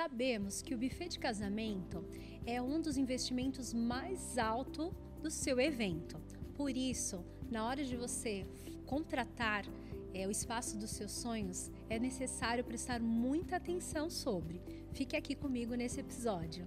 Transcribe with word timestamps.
Sabemos 0.00 0.62
que 0.62 0.76
o 0.76 0.78
buffet 0.78 1.08
de 1.08 1.18
casamento 1.18 2.04
é 2.46 2.62
um 2.62 2.80
dos 2.80 2.96
investimentos 2.96 3.74
mais 3.74 4.38
altos 4.38 4.92
do 5.20 5.28
seu 5.28 5.58
evento. 5.58 6.22
Por 6.54 6.70
isso, 6.70 7.24
na 7.50 7.66
hora 7.66 7.84
de 7.84 7.96
você 7.96 8.46
contratar 8.86 9.64
é, 10.14 10.24
o 10.24 10.30
espaço 10.30 10.78
dos 10.78 10.90
seus 10.90 11.10
sonhos, 11.10 11.68
é 11.90 11.98
necessário 11.98 12.62
prestar 12.62 13.00
muita 13.00 13.56
atenção 13.56 14.08
sobre. 14.08 14.62
Fique 14.92 15.16
aqui 15.16 15.34
comigo 15.34 15.74
nesse 15.74 15.98
episódio. 15.98 16.64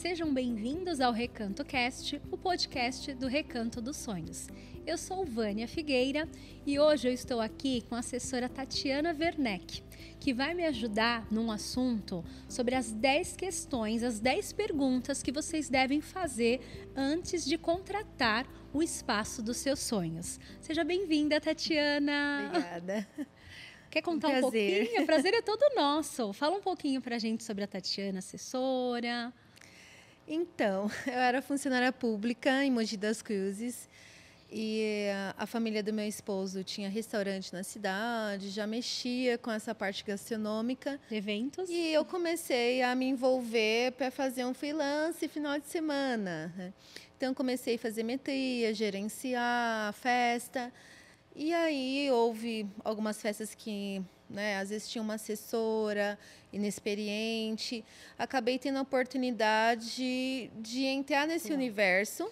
Sejam 0.00 0.32
bem-vindos 0.32 0.98
ao 0.98 1.12
Recanto 1.12 1.62
Cast, 1.62 2.18
o 2.30 2.38
podcast 2.38 3.12
do 3.12 3.26
Recanto 3.26 3.82
dos 3.82 3.98
Sonhos. 3.98 4.48
Eu 4.86 4.96
sou 4.96 5.26
Vânia 5.26 5.68
Figueira 5.68 6.26
e 6.66 6.80
hoje 6.80 7.08
eu 7.08 7.12
estou 7.12 7.38
aqui 7.38 7.82
com 7.82 7.94
a 7.94 7.98
assessora 7.98 8.48
Tatiana 8.48 9.14
Werneck, 9.14 9.82
que 10.18 10.32
vai 10.32 10.54
me 10.54 10.64
ajudar 10.64 11.30
num 11.30 11.50
assunto 11.52 12.24
sobre 12.48 12.74
as 12.76 12.90
10 12.90 13.36
questões, 13.36 14.02
as 14.02 14.18
10 14.18 14.54
perguntas 14.54 15.22
que 15.22 15.30
vocês 15.30 15.68
devem 15.68 16.00
fazer 16.00 16.62
antes 16.96 17.44
de 17.44 17.58
contratar 17.58 18.46
o 18.72 18.82
espaço 18.82 19.42
dos 19.42 19.58
seus 19.58 19.80
sonhos. 19.80 20.40
Seja 20.62 20.82
bem-vinda, 20.82 21.38
Tatiana. 21.38 22.48
Obrigada. 22.48 23.06
Quer 23.90 24.00
contar 24.00 24.28
um, 24.28 24.38
um 24.38 24.40
pouquinho? 24.40 25.02
O 25.02 25.04
prazer 25.04 25.34
é 25.34 25.42
todo 25.44 25.74
nosso. 25.76 26.32
Fala 26.32 26.56
um 26.56 26.62
pouquinho 26.62 27.02
para 27.02 27.16
a 27.16 27.18
gente 27.18 27.44
sobre 27.44 27.64
a 27.64 27.66
Tatiana, 27.66 28.20
assessora. 28.20 29.30
Então, 30.32 30.88
eu 31.08 31.12
era 31.12 31.42
funcionária 31.42 31.92
pública 31.92 32.64
em 32.64 32.70
Mogi 32.70 32.96
das 32.96 33.20
Cruzes 33.20 33.88
e 34.52 35.06
a 35.36 35.44
família 35.44 35.82
do 35.82 35.92
meu 35.92 36.06
esposo 36.06 36.62
tinha 36.62 36.88
restaurante 36.88 37.52
na 37.52 37.64
cidade, 37.64 38.50
já 38.50 38.66
mexia 38.66 39.36
com 39.36 39.50
essa 39.50 39.74
parte 39.74 40.04
gastronômica. 40.04 41.00
Eventos? 41.10 41.68
E 41.68 41.92
eu 41.92 42.04
comecei 42.04 42.80
a 42.82 42.94
me 42.94 43.06
envolver 43.06 43.92
para 43.92 44.10
fazer 44.10 44.44
um 44.44 44.54
freelance 44.54 45.26
final 45.26 45.58
de 45.58 45.66
semana. 45.66 46.52
Né? 46.56 46.72
Então, 47.16 47.34
comecei 47.34 47.74
a 47.74 47.78
fazer 47.78 48.04
metria, 48.04 48.72
gerenciar 48.72 49.92
festa. 49.94 50.72
E 51.34 51.52
aí 51.52 52.10
houve 52.10 52.68
algumas 52.84 53.20
festas 53.20 53.54
que, 53.54 54.02
né, 54.28 54.58
às 54.58 54.70
vezes 54.70 54.88
tinha 54.88 55.02
uma 55.02 55.14
assessora 55.14 56.18
inexperiente. 56.52 57.84
Acabei 58.18 58.58
tendo 58.58 58.78
a 58.78 58.82
oportunidade 58.82 60.50
de 60.60 60.84
entrar 60.84 61.26
nesse 61.26 61.52
universo. 61.52 62.30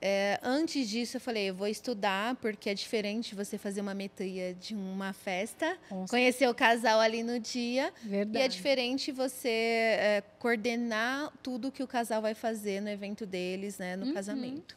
É, 0.00 0.38
antes 0.42 0.88
disso, 0.88 1.16
eu 1.16 1.20
falei, 1.20 1.48
eu 1.50 1.54
vou 1.54 1.66
estudar, 1.66 2.34
porque 2.36 2.68
é 2.68 2.74
diferente 2.74 3.34
você 3.34 3.56
fazer 3.56 3.80
uma 3.80 3.94
metria 3.94 4.54
de 4.54 4.74
uma 4.74 5.12
festa, 5.12 5.76
Nossa. 5.90 6.10
conhecer 6.10 6.48
o 6.48 6.54
casal 6.54 7.00
ali 7.00 7.22
no 7.22 7.40
dia. 7.40 7.92
Verdade. 8.02 8.38
E 8.38 8.42
é 8.42 8.48
diferente 8.48 9.10
você 9.10 9.48
é, 9.48 10.22
coordenar 10.38 11.32
tudo 11.42 11.72
que 11.72 11.82
o 11.82 11.86
casal 11.86 12.20
vai 12.20 12.34
fazer 12.34 12.80
no 12.80 12.90
evento 12.90 13.24
deles, 13.24 13.78
né, 13.78 13.96
no 13.96 14.06
uhum. 14.06 14.14
casamento. 14.14 14.76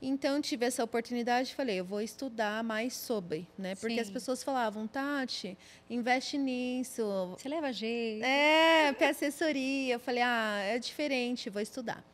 Então, 0.00 0.42
tive 0.42 0.66
essa 0.66 0.84
oportunidade 0.84 1.50
e 1.50 1.54
falei, 1.54 1.80
eu 1.80 1.84
vou 1.84 2.02
estudar 2.02 2.62
mais 2.62 2.94
sobre, 2.94 3.46
né? 3.56 3.74
Porque 3.74 3.94
Sim. 3.94 4.00
as 4.00 4.10
pessoas 4.10 4.42
falavam, 4.42 4.86
Tati, 4.86 5.56
investe 5.88 6.36
nisso. 6.36 7.34
Você 7.38 7.48
leva 7.48 7.72
jeito. 7.72 8.24
É, 8.24 8.92
para 8.92 9.08
assessoria. 9.08 9.94
Eu 9.94 10.00
falei, 10.00 10.22
ah, 10.22 10.60
é 10.60 10.78
diferente, 10.78 11.48
vou 11.48 11.62
estudar. 11.62 12.04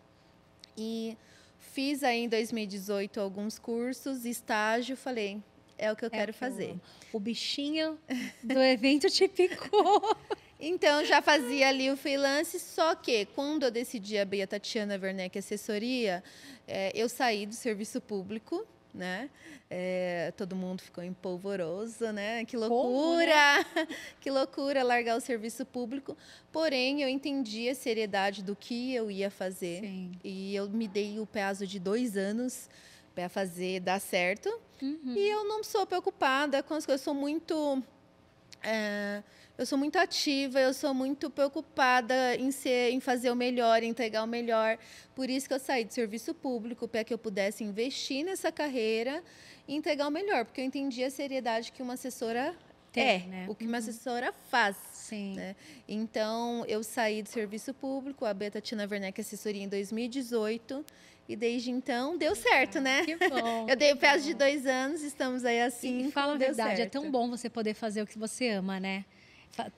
E 0.76 1.16
fiz 1.58 2.04
aí 2.04 2.24
em 2.24 2.28
2018 2.28 3.20
alguns 3.20 3.58
cursos, 3.58 4.24
estágio, 4.24 4.96
falei, 4.96 5.42
é 5.76 5.90
o 5.90 5.96
que 5.96 6.04
eu 6.04 6.10
é 6.12 6.18
quero 6.18 6.32
fazer. 6.32 6.76
O 7.12 7.18
bichinho 7.18 7.98
do 8.42 8.60
evento 8.60 9.10
te 9.10 9.26
picou. 9.26 10.16
Então, 10.64 11.04
já 11.04 11.20
fazia 11.20 11.68
ali 11.68 11.90
o 11.90 11.96
freelance, 11.96 12.60
só 12.60 12.94
que 12.94 13.26
quando 13.34 13.64
eu 13.64 13.70
decidi 13.70 14.16
abrir 14.16 14.42
a 14.42 14.46
Tatiana 14.46 14.96
Werneck 14.96 15.36
Assessoria, 15.36 16.22
é, 16.68 16.92
eu 16.94 17.08
saí 17.08 17.46
do 17.46 17.54
serviço 17.54 18.00
público, 18.00 18.64
né? 18.94 19.28
É, 19.68 20.32
todo 20.36 20.54
mundo 20.54 20.80
ficou 20.80 21.02
empolvoroso, 21.02 22.12
né? 22.12 22.44
Que 22.44 22.56
loucura! 22.56 22.84
Como, 22.84 23.18
né? 23.18 23.88
que 24.20 24.30
loucura 24.30 24.84
largar 24.84 25.16
o 25.16 25.20
serviço 25.20 25.66
público. 25.66 26.16
Porém, 26.52 27.02
eu 27.02 27.08
entendi 27.08 27.68
a 27.68 27.74
seriedade 27.74 28.40
do 28.40 28.54
que 28.54 28.94
eu 28.94 29.10
ia 29.10 29.32
fazer. 29.32 29.80
Sim. 29.80 30.12
E 30.22 30.54
eu 30.54 30.68
me 30.68 30.86
dei 30.86 31.18
o 31.18 31.26
prazo 31.26 31.66
de 31.66 31.80
dois 31.80 32.16
anos 32.16 32.70
para 33.16 33.28
fazer 33.28 33.80
dar 33.80 34.00
certo. 34.00 34.48
Uhum. 34.80 35.14
E 35.16 35.28
eu 35.28 35.44
não 35.44 35.64
sou 35.64 35.84
preocupada 35.86 36.62
com 36.62 36.74
as 36.74 36.86
coisas, 36.86 37.00
eu 37.00 37.12
sou 37.12 37.14
muito. 37.14 37.82
É, 38.62 39.24
eu 39.62 39.66
sou 39.66 39.78
muito 39.78 39.96
ativa, 39.96 40.60
eu 40.60 40.74
sou 40.74 40.92
muito 40.92 41.30
preocupada 41.30 42.34
em 42.36 42.50
ser, 42.50 42.90
em 42.90 42.98
fazer 42.98 43.30
o 43.30 43.36
melhor, 43.36 43.82
em 43.82 43.90
entregar 43.90 44.24
o 44.24 44.26
melhor. 44.26 44.76
Por 45.14 45.30
isso 45.30 45.46
que 45.46 45.54
eu 45.54 45.58
saí 45.60 45.84
do 45.84 45.92
serviço 45.92 46.34
público 46.34 46.88
para 46.88 47.04
que 47.04 47.14
eu 47.14 47.18
pudesse 47.18 47.62
investir 47.62 48.24
nessa 48.24 48.50
carreira 48.50 49.22
e 49.68 49.76
entregar 49.76 50.08
o 50.08 50.10
melhor, 50.10 50.44
porque 50.44 50.60
eu 50.60 50.64
entendi 50.64 51.04
a 51.04 51.10
seriedade 51.10 51.70
que 51.70 51.80
uma 51.80 51.94
assessora 51.94 52.56
Tem, 52.90 53.04
é, 53.04 53.18
né? 53.20 53.46
o 53.48 53.54
que 53.54 53.64
uma 53.64 53.74
uhum. 53.74 53.78
assessora 53.78 54.32
faz. 54.50 54.76
Sim. 54.94 55.34
Né? 55.36 55.54
Então, 55.88 56.64
eu 56.66 56.82
saí 56.82 57.22
do 57.22 57.28
serviço 57.28 57.72
público, 57.72 58.24
a 58.24 58.34
Beta 58.34 58.60
Tina 58.60 58.86
Werneck 58.90 59.20
Assessoria 59.20 59.62
em 59.62 59.68
2018. 59.68 60.84
E 61.28 61.36
desde 61.36 61.70
então 61.70 62.18
deu 62.18 62.34
certo, 62.34 62.80
né? 62.80 63.04
Que 63.04 63.16
bom. 63.16 63.66
Eu 63.70 63.76
dei 63.76 63.92
o 63.92 63.96
prazo 63.96 64.24
de 64.24 64.34
dois 64.34 64.66
anos, 64.66 65.02
estamos 65.02 65.44
aí 65.44 65.62
assim. 65.62 66.08
E 66.08 66.10
fala 66.10 66.32
a 66.32 66.36
verdade, 66.36 66.78
certo. 66.78 66.96
é 66.96 67.00
tão 67.00 67.08
bom 67.12 67.30
você 67.30 67.48
poder 67.48 67.74
fazer 67.74 68.02
o 68.02 68.06
que 68.06 68.18
você 68.18 68.48
ama, 68.48 68.80
né? 68.80 69.04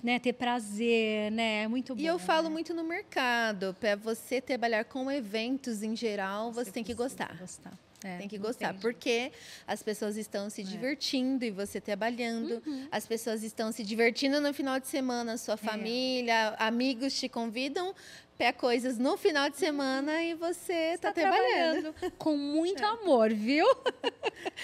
Né, 0.03 0.19
ter 0.19 0.33
prazer, 0.33 1.31
né? 1.33 1.62
É 1.65 1.69
muito 1.69 1.95
bom. 1.95 2.01
E 2.01 2.07
eu 2.07 2.19
falo 2.19 2.49
né? 2.49 2.55
muito 2.55 2.73
no 2.73 2.85
mercado, 2.85 3.77
para 3.79 3.97
você 3.97 4.41
trabalhar 4.41 4.85
com 4.85 5.11
eventos 5.11 5.83
em 5.83 5.97
geral, 5.97 6.53
você, 6.53 6.67
você 6.67 6.73
tem 6.73 6.85
que 6.85 6.95
gostar. 6.95 7.37
gostar. 7.39 7.73
É, 8.05 8.19
tem 8.19 8.29
que 8.29 8.37
gostar, 8.37 8.69
entendo. 8.69 8.83
porque 8.83 9.33
as 9.67 9.83
pessoas 9.83 10.19
estão 10.19 10.51
se 10.51 10.61
é. 10.61 10.65
divertindo 10.65 11.43
e 11.43 11.51
você 11.51 11.81
trabalhando, 11.81 12.62
uhum. 12.67 12.87
as 12.93 13.07
pessoas 13.07 13.43
estão 13.43 13.73
se 13.73 13.83
divertindo 13.83 14.43
no 14.43 14.53
final 14.53 14.79
de 14.79 14.87
semana, 14.87 15.39
sua 15.39 15.55
é. 15.55 15.57
família, 15.57 16.55
amigos 16.59 17.19
te 17.19 17.31
convidam 17.31 17.95
para 18.37 18.53
coisas 18.53 18.99
no 18.99 19.17
final 19.17 19.49
de 19.49 19.56
semana 19.56 20.23
e 20.23 20.35
você 20.35 20.93
está 20.93 21.09
tá 21.09 21.23
trabalhando. 21.23 21.95
trabalhando. 21.95 22.12
Com 22.19 22.37
muito 22.37 22.83
é. 22.83 22.87
amor, 22.87 23.33
viu? 23.33 23.67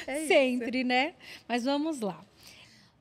É 0.06 0.26
Sempre, 0.26 0.84
né? 0.84 1.14
Mas 1.48 1.64
vamos 1.64 2.00
lá. 2.00 2.24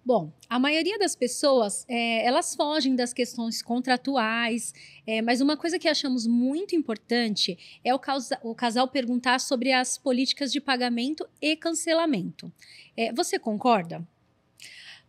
Bom, 0.03 0.31
a 0.49 0.57
maioria 0.57 0.97
das 0.97 1.15
pessoas, 1.15 1.85
é, 1.87 2.25
elas 2.25 2.55
fogem 2.55 2.95
das 2.95 3.13
questões 3.13 3.61
contratuais, 3.61 4.73
é, 5.05 5.21
mas 5.21 5.41
uma 5.41 5.57
coisa 5.57 5.77
que 5.77 5.87
achamos 5.87 6.25
muito 6.25 6.75
importante 6.75 7.57
é 7.83 7.93
o, 7.93 7.99
causa, 7.99 8.39
o 8.41 8.55
casal 8.55 8.87
perguntar 8.87 9.39
sobre 9.39 9.71
as 9.71 9.97
políticas 9.97 10.51
de 10.51 10.61
pagamento 10.61 11.27
e 11.41 11.55
cancelamento. 11.55 12.51
É, 12.95 13.11
você 13.13 13.37
concorda? 13.37 14.07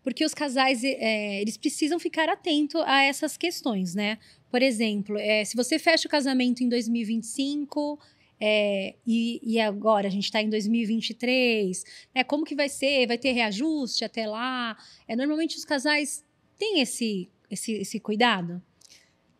Porque 0.03 0.25
os 0.25 0.35
casais, 0.35 0.83
é, 0.83 1.41
eles 1.41 1.57
precisam 1.57 1.99
ficar 1.99 2.29
atentos 2.29 2.83
a 2.85 3.03
essas 3.03 3.37
questões, 3.37 3.95
né? 3.95 4.19
Por 4.51 4.63
exemplo, 4.63 5.17
é, 5.19 5.45
se 5.45 5.57
você 5.57 5.79
fecha 5.79 6.09
o 6.09 6.11
casamento 6.11 6.63
em 6.63 6.69
2025 6.69 7.99
é, 8.41 8.95
e, 9.07 9.39
e, 9.43 9.61
agora 9.61 10.09
a 10.09 10.11
gente 10.11 10.25
está 10.25 10.41
em 10.41 10.49
2023, 10.49 11.85
né? 12.15 12.25
Como 12.25 12.45
que 12.45 12.55
vai 12.55 12.71
ser? 12.71 13.07
Vai 13.07 13.19
ter 13.19 13.33
reajuste 13.33 14.03
até 14.03 14.27
lá? 14.27 14.79
É, 15.07 15.15
normalmente 15.15 15.59
os 15.59 15.65
casais 15.65 16.25
têm 16.59 16.81
esse, 16.81 17.31
esse, 17.51 17.73
esse 17.73 18.01
cuidado? 18.01 18.63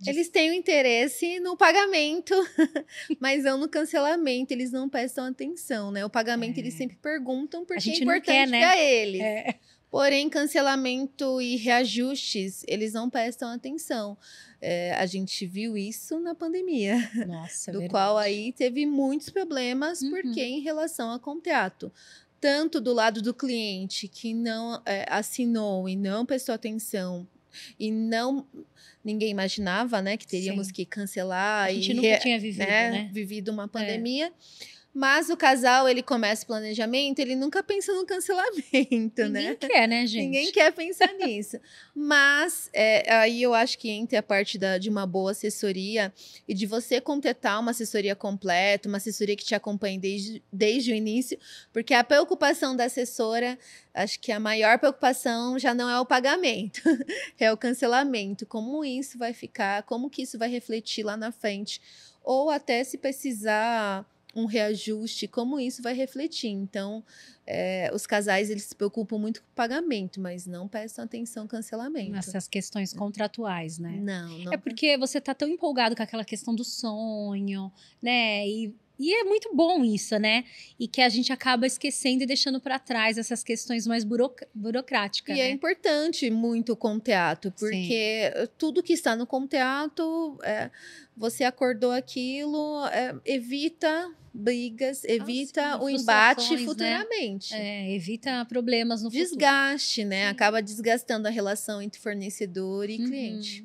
Eles 0.07 0.29
têm 0.29 0.51
o 0.51 0.55
interesse 0.55 1.41
no 1.41 1.57
pagamento, 1.57 2.35
mas 3.21 3.45
não 3.45 3.59
no 3.59 3.69
cancelamento. 3.69 4.53
Eles 4.53 4.73
não 4.73 4.89
prestam 4.89 5.25
atenção, 5.27 5.91
né? 5.91 6.05
O 6.05 6.11
pagamento 6.11 6.57
é. 6.57 6.61
eles 6.61 6.75
sempre 6.75 6.97
perguntam 6.97 7.65
porque 7.65 7.91
é 7.91 7.97
importante 7.99 8.25
quer, 8.25 8.49
né? 8.49 8.61
para 8.61 8.79
eles. 8.79 9.21
É. 9.21 9.55
Porém, 9.91 10.31
cancelamento 10.31 11.41
e 11.41 11.57
reajustes, 11.57 12.65
eles 12.69 12.93
não 12.93 13.11
prestam 13.11 13.51
atenção. 13.51 14.17
É, 14.61 14.93
a 14.95 15.05
gente 15.05 15.45
viu 15.47 15.77
isso 15.77 16.21
na 16.21 16.35
pandemia, 16.35 16.97
Nossa, 17.27 17.73
do 17.73 17.81
verdade. 17.81 17.91
qual 17.91 18.17
aí 18.17 18.53
teve 18.53 18.87
muitos 18.87 19.31
problemas, 19.31 20.01
uhum. 20.01 20.11
porque 20.11 20.43
em 20.43 20.61
relação 20.61 21.11
a 21.11 21.19
contrato, 21.19 21.93
tanto 22.41 22.81
do 22.81 22.93
lado 22.93 23.21
do 23.21 23.35
cliente 23.35 24.07
que 24.07 24.33
não 24.33 24.81
é, 24.87 25.05
assinou 25.09 25.89
e 25.89 25.97
não 25.97 26.25
prestou 26.25 26.55
atenção 26.55 27.27
e 27.79 27.91
não 27.91 28.47
ninguém 29.05 29.31
imaginava, 29.31 30.03
né, 30.03 30.17
que 30.17 30.27
teríamos 30.27 30.69
Sim. 30.69 30.73
que 30.73 30.85
cancelar 30.85 31.69
a 31.69 31.73
gente 31.73 31.91
e 31.91 31.95
nunca 31.95 32.19
tinha 32.19 32.39
vivido, 32.39 32.67
né, 32.67 32.91
né? 32.91 33.11
vivido 33.13 33.51
uma 33.51 33.65
é. 33.65 33.69
pandemia. 33.69 34.27
É 34.27 34.33
Mas 35.01 35.31
o 35.31 35.37
casal, 35.37 35.89
ele 35.89 36.03
começa 36.03 36.45
o 36.45 36.47
planejamento, 36.47 37.21
ele 37.21 37.35
nunca 37.35 37.63
pensa 37.63 37.91
no 37.95 38.05
cancelamento, 38.05 38.63
Ninguém 38.75 39.31
né? 39.31 39.41
Ninguém 39.41 39.57
quer, 39.57 39.89
né, 39.89 40.07
gente? 40.07 40.25
Ninguém 40.25 40.53
quer 40.53 40.71
pensar 40.75 41.11
nisso. 41.17 41.59
Mas 41.95 42.69
é, 42.71 43.11
aí 43.11 43.43
eu 43.43 43.55
acho 43.55 43.79
que 43.79 43.89
entra 43.89 44.19
a 44.19 44.23
parte 44.23 44.59
da, 44.59 44.77
de 44.77 44.91
uma 44.91 45.07
boa 45.07 45.31
assessoria 45.31 46.13
e 46.47 46.53
de 46.53 46.67
você 46.67 47.01
completar 47.01 47.59
uma 47.59 47.71
assessoria 47.71 48.15
completa, 48.15 48.91
uma 48.91 48.99
assessoria 48.99 49.35
que 49.35 49.43
te 49.43 49.55
acompanhe 49.55 49.99
desde, 49.99 50.43
desde 50.53 50.93
o 50.93 50.95
início, 50.95 51.39
porque 51.73 51.95
a 51.95 52.05
preocupação 52.05 52.77
da 52.77 52.85
assessora, 52.85 53.59
acho 53.95 54.21
que 54.21 54.31
a 54.31 54.39
maior 54.39 54.79
preocupação 54.79 55.59
já 55.59 55.73
não 55.73 55.89
é 55.89 55.99
o 55.99 56.05
pagamento, 56.05 56.83
é 57.41 57.51
o 57.51 57.57
cancelamento. 57.57 58.45
Como 58.45 58.85
isso 58.85 59.17
vai 59.17 59.33
ficar, 59.33 59.83
como 59.85 60.11
que 60.11 60.21
isso 60.21 60.39
vai 60.39 60.51
refletir 60.51 61.03
lá 61.03 61.17
na 61.17 61.33
frente, 61.33 61.81
ou 62.23 62.51
até 62.51 62.85
se 62.85 62.99
precisar 62.99 64.05
um 64.35 64.45
reajuste, 64.45 65.27
como 65.27 65.59
isso 65.59 65.83
vai 65.83 65.95
refletir. 65.95 66.51
Então, 66.51 67.05
é, 67.47 67.91
os 67.93 68.07
casais 68.07 68.51
eles 68.51 68.65
se 68.65 68.75
preocupam 68.75 69.19
muito 69.19 69.41
com 69.41 69.49
o 69.49 69.55
pagamento, 69.55 70.21
mas 70.21 70.47
não 70.47 70.69
prestam 70.69 71.05
atenção 71.05 71.45
no 71.45 71.49
cancelamento. 71.49 72.17
Essas 72.17 72.47
questões 72.47 72.93
contratuais, 72.93 73.79
né? 73.79 73.99
Não, 74.01 74.39
não. 74.39 74.53
É 74.53 74.57
porque 74.57 74.97
você 74.97 75.19
está 75.19 75.35
tão 75.35 75.49
empolgado 75.49 75.97
com 75.97 76.03
aquela 76.03 76.25
questão 76.25 76.55
do 76.55 76.65
sonho, 76.65 77.73
né? 78.03 78.47
E 78.49 78.75
e 79.01 79.15
é 79.15 79.25
muito 79.25 79.49
bom 79.57 79.83
isso, 79.83 80.19
né? 80.19 80.45
E 80.79 80.87
que 80.87 81.01
a 81.01 81.09
gente 81.09 81.33
acaba 81.33 81.67
esquecendo 81.67 82.23
e 82.23 82.27
deixando 82.27 82.61
para 82.61 82.79
trás 82.79 83.17
essas 83.17 83.43
questões 83.43 83.87
mais 83.87 84.05
buroc 84.05 84.43
burocráticas. 84.55 85.35
E 85.35 85.41
é 85.41 85.45
né? 85.45 85.49
é 85.49 85.53
importante 85.53 86.31
muito 86.31 86.75
o 86.75 86.77
conteato, 86.77 87.51
porque 87.59 88.31
Sim. 88.37 88.49
tudo 88.59 88.83
que 88.83 88.93
está 88.93 89.17
no 89.17 89.27
conteato, 89.27 90.39
é, 90.43 90.71
você 91.17 91.45
acordou 91.45 91.93
aquilo, 91.93 92.87
é, 92.89 93.15
evita 93.25 94.15
brigas, 94.33 95.05
evita 95.05 95.75
ah, 95.75 95.79
sim, 95.79 95.85
o 95.85 95.91
embate 95.91 96.57
né? 96.57 96.65
futuramente. 96.65 97.53
Né? 97.53 97.89
É, 97.89 97.95
evita 97.95 98.45
problemas 98.47 99.03
no 99.03 99.11
Desgaste, 99.11 100.03
futuro. 100.03 100.09
né? 100.09 100.25
Sim. 100.27 100.31
Acaba 100.31 100.63
desgastando 100.63 101.29
a 101.29 101.31
relação 101.31 101.83
entre 101.83 102.01
fornecedor 102.01 102.89
e 102.89 102.99
uhum. 102.99 103.07
cliente. 103.07 103.65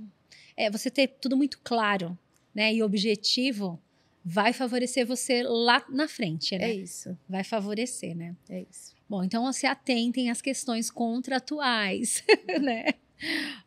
É, 0.57 0.69
você 0.69 0.89
ter 0.89 1.07
tudo 1.19 1.38
muito 1.38 1.59
claro, 1.63 2.17
né? 2.53 2.73
E 2.73 2.81
objetivo 2.81 3.79
vai 4.23 4.53
favorecer 4.53 5.06
você 5.06 5.44
lá 5.44 5.85
na 5.89 6.07
frente, 6.07 6.57
né? 6.57 6.71
É 6.71 6.73
isso. 6.73 7.15
Vai 7.29 7.44
favorecer, 7.44 8.15
né? 8.15 8.35
É 8.50 8.65
isso. 8.69 8.95
Bom, 9.07 9.23
então 9.23 9.51
se 9.53 9.68
atentem 9.68 10.31
às 10.31 10.41
questões 10.41 10.89
contratuais, 10.89 12.23
né? 12.59 12.85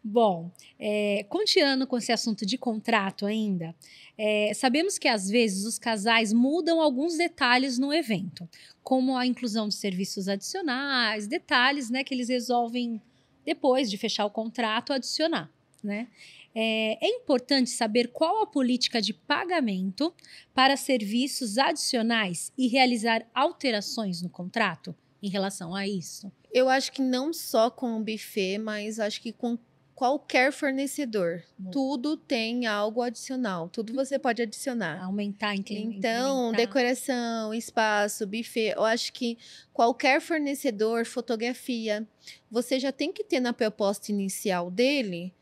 Bom, 0.02 0.50
é, 0.78 1.24
continuando 1.28 1.86
com 1.86 1.96
esse 1.98 2.12
assunto 2.12 2.44
de 2.44 2.56
contrato 2.58 3.26
ainda, 3.26 3.74
é, 4.16 4.52
sabemos 4.54 4.98
que 4.98 5.08
às 5.08 5.28
vezes 5.28 5.64
os 5.64 5.78
casais 5.78 6.32
mudam 6.32 6.80
alguns 6.80 7.16
detalhes 7.16 7.78
no 7.78 7.92
evento, 7.92 8.48
como 8.82 9.16
a 9.16 9.26
inclusão 9.26 9.68
de 9.68 9.74
serviços 9.74 10.28
adicionais, 10.28 11.26
detalhes 11.26 11.90
né, 11.90 12.04
que 12.04 12.14
eles 12.14 12.28
resolvem 12.28 13.00
depois 13.44 13.90
de 13.90 13.96
fechar 13.96 14.26
o 14.26 14.30
contrato 14.30 14.92
adicionar. 14.92 15.50
Né? 15.82 16.08
É, 16.54 16.98
é, 17.06 17.08
importante 17.08 17.70
saber 17.70 18.08
qual 18.08 18.42
a 18.42 18.46
política 18.46 19.00
de 19.00 19.12
pagamento 19.12 20.12
para 20.52 20.76
serviços 20.76 21.56
adicionais 21.56 22.52
e 22.58 22.66
realizar 22.66 23.24
alterações 23.34 24.20
no 24.20 24.28
contrato 24.28 24.94
em 25.22 25.28
relação 25.28 25.74
a 25.74 25.86
isso? 25.86 26.32
Eu 26.52 26.68
acho 26.68 26.92
que 26.92 27.02
não 27.02 27.32
só 27.32 27.70
com 27.70 27.96
o 27.96 28.04
buffet, 28.04 28.58
mas 28.58 28.98
acho 28.98 29.20
que 29.20 29.32
com 29.32 29.58
qualquer 29.98 30.52
fornecedor. 30.52 31.42
Bom. 31.58 31.72
Tudo 31.72 32.16
tem 32.16 32.66
algo 32.66 33.02
adicional. 33.02 33.68
Tudo 33.68 33.92
você 33.92 34.16
pode 34.16 34.40
adicionar. 34.40 35.02
Aumentar, 35.02 35.56
inclusive. 35.56 35.96
Então, 35.96 36.52
decoração, 36.52 37.52
espaço, 37.52 38.24
buffet. 38.24 38.74
Eu 38.76 38.84
acho 38.84 39.12
que 39.12 39.36
qualquer 39.72 40.20
fornecedor, 40.20 41.04
fotografia, 41.04 42.06
você 42.48 42.78
já 42.78 42.92
tem 42.92 43.12
que 43.12 43.24
ter 43.24 43.40
na 43.40 43.52
proposta 43.52 44.12
inicial 44.12 44.70
dele 44.70 45.34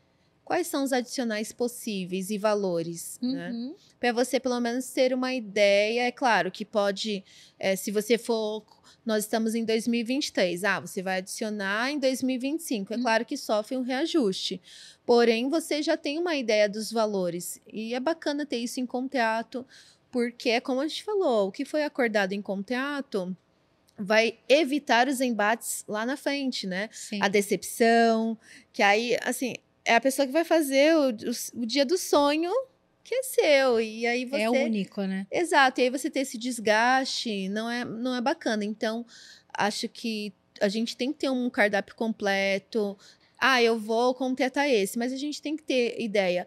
quais 0.47 0.67
são 0.67 0.81
os 0.81 0.93
adicionais 0.93 1.51
possíveis 1.51 2.29
e 2.29 2.37
valores, 2.37 3.19
né? 3.21 3.49
uhum. 3.51 3.67
né? 3.67 3.75
Para 3.99 4.13
você 4.13 4.39
pelo 4.39 4.57
menos 4.61 4.89
ter 4.91 5.13
uma 5.13 5.33
ideia. 5.33 6.03
É 6.03 6.11
claro 6.11 6.49
que 6.49 6.63
pode, 6.63 7.21
é, 7.59 7.75
se 7.75 7.91
você 7.91 8.17
for, 8.17 8.63
nós 9.05 9.25
estamos 9.25 9.55
em 9.55 9.65
2023, 9.65 10.63
ah, 10.63 10.79
você 10.79 11.03
vai 11.03 11.17
adicionar 11.17 11.91
em 11.91 11.99
2025. 11.99 12.93
É 12.93 12.95
uhum. 12.95 13.01
claro 13.01 13.25
que 13.25 13.35
sofre 13.35 13.75
um 13.75 13.81
reajuste. 13.81 14.61
Porém, 15.05 15.49
você 15.49 15.83
já 15.83 15.97
tem 15.97 16.17
uma 16.17 16.37
ideia 16.37 16.69
dos 16.69 16.93
valores 16.93 17.59
e 17.67 17.93
é 17.93 17.99
bacana 17.99 18.45
ter 18.45 18.59
isso 18.59 18.79
em 18.79 18.85
contrato, 18.85 19.67
porque 20.09 20.47
é 20.47 20.61
como 20.61 20.79
a 20.79 20.87
gente 20.87 21.03
falou, 21.03 21.49
o 21.49 21.51
que 21.51 21.65
foi 21.65 21.83
acordado 21.83 22.31
em 22.31 22.41
contrato 22.41 23.35
vai 23.99 24.37
evitar 24.47 25.09
os 25.09 25.19
embates 25.19 25.83
lá 25.87 26.05
na 26.05 26.15
frente, 26.15 26.65
né? 26.65 26.87
Sim. 26.93 27.19
A 27.21 27.27
decepção, 27.27 28.37
que 28.71 28.81
aí, 28.81 29.17
assim, 29.23 29.55
é 29.87 29.95
a 29.95 30.01
pessoa 30.01 30.25
que 30.25 30.33
vai 30.33 30.43
fazer 30.43 30.95
o, 30.95 31.09
o, 31.09 31.61
o, 31.61 31.65
dia 31.65 31.85
do 31.85 31.97
sonho 31.97 32.51
que 33.03 33.15
é 33.15 33.23
seu. 33.23 33.79
E 33.79 34.05
aí 34.05 34.25
você. 34.25 34.41
É 34.41 34.49
único, 34.49 35.01
né? 35.03 35.25
Exato. 35.31 35.79
E 35.79 35.85
aí 35.85 35.89
você 35.89 36.09
ter 36.09 36.19
esse 36.19 36.37
desgaste 36.37 37.47
não 37.49 37.69
é, 37.69 37.85
não 37.85 38.13
é 38.13 38.21
bacana. 38.21 38.65
Então, 38.65 39.05
acho 39.57 39.87
que 39.87 40.33
a 40.59 40.67
gente 40.67 40.97
tem 40.97 41.13
que 41.13 41.19
ter 41.19 41.29
um 41.29 41.49
cardápio 41.49 41.95
completo. 41.95 42.97
Ah, 43.39 43.61
eu 43.63 43.79
vou 43.79 44.13
completar 44.13 44.69
esse, 44.69 44.97
mas 44.97 45.13
a 45.13 45.17
gente 45.17 45.41
tem 45.41 45.55
que 45.55 45.63
ter 45.63 45.95
ideia 46.01 46.45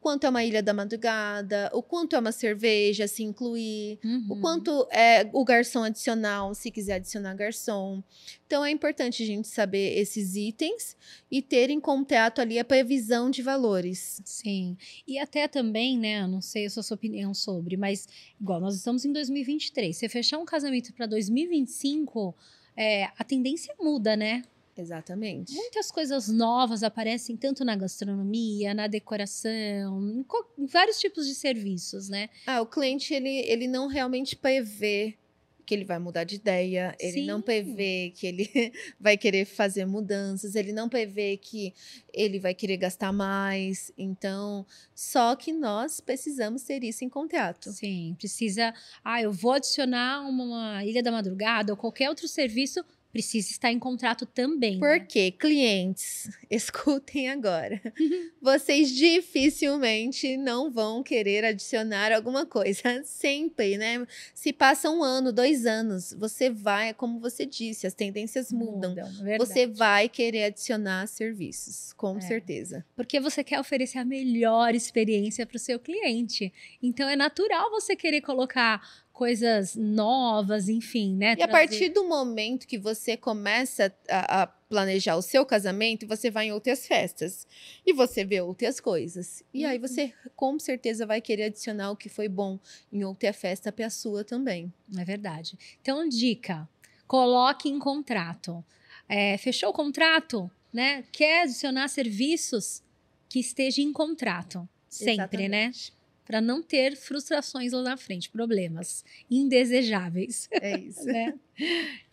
quanto 0.00 0.24
é 0.24 0.28
uma 0.28 0.44
ilha 0.44 0.62
da 0.62 0.74
madrugada, 0.74 1.70
o 1.72 1.82
quanto 1.82 2.16
é 2.16 2.18
uma 2.18 2.32
cerveja, 2.32 3.08
se 3.08 3.22
incluir, 3.22 3.98
uhum. 4.04 4.26
o 4.30 4.40
quanto 4.40 4.86
é 4.90 5.28
o 5.32 5.44
garçom 5.44 5.82
adicional, 5.82 6.54
se 6.54 6.70
quiser 6.70 6.94
adicionar 6.94 7.34
garçom. 7.34 8.02
Então 8.46 8.64
é 8.64 8.70
importante 8.70 9.22
a 9.22 9.26
gente 9.26 9.48
saber 9.48 9.98
esses 9.98 10.36
itens 10.36 10.96
e 11.30 11.40
ter 11.40 11.70
em 11.70 11.80
contato 11.80 12.40
ali 12.40 12.58
a 12.58 12.64
previsão 12.64 13.30
de 13.30 13.42
valores. 13.42 14.20
Sim. 14.24 14.76
E 15.06 15.18
até 15.18 15.48
também, 15.48 15.98
né, 15.98 16.26
não 16.26 16.40
sei 16.40 16.66
a 16.66 16.70
sua 16.70 16.94
opinião 16.94 17.32
sobre, 17.34 17.76
mas 17.76 18.08
igual 18.40 18.60
nós 18.60 18.74
estamos 18.76 19.04
em 19.04 19.12
2023, 19.12 19.96
você 19.96 20.08
fechar 20.08 20.38
um 20.38 20.44
casamento 20.44 20.92
para 20.92 21.06
2025, 21.06 22.34
é, 22.76 23.04
a 23.18 23.24
tendência 23.24 23.74
muda, 23.78 24.16
né? 24.16 24.42
Exatamente. 24.76 25.52
Muitas 25.52 25.90
coisas 25.90 26.28
novas 26.28 26.82
aparecem 26.82 27.36
tanto 27.36 27.64
na 27.64 27.76
gastronomia, 27.76 28.74
na 28.74 28.86
decoração, 28.86 30.02
em, 30.02 30.24
em, 30.58 30.66
vários 30.66 30.98
tipos 30.98 31.26
de 31.26 31.34
serviços, 31.34 32.08
né? 32.08 32.28
Ah, 32.46 32.60
o 32.60 32.66
cliente 32.66 33.14
ele, 33.14 33.28
ele 33.28 33.68
não 33.68 33.86
realmente 33.86 34.34
prevê 34.34 35.16
que 35.64 35.74
ele 35.74 35.84
vai 35.84 35.98
mudar 35.98 36.24
de 36.24 36.36
ideia, 36.36 36.94
ele 37.00 37.20
Sim. 37.20 37.26
não 37.26 37.40
prevê 37.40 38.12
que 38.14 38.26
ele 38.26 38.48
vai 39.00 39.16
querer 39.16 39.44
fazer 39.44 39.86
mudanças, 39.86 40.54
ele 40.54 40.72
não 40.72 40.88
prevê 40.88 41.36
que 41.36 41.72
ele 42.12 42.38
vai 42.38 42.54
querer 42.54 42.76
gastar 42.76 43.12
mais. 43.12 43.90
Então, 43.96 44.66
só 44.94 45.34
que 45.34 45.52
nós 45.52 46.00
precisamos 46.00 46.62
ter 46.62 46.84
isso 46.84 47.04
em 47.04 47.08
contrato. 47.08 47.72
Sim, 47.72 48.14
precisa. 48.18 48.74
Ah, 49.02 49.22
eu 49.22 49.32
vou 49.32 49.52
adicionar 49.52 50.20
uma, 50.28 50.44
uma 50.44 50.84
Ilha 50.84 51.02
da 51.02 51.10
Madrugada 51.10 51.72
ou 51.72 51.76
qualquer 51.76 52.08
outro 52.08 52.28
serviço 52.28 52.84
precisa 53.14 53.48
estar 53.52 53.70
em 53.70 53.78
contrato 53.78 54.26
também. 54.26 54.80
Porque, 54.80 55.26
né? 55.26 55.30
clientes, 55.30 56.28
escutem 56.50 57.30
agora. 57.30 57.80
Vocês 58.42 58.90
dificilmente 58.90 60.36
não 60.36 60.68
vão 60.68 61.00
querer 61.00 61.44
adicionar 61.44 62.10
alguma 62.10 62.44
coisa. 62.44 62.82
Sempre, 63.06 63.78
né? 63.78 64.04
Se 64.34 64.52
passa 64.52 64.90
um 64.90 65.00
ano, 65.00 65.32
dois 65.32 65.64
anos, 65.64 66.12
você 66.18 66.50
vai, 66.50 66.92
como 66.92 67.20
você 67.20 67.46
disse, 67.46 67.86
as 67.86 67.94
tendências 67.94 68.50
mudam. 68.50 68.90
mudam 68.90 69.38
você 69.38 69.64
vai 69.64 70.08
querer 70.08 70.46
adicionar 70.46 71.06
serviços, 71.06 71.92
com 71.92 72.18
é. 72.18 72.20
certeza. 72.20 72.84
Porque 72.96 73.20
você 73.20 73.44
quer 73.44 73.60
oferecer 73.60 73.98
a 73.98 74.04
melhor 74.04 74.74
experiência 74.74 75.46
para 75.46 75.56
o 75.56 75.60
seu 75.60 75.78
cliente. 75.78 76.52
Então 76.82 77.08
é 77.08 77.14
natural 77.14 77.70
você 77.70 77.94
querer 77.94 78.22
colocar 78.22 78.82
coisas 79.14 79.76
novas, 79.76 80.68
enfim, 80.68 81.14
né? 81.14 81.32
E 81.32 81.36
trazer... 81.36 81.50
a 81.50 81.52
partir 81.52 81.88
do 81.88 82.04
momento 82.04 82.66
que 82.66 82.76
você 82.76 83.16
começa 83.16 83.94
a, 84.08 84.42
a, 84.42 84.46
planejar 84.48 85.14
o 85.14 85.22
seu 85.22 85.46
casamento, 85.46 86.04
você 86.04 86.32
vai 86.32 86.48
em 86.48 86.52
outras 86.52 86.84
festas 86.84 87.46
e 87.86 87.92
você 87.92 88.24
vê 88.24 88.40
outras 88.40 88.80
coisas. 88.80 89.44
E 89.54 89.64
uhum. 89.64 89.70
aí 89.70 89.78
você 89.78 90.12
com 90.34 90.58
certeza 90.58 91.06
vai 91.06 91.20
querer 91.20 91.44
adicionar 91.44 91.92
o 91.92 91.96
que 91.96 92.08
foi 92.08 92.28
bom 92.28 92.58
em 92.92 93.04
outra 93.04 93.32
festa 93.32 93.70
para 93.70 93.86
a 93.86 93.90
sua 93.90 94.24
também. 94.24 94.70
É 94.98 95.04
verdade. 95.04 95.56
Então, 95.80 96.08
dica: 96.08 96.68
coloque 97.06 97.68
em 97.68 97.78
contrato. 97.78 98.64
É, 99.08 99.38
fechou 99.38 99.68
o 99.68 99.72
contrato, 99.72 100.50
né? 100.72 101.04
Quer 101.12 101.42
adicionar 101.44 101.86
serviços 101.86 102.82
que 103.28 103.38
esteja 103.38 103.80
em 103.80 103.92
contrato. 103.92 104.68
Sempre, 104.88 105.48
né? 105.48 105.66
Exatamente. 105.66 105.92
né? 105.92 105.93
Para 106.24 106.40
não 106.40 106.62
ter 106.62 106.96
frustrações 106.96 107.72
lá 107.72 107.82
na 107.82 107.96
frente, 107.96 108.30
problemas 108.30 109.04
indesejáveis. 109.30 110.48
É 110.50 110.78
isso. 110.78 111.04
né? 111.06 111.34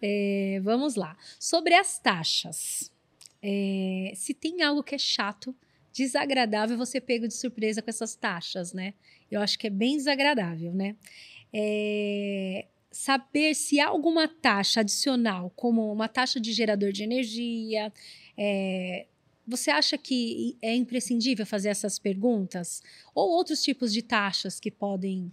É, 0.02 0.60
vamos 0.64 0.96
lá. 0.96 1.18
Sobre 1.40 1.74
as 1.74 1.98
taxas. 1.98 2.92
É, 3.42 4.12
se 4.16 4.34
tem 4.34 4.62
algo 4.62 4.84
que 4.84 4.96
é 4.96 4.98
chato, 4.98 5.56
desagradável, 5.94 6.78
você 6.78 7.02
pega 7.02 7.28
de 7.28 7.34
surpresa 7.34 7.82
com 7.82 7.90
essas 7.90 8.16
taxas, 8.16 8.74
né? 8.74 8.94
Eu 9.30 9.42
acho 9.42 9.58
que 9.58 9.68
é 9.68 9.70
bem 9.70 9.98
desagradável, 9.98 10.74
né? 10.74 10.96
É, 11.54 12.68
saber 12.92 13.56
se 13.56 13.80
há 13.80 13.88
alguma 13.88 14.28
taxa 14.28 14.82
adicional, 14.82 15.52
como 15.56 15.92
uma 15.92 16.08
taxa 16.08 16.40
de 16.40 16.52
gerador 16.52 16.92
de 16.92 17.04
energia. 17.04 17.92
É, 18.38 19.06
você 19.48 19.72
acha 19.72 19.98
que 19.98 20.58
é 20.62 20.76
imprescindível 20.76 21.46
fazer 21.46 21.70
essas 21.70 22.00
perguntas? 22.00 22.82
Ou 23.14 23.30
outros 23.30 23.64
tipos 23.64 23.92
de 23.92 24.02
taxas 24.02 24.60
que 24.60 24.72
podem 24.72 25.32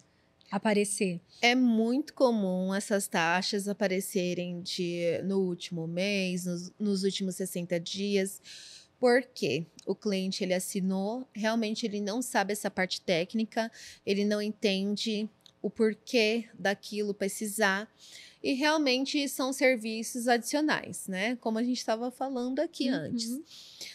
aparecer? 0.50 1.20
É 1.40 1.54
muito 1.54 2.14
comum 2.14 2.74
essas 2.74 3.06
taxas 3.06 3.68
aparecerem 3.68 4.60
de, 4.62 5.20
no 5.24 5.40
último 5.40 5.86
mês, 5.86 6.46
nos, 6.46 6.72
nos 6.78 7.02
últimos 7.04 7.36
60 7.36 7.78
dias 7.78 8.40
porque 8.98 9.64
o 9.86 9.94
cliente 9.94 10.42
ele 10.42 10.54
assinou, 10.54 11.28
realmente 11.32 11.86
ele 11.86 12.00
não 12.00 12.20
sabe 12.20 12.52
essa 12.52 12.70
parte 12.70 13.00
técnica, 13.00 13.70
ele 14.04 14.24
não 14.24 14.42
entende 14.42 15.28
o 15.62 15.70
porquê 15.70 16.48
daquilo 16.58 17.14
precisar. 17.14 17.88
E 18.42 18.52
realmente 18.52 19.28
são 19.28 19.52
serviços 19.52 20.28
adicionais, 20.28 21.06
né? 21.08 21.36
Como 21.36 21.58
a 21.58 21.62
gente 21.62 21.78
estava 21.78 22.10
falando 22.10 22.60
aqui 22.60 22.88
uhum. 22.88 22.96
antes. 22.96 23.40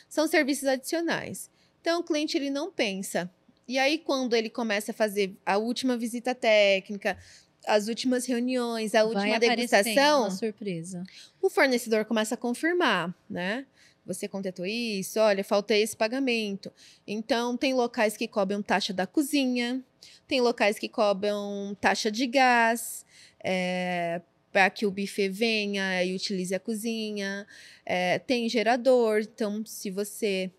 São 0.09 0.27
serviços 0.27 0.67
adicionais. 0.67 1.50
Então 1.81 2.01
o 2.01 2.03
cliente 2.03 2.38
ele 2.38 2.50
não 2.50 2.71
pensa. 2.71 3.29
E 3.67 3.79
aí 3.79 3.97
quando 3.97 4.35
ele 4.35 4.50
começa 4.50 4.91
a 4.91 4.93
fazer 4.93 5.35
a 5.45 5.57
última 5.57 5.97
visita 5.97 6.35
técnica, 6.35 7.17
as 7.65 7.88
últimas 7.88 8.25
reuniões, 8.25 8.93
a 8.93 9.03
última 9.05 9.39
degustação, 9.39 10.29
surpresa. 10.31 11.03
O 11.41 11.50
fornecedor 11.50 12.05
começa 12.05 12.35
a 12.35 12.38
confirmar, 12.38 13.13
né? 13.29 13.65
Você 14.05 14.27
contratou 14.27 14.65
isso, 14.65 15.19
olha, 15.19 15.43
falta 15.43 15.73
esse 15.73 15.95
pagamento. 15.95 16.71
Então, 17.07 17.55
tem 17.55 17.73
locais 17.73 18.17
que 18.17 18.27
cobram 18.27 18.62
taxa 18.62 18.91
da 18.93 19.07
cozinha, 19.07 19.81
tem 20.27 20.41
locais 20.41 20.77
que 20.77 20.89
cobram 20.89 21.75
taxa 21.79 22.12
de 22.12 22.27
gás, 22.27 23.05
é, 23.41 24.21
para 24.53 24.69
que 24.69 24.86
o 24.86 24.91
buffet 24.91 25.29
venha 25.29 26.03
e 26.05 26.15
utilize 26.15 26.53
a 26.53 26.60
cozinha. 26.60 27.45
É, 27.83 28.19
tem 28.19 28.48
gerador, 28.48 29.22
então, 29.22 29.65
se 29.65 29.89
você. 29.89 30.51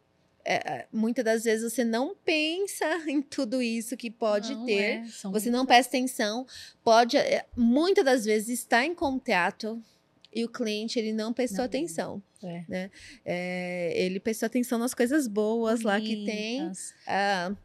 É, 0.47 0.85
muitas 0.93 1.25
das 1.25 1.45
vezes 1.45 1.73
você 1.73 1.85
não 1.85 2.15
pensa 2.15 2.85
em 3.09 3.23
tudo 3.23 3.63
isso 3.63 3.97
que 3.97 4.11
pode 4.11 4.55
não, 4.55 4.67
ter, 4.67 4.83
é, 4.83 5.05
você 5.31 5.49
não 5.49 5.65
presta 5.65 5.97
atenção, 5.97 6.47
pode, 6.83 7.17
é, 7.17 7.47
muitas 7.57 8.05
das 8.05 8.27
vezes 8.27 8.59
está 8.59 8.85
em 8.85 8.95
contato 8.95 9.83
e 10.31 10.45
o 10.45 10.49
cliente 10.51 10.99
ele 10.99 11.15
não 11.15 11.33
prestou 11.33 11.61
não. 11.61 11.65
atenção. 11.65 12.23
É. 12.43 12.65
Né? 12.69 12.91
É, 13.25 13.93
ele 13.97 14.21
prestou 14.21 14.47
atenção 14.47 14.79
nas 14.79 14.93
coisas 14.93 15.27
boas 15.27 15.83
Bonitas. 15.83 15.85
lá 15.85 16.01
que 16.01 16.27
tem. 16.27 16.73
Ah, 17.07 17.57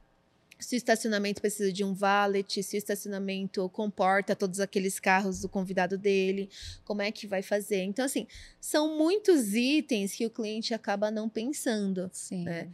se 0.59 0.75
o 0.75 0.77
estacionamento 0.77 1.39
precisa 1.39 1.71
de 1.71 1.83
um 1.83 1.93
valet, 1.93 2.61
se 2.61 2.75
o 2.75 2.77
estacionamento 2.77 3.67
comporta 3.69 4.35
todos 4.35 4.59
aqueles 4.59 4.99
carros 4.99 5.39
do 5.39 5.47
convidado 5.47 5.97
dele, 5.97 6.49
como 6.83 7.01
é 7.01 7.11
que 7.11 7.25
vai 7.25 7.41
fazer? 7.41 7.83
Então, 7.83 8.03
assim, 8.03 8.27
são 8.59 8.97
muitos 8.97 9.53
itens 9.53 10.13
que 10.13 10.25
o 10.25 10.29
cliente 10.29 10.73
acaba 10.73 11.09
não 11.09 11.29
pensando. 11.29 12.09
Sim. 12.11 12.43
Né? 12.43 12.69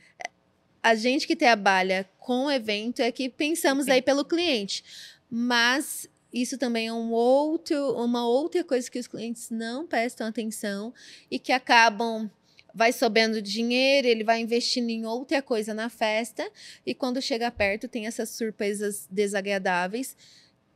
A 0.81 0.95
gente 0.95 1.27
que 1.27 1.35
trabalha 1.35 2.09
com 2.19 2.45
o 2.45 2.51
evento 2.51 3.01
é 3.01 3.11
que 3.11 3.29
pensamos 3.29 3.85
Sim. 3.85 3.91
aí 3.91 4.01
pelo 4.01 4.25
cliente, 4.25 4.83
mas 5.29 6.09
isso 6.33 6.57
também 6.57 6.87
é 6.87 6.93
um 6.93 7.11
outro, 7.11 7.93
uma 7.93 8.27
outra 8.27 8.63
coisa 8.63 8.89
que 8.89 8.99
os 8.99 9.07
clientes 9.07 9.49
não 9.51 9.85
prestam 9.85 10.27
atenção 10.27 10.93
e 11.29 11.37
que 11.37 11.51
acabam 11.51 12.29
vai 12.75 12.91
sobrando 12.91 13.41
dinheiro, 13.41 14.05
ele 14.05 14.23
vai 14.23 14.41
investindo 14.41 14.89
em 14.89 15.05
outra 15.05 15.41
coisa 15.41 15.73
na 15.73 15.89
festa 15.89 16.47
e 16.85 16.93
quando 16.93 17.21
chega 17.21 17.49
perto 17.49 17.87
tem 17.87 18.05
essas 18.05 18.29
surpresas 18.29 19.07
desagradáveis 19.09 20.15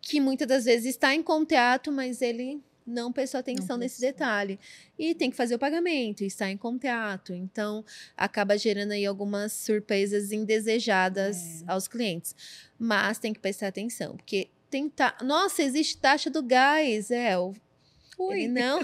que 0.02 0.22
muitas 0.22 0.48
das 0.48 0.64
vezes 0.64 0.96
está 0.96 1.14
em 1.14 1.22
contrato, 1.22 1.92
mas 1.92 2.22
ele 2.22 2.64
não 2.88 3.12
prestou 3.12 3.40
atenção 3.40 3.76
não 3.76 3.80
nesse 3.80 4.02
detalhe. 4.02 4.60
E 4.98 5.14
tem 5.14 5.30
que 5.30 5.38
fazer 5.38 5.56
o 5.56 5.60
pagamento, 5.60 6.24
está 6.24 6.50
em 6.50 6.58
contrato. 6.58 7.34
Então, 7.34 7.86
acaba 8.18 8.58
gerando 8.58 8.92
aí 8.92 9.06
algumas 9.06 9.54
surpresas 9.54 10.32
indesejadas 10.32 11.62
é. 11.62 11.72
aos 11.72 11.88
clientes. 11.88 12.36
Mas 12.80 13.20
tem 13.20 13.34
que 13.34 13.40
prestar 13.40 13.68
atenção, 13.68 14.16
porque 14.16 14.50
tem 14.70 14.90
ta... 14.90 15.16
Nossa, 15.22 15.62
existe 15.62 15.98
taxa 15.98 16.30
do 16.30 16.42
gás, 16.42 17.12
é. 17.12 17.38
O... 17.38 17.54
Ui. 18.20 18.44
Ele 18.44 18.48
não. 18.60 18.80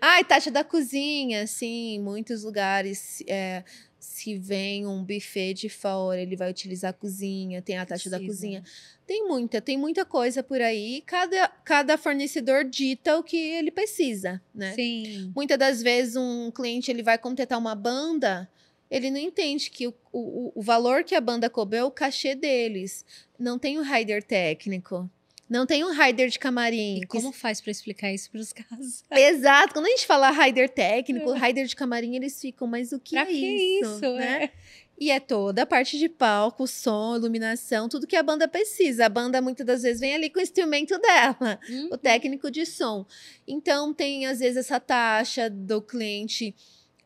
Ai, 0.00 0.24
taxa 0.24 0.50
da 0.50 0.64
cozinha, 0.64 1.46
sim, 1.46 2.00
muitos 2.00 2.44
lugares. 2.44 3.22
É, 3.26 3.64
se 3.98 4.38
vem 4.38 4.86
um 4.86 5.02
buffet 5.02 5.52
de 5.54 5.68
fora, 5.68 6.20
ele 6.20 6.36
vai 6.36 6.48
utilizar 6.50 6.90
a 6.90 6.94
cozinha, 6.94 7.60
tem 7.60 7.76
a 7.76 7.84
taxa 7.84 8.08
Precisa. 8.08 8.18
da 8.18 8.24
cozinha. 8.24 8.64
Tem 9.06 9.26
muita, 9.26 9.60
tem 9.60 9.76
muita 9.76 10.04
coisa 10.04 10.42
por 10.42 10.60
aí. 10.60 11.02
Cada, 11.04 11.48
cada 11.64 11.98
fornecedor 11.98 12.64
dita 12.64 13.18
o 13.18 13.22
que 13.22 13.36
ele 13.36 13.70
precisa, 13.70 14.40
né? 14.54 14.72
Sim. 14.74 15.32
Muitas 15.34 15.58
das 15.58 15.82
vezes 15.82 16.16
um 16.16 16.50
cliente 16.50 16.90
ele 16.90 17.02
vai 17.02 17.18
contratar 17.18 17.58
uma 17.58 17.74
banda, 17.74 18.48
ele 18.90 19.10
não 19.10 19.18
entende 19.18 19.70
que 19.70 19.86
o, 19.86 19.94
o, 20.12 20.52
o 20.54 20.62
valor 20.62 21.04
que 21.04 21.14
a 21.14 21.20
banda 21.20 21.50
cobrou 21.50 21.80
é 21.80 21.84
o 21.84 21.90
cachê 21.90 22.34
deles. 22.34 23.04
Não 23.38 23.58
tem 23.58 23.78
o 23.78 23.82
rider 23.82 24.22
técnico. 24.22 25.10
Não 25.48 25.64
tem 25.64 25.84
um 25.84 25.92
rider 25.92 26.28
de 26.28 26.38
camarim. 26.38 27.00
E 27.02 27.06
como 27.06 27.32
faz 27.32 27.60
para 27.60 27.70
explicar 27.70 28.12
isso 28.12 28.30
para 28.30 28.40
os 28.40 28.52
casos? 28.52 29.04
Exato. 29.10 29.72
Quando 29.72 29.86
a 29.86 29.90
gente 29.90 30.06
fala 30.06 30.30
rider 30.30 30.68
técnico, 30.68 31.32
é. 31.34 31.46
rider 31.46 31.66
de 31.66 31.76
camarim, 31.76 32.16
eles 32.16 32.40
ficam, 32.40 32.66
mas 32.66 32.92
o 32.92 32.98
que 32.98 33.14
pra 33.14 33.22
é 33.22 33.26
que 33.26 33.80
isso? 33.80 33.96
isso 33.96 34.12
né? 34.14 34.44
É. 34.44 34.50
E 34.98 35.10
é 35.10 35.20
toda 35.20 35.62
a 35.62 35.66
parte 35.66 35.98
de 35.98 36.08
palco, 36.08 36.66
som, 36.66 37.16
iluminação, 37.16 37.86
tudo 37.86 38.06
que 38.06 38.16
a 38.16 38.22
banda 38.22 38.48
precisa. 38.48 39.06
A 39.06 39.08
banda 39.10 39.42
muitas 39.42 39.66
das 39.66 39.82
vezes 39.82 40.00
vem 40.00 40.14
ali 40.14 40.30
com 40.30 40.38
o 40.38 40.42
instrumento 40.42 40.98
dela, 40.98 41.60
uhum. 41.68 41.90
o 41.92 41.98
técnico 41.98 42.50
de 42.50 42.64
som. 42.64 43.04
Então 43.46 43.92
tem 43.92 44.26
às 44.26 44.38
vezes 44.38 44.56
essa 44.56 44.80
taxa 44.80 45.50
do 45.50 45.82
cliente 45.82 46.54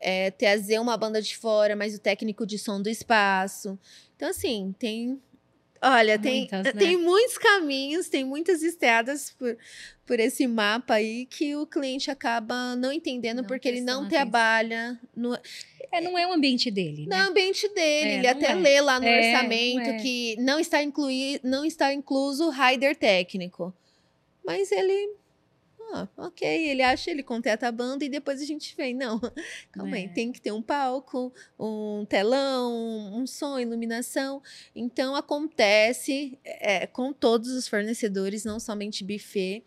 é, 0.01 0.31
trazer 0.31 0.79
uma 0.79 0.97
banda 0.97 1.21
de 1.21 1.37
fora, 1.37 1.75
mas 1.75 1.95
o 1.95 1.99
técnico 1.99 2.45
de 2.45 2.57
som 2.57 2.81
do 2.81 2.89
espaço. 2.89 3.77
Então, 4.15 4.29
assim, 4.29 4.75
tem. 4.77 5.21
Olha, 5.83 6.19
tem, 6.19 6.41
Muitas, 6.41 6.63
né? 6.63 6.73
tem 6.73 6.95
muitos 6.95 7.37
caminhos, 7.39 8.07
tem 8.07 8.23
muitas 8.23 8.61
estradas 8.61 9.31
por, 9.31 9.57
por 10.05 10.19
esse 10.19 10.45
mapa 10.45 10.93
aí 10.95 11.25
que 11.25 11.55
o 11.55 11.65
cliente 11.65 12.11
acaba 12.11 12.75
não 12.75 12.93
entendendo 12.93 13.37
não 13.37 13.45
porque 13.45 13.67
ele 13.67 13.81
não 13.81 14.07
trabalha 14.07 14.99
no. 15.15 15.35
É, 15.91 15.99
não 15.99 16.17
é 16.17 16.27
o 16.27 16.33
ambiente 16.33 16.69
dele. 16.69 17.07
Né? 17.07 17.15
Não 17.15 17.17
é 17.17 17.27
o 17.27 17.31
ambiente 17.31 17.67
dele. 17.69 18.09
É, 18.09 18.13
ele 18.17 18.27
até 18.27 18.51
é. 18.51 18.55
lê 18.55 18.79
lá 18.79 18.99
no 18.99 19.07
é, 19.07 19.17
orçamento 19.17 19.87
não 19.87 19.95
é. 19.95 19.97
que 19.97 20.35
não 20.39 20.59
está, 20.59 20.83
incluí, 20.83 21.39
não 21.43 21.65
está 21.65 21.91
incluso 21.91 22.47
o 22.47 22.49
rider 22.51 22.95
técnico. 22.95 23.73
Mas 24.45 24.71
ele 24.71 25.15
ah, 25.93 26.07
ok, 26.17 26.47
ele 26.69 26.81
acha, 26.81 27.11
ele 27.11 27.23
contrata 27.23 27.67
a 27.67 27.71
banda 27.71 28.05
e 28.05 28.09
depois 28.09 28.41
a 28.41 28.45
gente 28.45 28.75
vem. 28.75 28.93
Não, 28.93 29.19
calma 29.71 29.97
é. 29.97 30.01
aí, 30.01 30.09
tem 30.09 30.31
que 30.31 30.41
ter 30.41 30.51
um 30.51 30.61
palco, 30.61 31.33
um 31.59 32.05
telão, 32.07 33.13
um 33.13 33.25
som, 33.27 33.59
iluminação. 33.59 34.41
Então 34.75 35.15
acontece 35.15 36.37
é, 36.43 36.87
com 36.87 37.11
todos 37.11 37.49
os 37.51 37.67
fornecedores, 37.67 38.45
não 38.45 38.59
somente 38.59 39.03
buffet, 39.03 39.63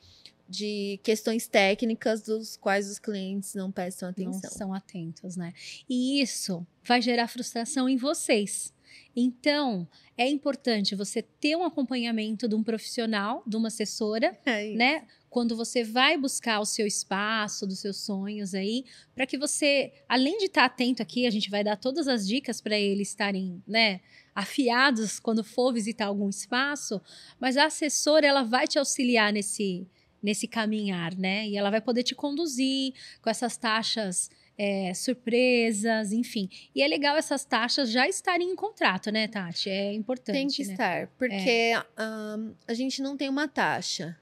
de 0.49 1.00
questões 1.02 1.47
técnicas 1.47 2.23
dos 2.23 2.57
quais 2.57 2.90
os 2.90 2.99
clientes 2.99 3.54
não 3.54 3.73
prestam 3.73 4.11
atenção. 4.11 4.40
Não 4.43 4.50
são 4.50 4.75
atentos, 4.75 5.37
né? 5.37 5.52
E 5.88 6.21
isso 6.21 6.66
vai 6.83 7.00
gerar 7.00 7.28
frustração 7.28 7.88
em 7.88 7.97
vocês. 7.97 8.73
Então, 9.16 9.88
é 10.16 10.28
importante 10.28 10.95
você 10.95 11.23
ter 11.23 11.57
um 11.57 11.64
acompanhamento 11.64 12.49
de 12.49 12.54
um 12.54 12.62
profissional, 12.62 13.43
de 13.47 13.57
uma 13.57 13.69
assessora, 13.69 14.38
é 14.45 14.73
né? 14.75 15.07
Quando 15.35 15.57
você 15.57 15.83
vai 15.83 16.17
buscar 16.17 16.61
o 16.61 16.64
seu 16.64 16.87
espaço, 16.87 17.67
dos 17.67 17.81
seus 17.81 17.97
sonhos 17.97 18.55
aí, 18.55 18.85
para 19.17 19.26
que 19.26 19.37
você, 19.37 19.93
além 20.09 20.38
de 20.38 20.45
estar 20.45 20.61
tá 20.61 20.67
atento 20.67 21.03
aqui, 21.03 21.26
a 21.26 21.31
gente 21.31 21.50
vai 21.50 21.64
dar 21.64 21.76
todas 21.76 22.07
as 22.07 22.25
dicas 22.25 22.61
para 22.61 22.79
eles 22.79 23.09
estarem, 23.09 23.61
né, 23.67 24.00
afiados 24.33 25.19
quando 25.19 25.43
for 25.43 25.75
visitar 25.75 26.07
algum 26.07 26.29
espaço, 26.29 27.03
mas 27.41 27.57
a 27.57 27.64
assessora 27.67 28.25
ela 28.25 28.45
vai 28.45 28.69
te 28.69 28.79
auxiliar 28.79 29.33
nesse 29.33 29.85
nesse 30.23 30.49
caminhar, 30.49 31.14
né? 31.19 31.47
E 31.49 31.55
ela 31.55 31.69
vai 31.69 31.83
poder 31.83 32.03
te 32.03 32.14
conduzir 32.14 32.95
com 33.21 33.29
essas 33.29 33.59
taxas 33.59 34.31
é, 34.57 34.95
surpresas, 34.95 36.12
enfim. 36.12 36.49
E 36.75 36.81
é 36.81 36.88
legal 36.88 37.14
essas 37.14 37.45
taxas 37.45 37.91
já 37.91 38.09
estarem 38.09 38.50
em 38.50 38.57
contrato, 38.57 39.11
né, 39.11 39.29
Tati? 39.29 39.69
É 39.69 39.93
importante. 39.93 40.35
Tem 40.35 40.49
que 40.49 40.64
né? 40.64 40.73
estar, 40.73 41.09
porque 41.19 41.75
é. 41.75 41.85
um, 42.00 42.55
a 42.67 42.73
gente 42.73 43.03
não 43.03 43.19
tem 43.19 43.29
uma 43.29 43.47
taxa. 43.47 44.17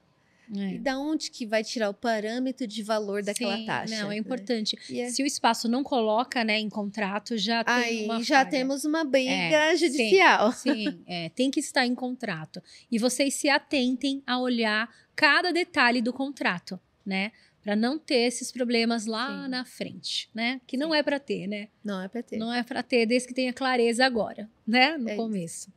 É. 0.55 0.75
E 0.75 0.79
da 0.79 0.99
onde 0.99 1.31
que 1.31 1.45
vai 1.45 1.63
tirar 1.63 1.89
o 1.89 1.93
parâmetro 1.93 2.67
de 2.67 2.83
valor 2.83 3.23
daquela 3.23 3.57
Sim, 3.57 3.65
taxa? 3.65 3.95
Não, 3.95 4.11
é 4.11 4.15
né? 4.15 4.17
importante. 4.17 4.77
É. 4.91 5.09
Se 5.09 5.23
o 5.23 5.25
espaço 5.25 5.67
não 5.67 5.83
coloca, 5.83 6.43
né, 6.43 6.59
em 6.59 6.69
contrato, 6.69 7.37
já 7.37 7.63
tem 7.63 7.73
Aí 7.73 8.05
uma 8.05 8.23
já 8.23 8.39
falha. 8.39 8.49
temos 8.49 8.85
uma 8.85 9.03
briga 9.03 9.31
é, 9.31 9.75
judicial. 9.75 10.51
Sim, 10.51 10.73
sim 10.73 11.03
é, 11.07 11.29
tem 11.29 11.49
que 11.49 11.59
estar 11.59 11.85
em 11.85 11.95
contrato. 11.95 12.61
E 12.91 12.99
vocês 12.99 13.33
se 13.33 13.49
atentem 13.49 14.21
a 14.27 14.39
olhar 14.39 14.89
cada 15.15 15.51
detalhe 15.51 16.01
do 16.01 16.13
contrato, 16.13 16.79
né? 17.05 17.31
Para 17.61 17.75
não 17.75 17.97
ter 17.97 18.27
esses 18.27 18.51
problemas 18.51 19.05
lá 19.05 19.43
sim. 19.43 19.49
na 19.49 19.65
frente, 19.65 20.29
né? 20.33 20.59
Que 20.67 20.75
sim. 20.75 20.81
não 20.81 20.93
é 20.93 21.01
para 21.01 21.19
ter, 21.19 21.47
né? 21.47 21.69
Não 21.83 22.01
é 22.01 22.07
para 22.07 22.21
ter. 22.21 22.37
Não 22.37 22.53
é 22.53 22.61
para 22.61 22.83
ter, 22.83 23.05
desde 23.05 23.27
que 23.27 23.33
tenha 23.33 23.53
clareza 23.53 24.05
agora, 24.05 24.49
né? 24.67 24.97
No 24.97 25.09
é 25.09 25.15
começo. 25.15 25.69
Isso. 25.69 25.73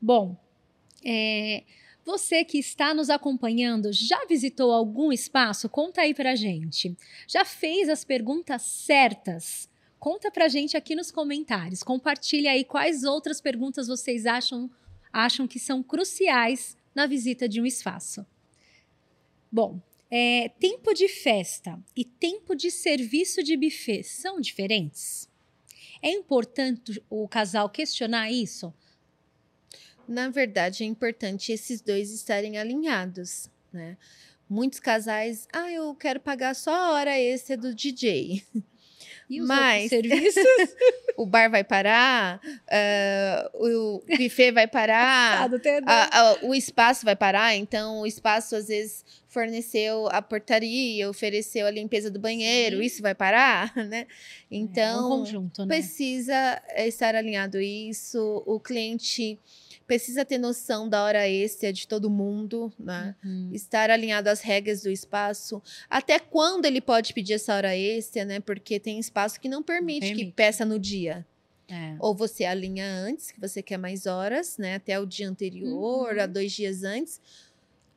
Bom, 0.00 0.36
é, 1.04 1.62
Você 2.10 2.44
que 2.44 2.58
está 2.58 2.92
nos 2.92 3.08
acompanhando, 3.08 3.92
já 3.92 4.26
visitou 4.26 4.72
algum 4.72 5.12
espaço? 5.12 5.68
Conta 5.68 6.00
aí 6.00 6.12
pra 6.12 6.34
gente. 6.34 6.96
Já 7.24 7.44
fez 7.44 7.88
as 7.88 8.02
perguntas 8.02 8.62
certas? 8.62 9.70
Conta 9.96 10.28
pra 10.28 10.48
gente 10.48 10.76
aqui 10.76 10.96
nos 10.96 11.12
comentários. 11.12 11.84
Compartilha 11.84 12.50
aí 12.50 12.64
quais 12.64 13.04
outras 13.04 13.40
perguntas 13.40 13.86
vocês 13.86 14.26
acham, 14.26 14.68
acham 15.12 15.46
que 15.46 15.60
são 15.60 15.84
cruciais 15.84 16.76
na 16.92 17.06
visita 17.06 17.48
de 17.48 17.60
um 17.60 17.64
espaço. 17.64 18.26
Bom, 19.50 19.80
é, 20.10 20.48
tempo 20.58 20.92
de 20.92 21.06
festa 21.06 21.78
e 21.94 22.04
tempo 22.04 22.56
de 22.56 22.72
serviço 22.72 23.40
de 23.40 23.56
buffet 23.56 24.02
são 24.02 24.40
diferentes? 24.40 25.30
É 26.02 26.10
importante 26.10 27.00
o 27.08 27.28
casal 27.28 27.70
questionar 27.70 28.32
isso? 28.32 28.74
Na 30.10 30.28
verdade, 30.28 30.82
é 30.82 30.86
importante 30.88 31.52
esses 31.52 31.80
dois 31.80 32.10
estarem 32.10 32.58
alinhados, 32.58 33.48
né? 33.72 33.96
Muitos 34.48 34.80
casais, 34.80 35.46
ah, 35.52 35.70
eu 35.70 35.94
quero 35.94 36.18
pagar 36.18 36.56
só 36.56 36.74
a 36.74 36.92
hora 36.94 37.16
extra 37.16 37.56
do 37.56 37.72
DJ. 37.72 38.42
E 39.30 39.40
os 39.40 39.46
Mas 39.46 39.88
serviços? 39.88 40.42
o 41.16 41.24
bar 41.24 41.48
vai 41.48 41.62
parar, 41.62 42.40
uh, 42.44 43.64
o 43.64 44.02
buffet 44.18 44.50
vai 44.50 44.66
parar, 44.66 45.48
a, 45.86 46.20
a, 46.20 46.44
o 46.44 46.52
espaço 46.52 47.04
vai 47.04 47.14
parar. 47.14 47.54
Então, 47.54 48.00
o 48.00 48.06
espaço 48.08 48.56
às 48.56 48.66
vezes 48.66 49.04
forneceu 49.28 50.08
a 50.10 50.20
portaria, 50.20 51.08
ofereceu 51.08 51.68
a 51.68 51.70
limpeza 51.70 52.10
do 52.10 52.18
banheiro, 52.18 52.78
Sim. 52.78 52.82
isso 52.82 53.00
vai 53.00 53.14
parar, 53.14 53.72
né? 53.86 54.08
Então, 54.50 54.98
é 54.98 55.06
um 55.06 55.18
conjunto, 55.20 55.64
né? 55.64 55.68
precisa 55.68 56.60
estar 56.78 57.14
alinhado 57.14 57.60
isso. 57.60 58.42
O 58.44 58.58
cliente 58.58 59.38
precisa 59.90 60.24
ter 60.24 60.38
noção 60.38 60.88
da 60.88 61.02
hora 61.02 61.28
extra 61.28 61.72
de 61.72 61.88
todo 61.88 62.08
mundo, 62.08 62.72
né? 62.78 63.16
Uhum. 63.24 63.50
Estar 63.52 63.90
alinhado 63.90 64.30
às 64.30 64.40
regras 64.40 64.82
do 64.82 64.88
espaço. 64.88 65.60
Até 65.88 66.20
quando 66.20 66.64
ele 66.64 66.80
pode 66.80 67.12
pedir 67.12 67.32
essa 67.32 67.52
hora 67.56 67.76
extra, 67.76 68.24
né? 68.24 68.38
Porque 68.38 68.78
tem 68.78 69.00
espaço 69.00 69.40
que 69.40 69.48
não 69.48 69.64
permite, 69.64 70.06
permite. 70.06 70.26
que 70.26 70.30
peça 70.32 70.64
no 70.64 70.78
dia. 70.78 71.26
É. 71.68 71.96
Ou 71.98 72.14
você 72.14 72.44
alinha 72.44 72.86
antes, 72.86 73.32
que 73.32 73.40
você 73.40 73.64
quer 73.64 73.78
mais 73.78 74.06
horas, 74.06 74.56
né? 74.58 74.76
Até 74.76 75.00
o 75.00 75.04
dia 75.04 75.28
anterior, 75.28 76.14
uhum. 76.14 76.22
a 76.22 76.26
dois 76.26 76.52
dias 76.52 76.84
antes. 76.84 77.20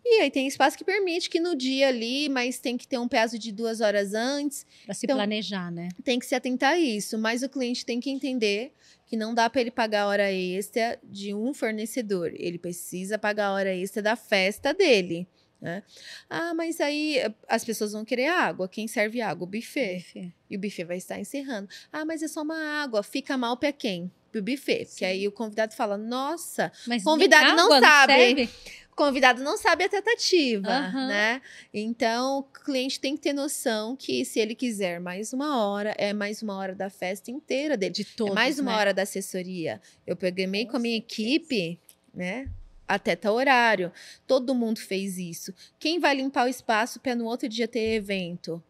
E 0.05 0.21
aí 0.21 0.29
tem 0.29 0.45
espaço 0.47 0.77
que 0.77 0.83
permite 0.83 1.29
que 1.29 1.39
no 1.39 1.55
dia 1.55 1.87
ali, 1.87 2.27
mas 2.27 2.59
tem 2.59 2.77
que 2.77 2.87
ter 2.87 2.97
um 2.97 3.07
prazo 3.07 3.39
de 3.39 3.51
duas 3.51 3.79
horas 3.79 4.13
antes. 4.13 4.65
Para 4.85 4.93
se 4.93 5.05
então, 5.05 5.15
planejar, 5.15 5.71
né? 5.71 5.89
Tem 6.03 6.19
que 6.19 6.25
se 6.25 6.35
atentar 6.35 6.73
a 6.73 6.79
isso. 6.79 7.17
Mas 7.17 7.41
o 7.41 7.49
cliente 7.49 7.85
tem 7.85 7.99
que 7.99 8.09
entender 8.09 8.73
que 9.05 9.15
não 9.15 9.33
dá 9.33 9.49
para 9.49 9.61
ele 9.61 9.71
pagar 9.71 10.01
a 10.03 10.07
hora 10.07 10.31
extra 10.31 10.99
de 11.03 11.33
um 11.33 11.53
fornecedor. 11.53 12.33
Ele 12.35 12.57
precisa 12.57 13.17
pagar 13.17 13.47
a 13.47 13.53
hora 13.53 13.73
extra 13.73 14.01
da 14.01 14.15
festa 14.15 14.73
dele. 14.73 15.27
Né? 15.61 15.81
Ah, 16.29 16.53
mas 16.53 16.81
aí 16.81 17.19
eh, 17.19 17.33
as 17.47 17.63
pessoas 17.63 17.93
vão 17.93 18.03
querer 18.03 18.27
água. 18.27 18.67
Quem 18.67 18.85
serve 18.85 19.21
água? 19.21 19.45
O 19.45 19.49
buffet. 19.49 19.99
buffet. 19.99 20.33
E 20.49 20.57
o 20.57 20.59
buffet 20.59 20.83
vai 20.83 20.97
estar 20.97 21.17
encerrando. 21.17 21.69
Ah, 21.89 22.03
mas 22.03 22.21
é 22.21 22.27
só 22.27 22.41
uma 22.41 22.83
água. 22.83 23.01
Fica 23.01 23.37
mal 23.37 23.55
para 23.55 23.71
quem? 23.71 24.11
Pro 24.33 24.41
buffet. 24.41 24.85
Sim. 24.85 24.85
Porque 24.89 25.05
aí 25.05 25.27
o 25.27 25.31
convidado 25.31 25.75
fala: 25.75 25.95
Nossa, 25.95 26.71
mas 26.87 27.03
convidado 27.03 27.55
não 27.55 27.69
sabe. 27.79 28.13
Serve? 28.13 28.49
convidado 28.95 29.41
não 29.43 29.57
sabe 29.57 29.83
a 29.83 29.89
tratativa, 29.89 30.69
uhum. 30.69 31.07
né? 31.07 31.41
Então, 31.73 32.39
o 32.39 32.43
cliente 32.43 32.99
tem 32.99 33.15
que 33.15 33.21
ter 33.23 33.33
noção 33.33 33.95
que 33.95 34.23
se 34.23 34.39
ele 34.39 34.53
quiser 34.53 34.99
mais 34.99 35.33
uma 35.33 35.65
hora, 35.65 35.95
é 35.97 36.13
mais 36.13 36.43
uma 36.43 36.55
hora 36.55 36.75
da 36.75 36.89
festa 36.89 37.31
inteira 37.31 37.75
dele. 37.75 37.93
De 37.93 38.05
todos, 38.05 38.33
é 38.33 38.35
mais 38.35 38.59
uma 38.59 38.71
né? 38.71 38.77
hora 38.77 38.93
da 38.93 39.01
assessoria. 39.01 39.81
Eu 40.05 40.15
peguei 40.15 40.47
com, 40.65 40.71
com 40.71 40.77
a 40.77 40.79
minha 40.79 40.97
equipe, 40.97 41.79
né? 42.13 42.47
Até 42.87 43.15
tal 43.15 43.35
horário. 43.35 43.91
Todo 44.27 44.53
mundo 44.53 44.79
fez 44.79 45.17
isso. 45.17 45.53
Quem 45.79 45.99
vai 45.99 46.15
limpar 46.15 46.45
o 46.45 46.49
espaço 46.49 46.99
para 46.99 47.15
no 47.15 47.25
outro 47.25 47.49
dia 47.49 47.67
ter 47.67 47.95
evento? 47.95 48.61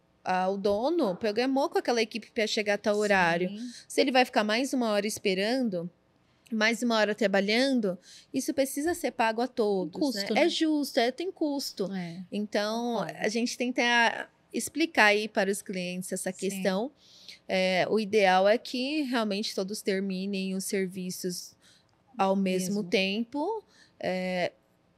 O 0.50 0.58
dono 0.58 1.16
programou 1.16 1.70
com 1.70 1.78
aquela 1.78 2.02
equipe 2.02 2.32
para 2.32 2.48
chegar 2.48 2.76
até 2.76 2.92
o 2.92 2.98
horário. 2.98 3.50
Se 3.88 4.00
ele 4.00 4.12
vai 4.12 4.24
ficar 4.24 4.44
mais 4.44 4.74
uma 4.74 4.90
hora 4.92 5.06
esperando, 5.06 5.90
mais 6.52 6.82
uma 6.82 6.98
hora 6.98 7.14
trabalhando, 7.14 7.98
isso 8.34 8.54
precisa 8.54 8.94
ser 8.94 9.12
pago 9.12 9.42
a 9.42 9.48
todos. 9.48 10.00
Custo, 10.00 10.34
né? 10.34 10.42
É 10.42 10.42
né? 10.42 10.46
É 10.46 10.50
justo, 10.50 11.00
é, 11.00 11.12
tem 11.12 11.32
custo. 11.32 11.92
É. 11.92 12.24
Então, 12.32 13.00
a 13.00 13.28
gente 13.28 13.58
tenta 13.58 14.30
explicar 14.54 15.06
aí 15.06 15.28
para 15.28 15.52
os 15.52 15.62
clientes 15.62 16.12
essa 16.12 16.32
Sim. 16.32 16.38
questão. 16.38 16.92
É, 17.48 17.86
o 17.90 18.00
ideal 18.00 18.48
é 18.48 18.58
que 18.58 19.02
realmente 19.02 19.54
todos 19.54 19.82
terminem 19.82 20.56
os 20.56 20.64
serviços 20.64 21.54
ao 22.18 22.36
mesmo, 22.36 22.76
mesmo. 22.76 22.90
tempo. 22.90 23.64
É, 24.00 24.52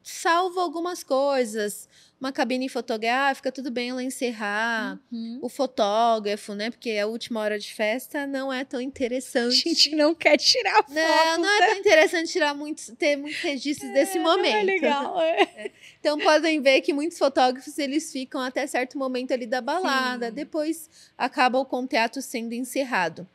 salvo 0.07 0.59
algumas 0.59 1.03
coisas 1.03 1.89
uma 2.19 2.31
cabine 2.31 2.69
fotográfica, 2.69 3.51
tudo 3.51 3.69
bem 3.69 3.89
ela 3.89 4.01
encerrar. 4.01 4.99
Uhum. 5.11 5.39
O 5.41 5.49
fotógrafo, 5.49 6.53
né? 6.53 6.71
Porque 6.71 6.91
a 6.91 7.05
última 7.05 7.41
hora 7.41 7.59
de 7.59 7.73
festa 7.73 8.25
não 8.25 8.51
é 8.51 8.63
tão 8.63 8.79
interessante. 8.79 9.67
A 9.67 9.69
gente 9.69 9.95
não 9.95 10.15
quer 10.15 10.37
tirar 10.37 10.77
foto. 10.77 10.93
Não, 10.93 11.37
não 11.39 11.49
é 11.49 11.59
né? 11.59 11.67
tão 11.67 11.77
interessante 11.77 12.31
tirar 12.31 12.53
muitos, 12.55 12.91
ter 12.97 13.15
muitos 13.17 13.41
registros 13.41 13.89
é, 13.91 13.93
desse 13.93 14.17
momento. 14.17 14.53
Não 14.53 14.59
é 14.59 14.63
legal, 14.63 15.21
é. 15.21 15.41
é. 15.55 15.71
Então 15.99 16.17
podem 16.17 16.61
ver 16.61 16.81
que 16.81 16.93
muitos 16.93 17.17
fotógrafos 17.17 17.77
eles 17.77 18.11
ficam 18.11 18.41
até 18.41 18.65
certo 18.65 18.97
momento 18.97 19.33
ali 19.33 19.45
da 19.45 19.61
balada. 19.61 20.27
Sim. 20.29 20.33
Depois 20.33 20.89
acaba 21.17 21.59
o 21.59 21.65
contrato 21.65 22.21
sendo 22.21 22.53
encerrado. 22.53 23.27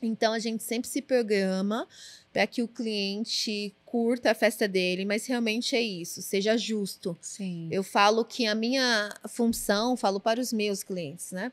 Então 0.00 0.32
a 0.32 0.38
gente 0.38 0.62
sempre 0.62 0.88
se 0.88 1.00
programa 1.00 1.86
para 2.34 2.48
que 2.48 2.64
o 2.64 2.68
cliente 2.68 3.72
curta 3.86 4.32
a 4.32 4.34
festa 4.34 4.66
dele, 4.66 5.04
mas 5.04 5.24
realmente 5.24 5.76
é 5.76 5.80
isso, 5.80 6.20
seja 6.20 6.58
justo. 6.58 7.16
Sim. 7.20 7.68
Eu 7.70 7.84
falo 7.84 8.24
que 8.24 8.44
a 8.44 8.56
minha 8.56 9.08
função, 9.28 9.96
falo 9.96 10.18
para 10.18 10.40
os 10.40 10.52
meus 10.52 10.82
clientes, 10.82 11.30
né? 11.30 11.52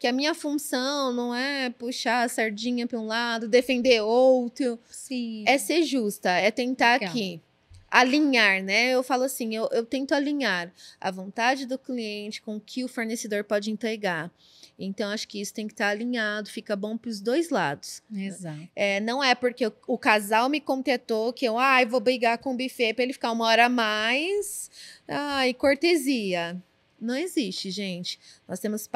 Que 0.00 0.08
a 0.08 0.12
minha 0.12 0.34
função 0.34 1.12
não 1.12 1.32
é 1.32 1.70
puxar 1.70 2.24
a 2.24 2.28
sardinha 2.28 2.88
para 2.88 2.98
um 2.98 3.06
lado, 3.06 3.46
defender 3.46 4.02
outro. 4.02 4.76
Sim. 4.90 5.44
É 5.46 5.56
ser 5.58 5.84
justa, 5.84 6.28
é 6.30 6.50
tentar 6.50 6.94
Legal. 6.94 7.08
aqui 7.08 7.40
alinhar, 7.88 8.64
né? 8.64 8.90
Eu 8.90 9.04
falo 9.04 9.22
assim, 9.22 9.54
eu, 9.54 9.68
eu 9.70 9.86
tento 9.86 10.12
alinhar 10.12 10.72
a 11.00 11.10
vontade 11.12 11.66
do 11.66 11.78
cliente 11.78 12.42
com 12.42 12.56
o 12.56 12.60
que 12.60 12.82
o 12.82 12.88
fornecedor 12.88 13.44
pode 13.44 13.70
entregar. 13.70 14.28
Então, 14.78 15.10
acho 15.10 15.26
que 15.26 15.40
isso 15.40 15.54
tem 15.54 15.66
que 15.66 15.72
estar 15.72 15.88
alinhado, 15.88 16.50
fica 16.50 16.76
bom 16.76 16.98
para 16.98 17.08
os 17.08 17.20
dois 17.20 17.48
lados. 17.48 18.02
Exato. 18.14 18.68
É, 18.76 19.00
não 19.00 19.24
é 19.24 19.34
porque 19.34 19.66
o, 19.66 19.72
o, 19.86 19.96
casal 19.96 20.48
me 20.48 20.60
contentou 20.60 21.32
que 21.32 21.46
eu 21.46 21.58
ah, 21.58 21.82
vou 21.84 22.00
brigar 22.00 22.36
com 22.38 22.52
o 22.52 22.56
buffet 22.56 22.92
para 22.92 23.04
ele 23.04 23.14
ficar 23.14 23.32
uma 23.32 23.46
hora 23.46 23.66
a 23.66 23.68
mais. 23.70 24.70
Ai, 25.08 25.54
cortesia. 25.54 26.62
Não 27.00 27.16
existe, 27.16 27.70
gente. 27.70 28.18
Nós 28.46 28.60
temos, 28.60 28.88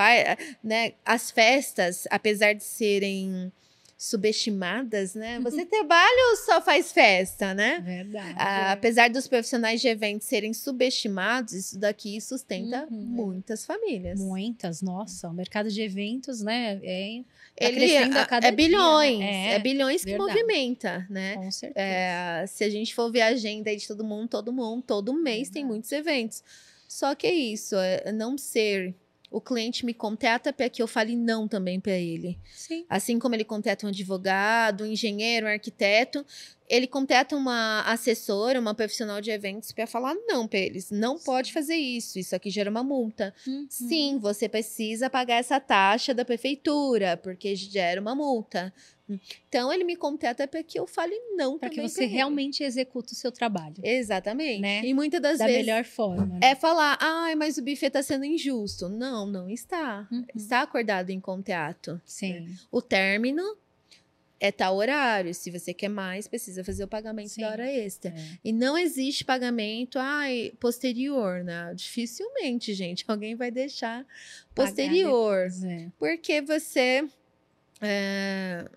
né, 0.62 0.94
as 1.04 1.30
festas, 1.30 2.06
apesar 2.10 2.54
de 2.54 2.64
serem 2.64 3.52
subestimadas, 4.00 5.14
né? 5.14 5.38
Você 5.40 5.66
trabalha 5.66 6.30
ou 6.30 6.36
só 6.38 6.58
faz 6.62 6.90
festa, 6.90 7.52
né? 7.52 7.80
Verdade. 7.80 8.34
Ah, 8.34 8.72
apesar 8.72 9.10
dos 9.10 9.28
profissionais 9.28 9.78
de 9.78 9.88
eventos 9.88 10.26
serem 10.26 10.54
subestimados, 10.54 11.52
isso 11.52 11.78
daqui 11.78 12.18
sustenta 12.18 12.88
uhum. 12.90 12.96
muitas 12.96 13.66
famílias. 13.66 14.18
Muitas, 14.18 14.80
nossa. 14.80 15.28
O 15.28 15.34
mercado 15.34 15.68
de 15.68 15.82
eventos, 15.82 16.40
né? 16.40 16.80
É, 16.82 17.22
tá 17.54 17.66
Ele 17.66 17.92
é 18.46 18.50
bilhões, 18.50 19.18
dia, 19.18 19.26
né? 19.26 19.48
é, 19.48 19.52
é, 19.52 19.58
bilhões 19.58 20.02
que 20.02 20.12
verdade. 20.12 20.32
movimenta, 20.32 21.06
né? 21.10 21.34
Com 21.34 21.50
certeza. 21.50 21.86
É, 21.86 22.46
se 22.46 22.64
a 22.64 22.70
gente 22.70 22.94
for 22.94 23.12
ver 23.12 23.20
a 23.20 23.26
agenda 23.26 23.76
de 23.76 23.86
todo 23.86 24.02
mundo, 24.02 24.30
todo 24.30 24.50
mundo, 24.50 24.82
todo 24.82 25.12
mês 25.12 25.48
verdade. 25.48 25.52
tem 25.52 25.64
muitos 25.66 25.92
eventos. 25.92 26.42
Só 26.88 27.14
que 27.14 27.26
é 27.26 27.34
isso, 27.34 27.76
é 27.76 28.10
não 28.12 28.38
ser 28.38 28.94
o 29.30 29.40
cliente 29.40 29.86
me 29.86 29.94
contrata 29.94 30.52
para 30.52 30.68
que 30.68 30.82
eu 30.82 30.88
fale 30.88 31.14
não 31.14 31.46
também 31.46 31.78
para 31.78 31.92
ele. 31.92 32.38
Sim. 32.52 32.84
Assim 32.88 33.18
como 33.18 33.34
ele 33.34 33.44
contrata 33.44 33.86
um 33.86 33.88
advogado, 33.88 34.84
um 34.84 34.86
engenheiro, 34.86 35.46
um 35.46 35.50
arquiteto, 35.50 36.24
ele 36.70 36.86
contrata 36.86 37.36
uma 37.36 37.82
assessora, 37.82 38.60
uma 38.60 38.74
profissional 38.74 39.20
de 39.20 39.32
eventos 39.32 39.72
para 39.72 39.88
falar 39.88 40.14
não 40.28 40.46
para 40.46 40.60
eles. 40.60 40.88
Não 40.90 41.18
pode 41.18 41.52
fazer 41.52 41.74
isso, 41.74 42.16
isso 42.16 42.34
aqui 42.36 42.48
gera 42.48 42.70
uma 42.70 42.84
multa. 42.84 43.34
Uhum. 43.44 43.66
Sim, 43.68 44.18
você 44.18 44.48
precisa 44.48 45.10
pagar 45.10 45.34
essa 45.34 45.58
taxa 45.58 46.14
da 46.14 46.24
prefeitura, 46.24 47.16
porque 47.16 47.56
gera 47.56 48.00
uma 48.00 48.14
multa. 48.14 48.72
Então 49.48 49.72
ele 49.72 49.82
me 49.82 49.96
contrata 49.96 50.46
para 50.46 50.62
que 50.62 50.78
eu 50.78 50.86
fale 50.86 51.18
não 51.34 51.58
para 51.58 51.68
que 51.68 51.82
você 51.82 52.06
realmente 52.06 52.62
execute 52.62 53.12
o 53.12 53.16
seu 53.16 53.32
trabalho. 53.32 53.74
Exatamente. 53.82 54.60
Né? 54.60 54.84
E 54.84 54.94
muitas 54.94 55.20
das 55.20 55.38
da 55.38 55.46
vezes 55.46 55.66
melhor 55.66 55.84
forma. 55.84 56.26
Né? 56.26 56.40
É 56.40 56.54
falar, 56.54 56.96
ai, 57.00 57.34
mas 57.34 57.58
o 57.58 57.62
buffet 57.62 57.88
está 57.88 58.04
sendo 58.04 58.24
injusto. 58.24 58.88
Não, 58.88 59.26
não 59.26 59.50
está. 59.50 60.06
Uhum. 60.12 60.24
Está 60.32 60.62
acordado 60.62 61.10
em 61.10 61.18
contrato. 61.18 62.00
Sim. 62.04 62.46
O 62.70 62.80
término 62.80 63.42
é 64.40 64.50
tal 64.50 64.76
horário. 64.76 65.34
Se 65.34 65.50
você 65.50 65.74
quer 65.74 65.90
mais, 65.90 66.26
precisa 66.26 66.64
fazer 66.64 66.82
o 66.82 66.88
pagamento 66.88 67.28
Sim, 67.28 67.42
da 67.42 67.50
hora 67.50 67.70
extra. 67.70 68.10
É. 68.10 68.38
E 68.42 68.52
não 68.52 68.76
existe 68.76 69.22
pagamento 69.24 69.98
ai, 69.98 70.52
posterior, 70.58 71.44
né? 71.44 71.72
Dificilmente, 71.74 72.72
gente, 72.72 73.04
alguém 73.06 73.34
vai 73.34 73.50
deixar 73.50 74.06
posterior. 74.54 75.48
Depois, 75.48 75.64
é. 75.64 75.92
Porque 75.98 76.40
você. 76.40 77.06
É, 77.82 78.68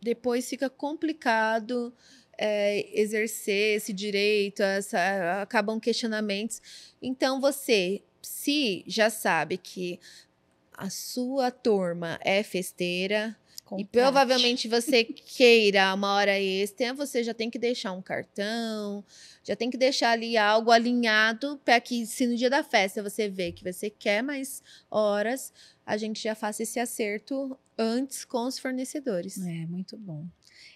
depois 0.00 0.48
fica 0.48 0.68
complicado 0.68 1.92
é, 2.36 2.86
exercer 3.00 3.76
esse 3.76 3.92
direito, 3.92 4.62
essa, 4.62 5.40
acabam 5.40 5.80
questionamentos. 5.80 6.60
Então, 7.00 7.40
você, 7.40 8.02
se 8.20 8.84
já 8.86 9.10
sabe 9.10 9.56
que 9.56 9.98
a 10.76 10.90
sua 10.90 11.50
turma 11.50 12.18
é 12.22 12.42
festeira, 12.42 13.36
e 13.78 13.84
provavelmente 13.84 14.68
você 14.68 15.04
queira 15.04 15.94
uma 15.94 16.14
hora 16.14 16.38
extra, 16.38 16.92
você 16.92 17.24
já 17.24 17.32
tem 17.32 17.48
que 17.48 17.58
deixar 17.58 17.92
um 17.92 18.02
cartão, 18.02 19.02
já 19.42 19.56
tem 19.56 19.70
que 19.70 19.78
deixar 19.78 20.10
ali 20.10 20.36
algo 20.36 20.70
alinhado 20.70 21.60
para 21.64 21.80
que, 21.80 22.06
se 22.06 22.26
no 22.26 22.36
dia 22.36 22.50
da 22.50 22.62
festa 22.62 23.02
você 23.02 23.28
vê 23.28 23.52
que 23.52 23.64
você 23.64 23.88
quer 23.88 24.22
mais 24.22 24.62
horas, 24.90 25.52
a 25.86 25.96
gente 25.96 26.22
já 26.22 26.34
faça 26.34 26.62
esse 26.62 26.78
acerto 26.78 27.58
antes 27.76 28.24
com 28.24 28.46
os 28.46 28.58
fornecedores. 28.58 29.38
É, 29.38 29.66
muito 29.66 29.96
bom. 29.96 30.26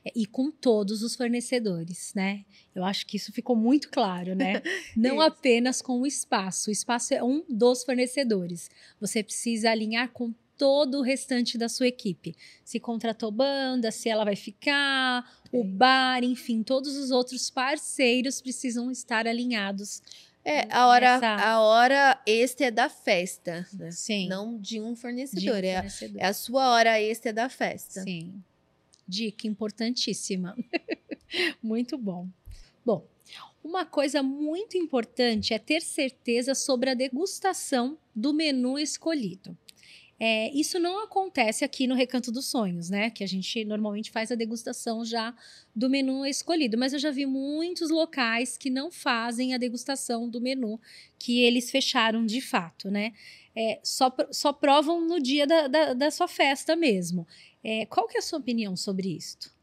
É, 0.05 0.12
e 0.14 0.27
com 0.27 0.51
todos 0.51 1.03
os 1.03 1.14
fornecedores, 1.14 2.12
né? 2.14 2.44
Eu 2.74 2.85
acho 2.85 3.07
que 3.07 3.16
isso 3.16 3.33
ficou 3.33 3.55
muito 3.55 3.90
claro, 3.90 4.35
né? 4.35 4.62
Não 4.96 5.20
apenas 5.20 5.83
com 5.83 6.01
o 6.01 6.07
espaço. 6.07 6.70
O 6.70 6.72
espaço 6.72 7.14
é 7.14 7.22
um 7.22 7.44
dos 7.48 7.85
fornecedores. 7.85 8.70
Você 9.01 9.22
precisa 9.22 9.70
alinhar 9.70 10.11
com 10.11 10.35
todo 10.59 10.99
o 10.99 11.03
restante 11.03 11.57
da 11.57 11.68
sua 11.68 11.87
equipe. 11.87 12.35
Se 12.64 12.81
contratou 12.81 13.31
banda, 13.31 13.92
se 13.92 14.09
ela 14.09 14.25
vai 14.25 14.37
ficar, 14.37 15.25
o 15.53 15.62
bar, 15.62 16.23
enfim, 16.25 16.62
todos 16.64 16.97
os 16.97 17.12
outros 17.12 17.49
parceiros 17.49 18.42
precisam 18.42 18.90
estar 18.90 19.27
alinhados. 19.27 20.03
É, 20.44 20.66
a 20.71 20.87
hora, 20.88 21.14
nessa... 21.14 21.35
a 21.35 21.61
hora 21.61 22.23
extra 22.27 22.66
é 22.66 22.71
da 22.71 22.88
festa, 22.88 23.66
né? 23.73 23.90
Sim. 23.92 24.29
Não 24.29 24.59
de 24.59 24.81
um 24.81 24.97
fornecedor. 24.97 25.42
De 25.42 25.51
um 25.51 25.55
fornecedor. 25.55 26.21
É, 26.21 26.25
a, 26.25 26.27
é 26.27 26.31
a 26.31 26.33
sua 26.33 26.71
hora 26.71 27.01
extra 27.01 27.33
da 27.33 27.49
festa. 27.49 28.03
Sim. 28.03 28.42
Dica 29.07 29.47
importantíssima. 29.47 30.57
muito 31.62 31.97
bom. 31.97 32.27
Bom, 32.85 33.07
uma 33.62 33.85
coisa 33.85 34.23
muito 34.23 34.77
importante 34.79 35.53
é 35.53 35.59
ter 35.59 35.83
certeza 35.83 36.55
sobre 36.55 36.90
a 36.90 36.94
degustação 36.94 37.99
do 38.14 38.33
menu 38.33 38.79
escolhido. 38.79 39.57
É, 40.20 40.50
isso 40.52 40.81
não 40.81 41.04
acontece 41.04 41.64
aqui 41.64 41.87
no 41.87 41.94
Recanto 41.94 42.33
dos 42.33 42.46
Sonhos, 42.46 42.90
né? 42.90 43.09
Que 43.09 43.22
a 43.22 43.26
gente 43.26 43.64
normalmente 43.64 44.11
faz 44.11 44.33
a 44.33 44.35
degustação 44.35 45.04
já 45.04 45.33
do 45.74 45.88
menu 45.88 46.26
escolhido. 46.26 46.76
Mas 46.76 46.92
eu 46.92 46.98
já 46.98 47.11
vi 47.11 47.24
muitos 47.24 47.88
locais 47.88 48.57
que 48.57 48.68
não 48.68 48.90
fazem 48.90 49.54
a 49.54 49.59
degustação 49.59 50.28
do 50.28 50.40
menu 50.40 50.81
que 51.18 51.40
eles 51.42 51.70
fecharam 51.70 52.26
de 52.26 52.40
fato, 52.40 52.90
né? 52.90 53.12
É, 53.54 53.78
só, 53.83 54.12
só 54.31 54.52
provam 54.52 55.00
no 55.07 55.20
dia 55.20 55.46
da, 55.46 55.68
da, 55.68 55.94
da 55.94 56.11
sua 56.11 56.26
festa 56.26 56.74
mesmo. 56.74 57.26
É, 57.62 57.87
qual 57.87 58.09
que 58.09 58.16
é 58.16 58.20
a 58.20 58.22
sua 58.22 58.38
opinião 58.38 58.76
sobre 58.76 59.09
isto? 59.09 59.57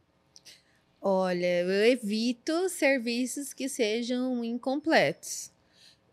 Olha, 1.02 1.62
eu 1.62 1.70
evito 1.86 2.68
serviços 2.70 3.54
que 3.54 3.70
sejam 3.70 4.44
incompletos. 4.44 5.52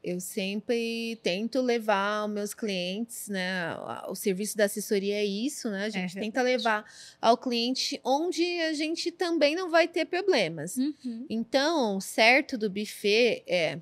Eu 0.03 0.19
sempre 0.19 1.17
tento 1.23 1.61
levar 1.61 2.25
os 2.27 2.33
meus 2.33 2.55
clientes, 2.55 3.29
né? 3.29 3.77
O 4.09 4.17
serviço 4.17 4.57
da 4.57 4.65
assessoria 4.65 5.15
é 5.15 5.25
isso, 5.25 5.71
né? 5.71 5.85
A 5.85 5.87
é 5.87 5.91
gente 5.91 6.19
é 6.19 6.21
tenta 6.21 6.43
levar 6.43 6.85
ao 7.21 7.39
cliente 7.39 8.01
onde 8.03 8.43
a 8.63 8.73
gente 8.73 9.13
também 9.13 9.55
não 9.55 9.71
vai 9.71 9.87
ter 9.87 10.07
problemas. 10.07 10.77
Uhum. 10.77 11.27
Então, 11.31 12.01
certo 12.01 12.59
do 12.59 12.69
buffet 12.69 13.45
é 13.47 13.81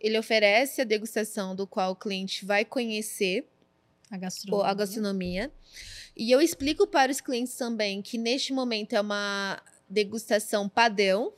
ele 0.00 0.18
oferece 0.18 0.80
a 0.80 0.84
degustação 0.84 1.54
do 1.54 1.66
qual 1.66 1.92
o 1.92 1.96
cliente 1.96 2.44
vai 2.44 2.64
conhecer 2.64 3.46
a 4.10 4.16
gastronomia. 4.16 4.66
a 4.66 4.74
gastronomia. 4.74 5.52
E 6.16 6.30
eu 6.30 6.40
explico 6.40 6.86
para 6.86 7.12
os 7.12 7.20
clientes 7.20 7.54
também 7.54 8.02
que 8.02 8.18
neste 8.18 8.52
momento 8.52 8.94
é 8.94 9.00
uma 9.00 9.62
degustação 9.88 10.68
padrão, 10.68 11.32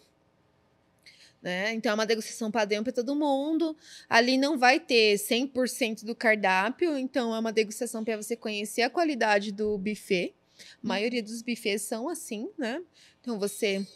né? 1.42 1.72
Então 1.74 1.90
é 1.90 1.94
uma 1.94 2.06
degustação 2.06 2.50
padrão 2.50 2.84
para 2.84 2.92
todo 2.92 3.16
mundo. 3.16 3.76
Ali 4.08 4.38
não 4.38 4.56
vai 4.56 4.78
ter 4.78 5.16
100% 5.16 6.04
do 6.04 6.14
cardápio, 6.14 6.96
então 6.96 7.34
é 7.34 7.38
uma 7.38 7.52
degustação 7.52 8.04
para 8.04 8.16
você 8.16 8.36
conhecer 8.36 8.82
a 8.82 8.90
qualidade 8.90 9.50
do 9.50 9.76
buffet. 9.76 10.34
A 10.82 10.86
maioria 10.86 11.22
dos 11.22 11.42
buffets 11.42 11.82
são 11.82 12.08
assim, 12.08 12.48
né? 12.56 12.80
Então 13.20 13.38
você 13.38 13.86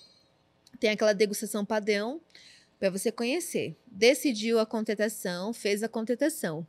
tem 0.81 0.91
aquela 0.91 1.13
degustação 1.13 1.65
padrão 1.65 2.21
para 2.79 2.91
você 2.91 3.13
conhecer. 3.13 3.77
Decidiu 3.87 4.59
a 4.59 4.67
contratação, 4.67 5.53
fez 5.53 5.83
a 5.83 5.89
contratação. 5.89 6.67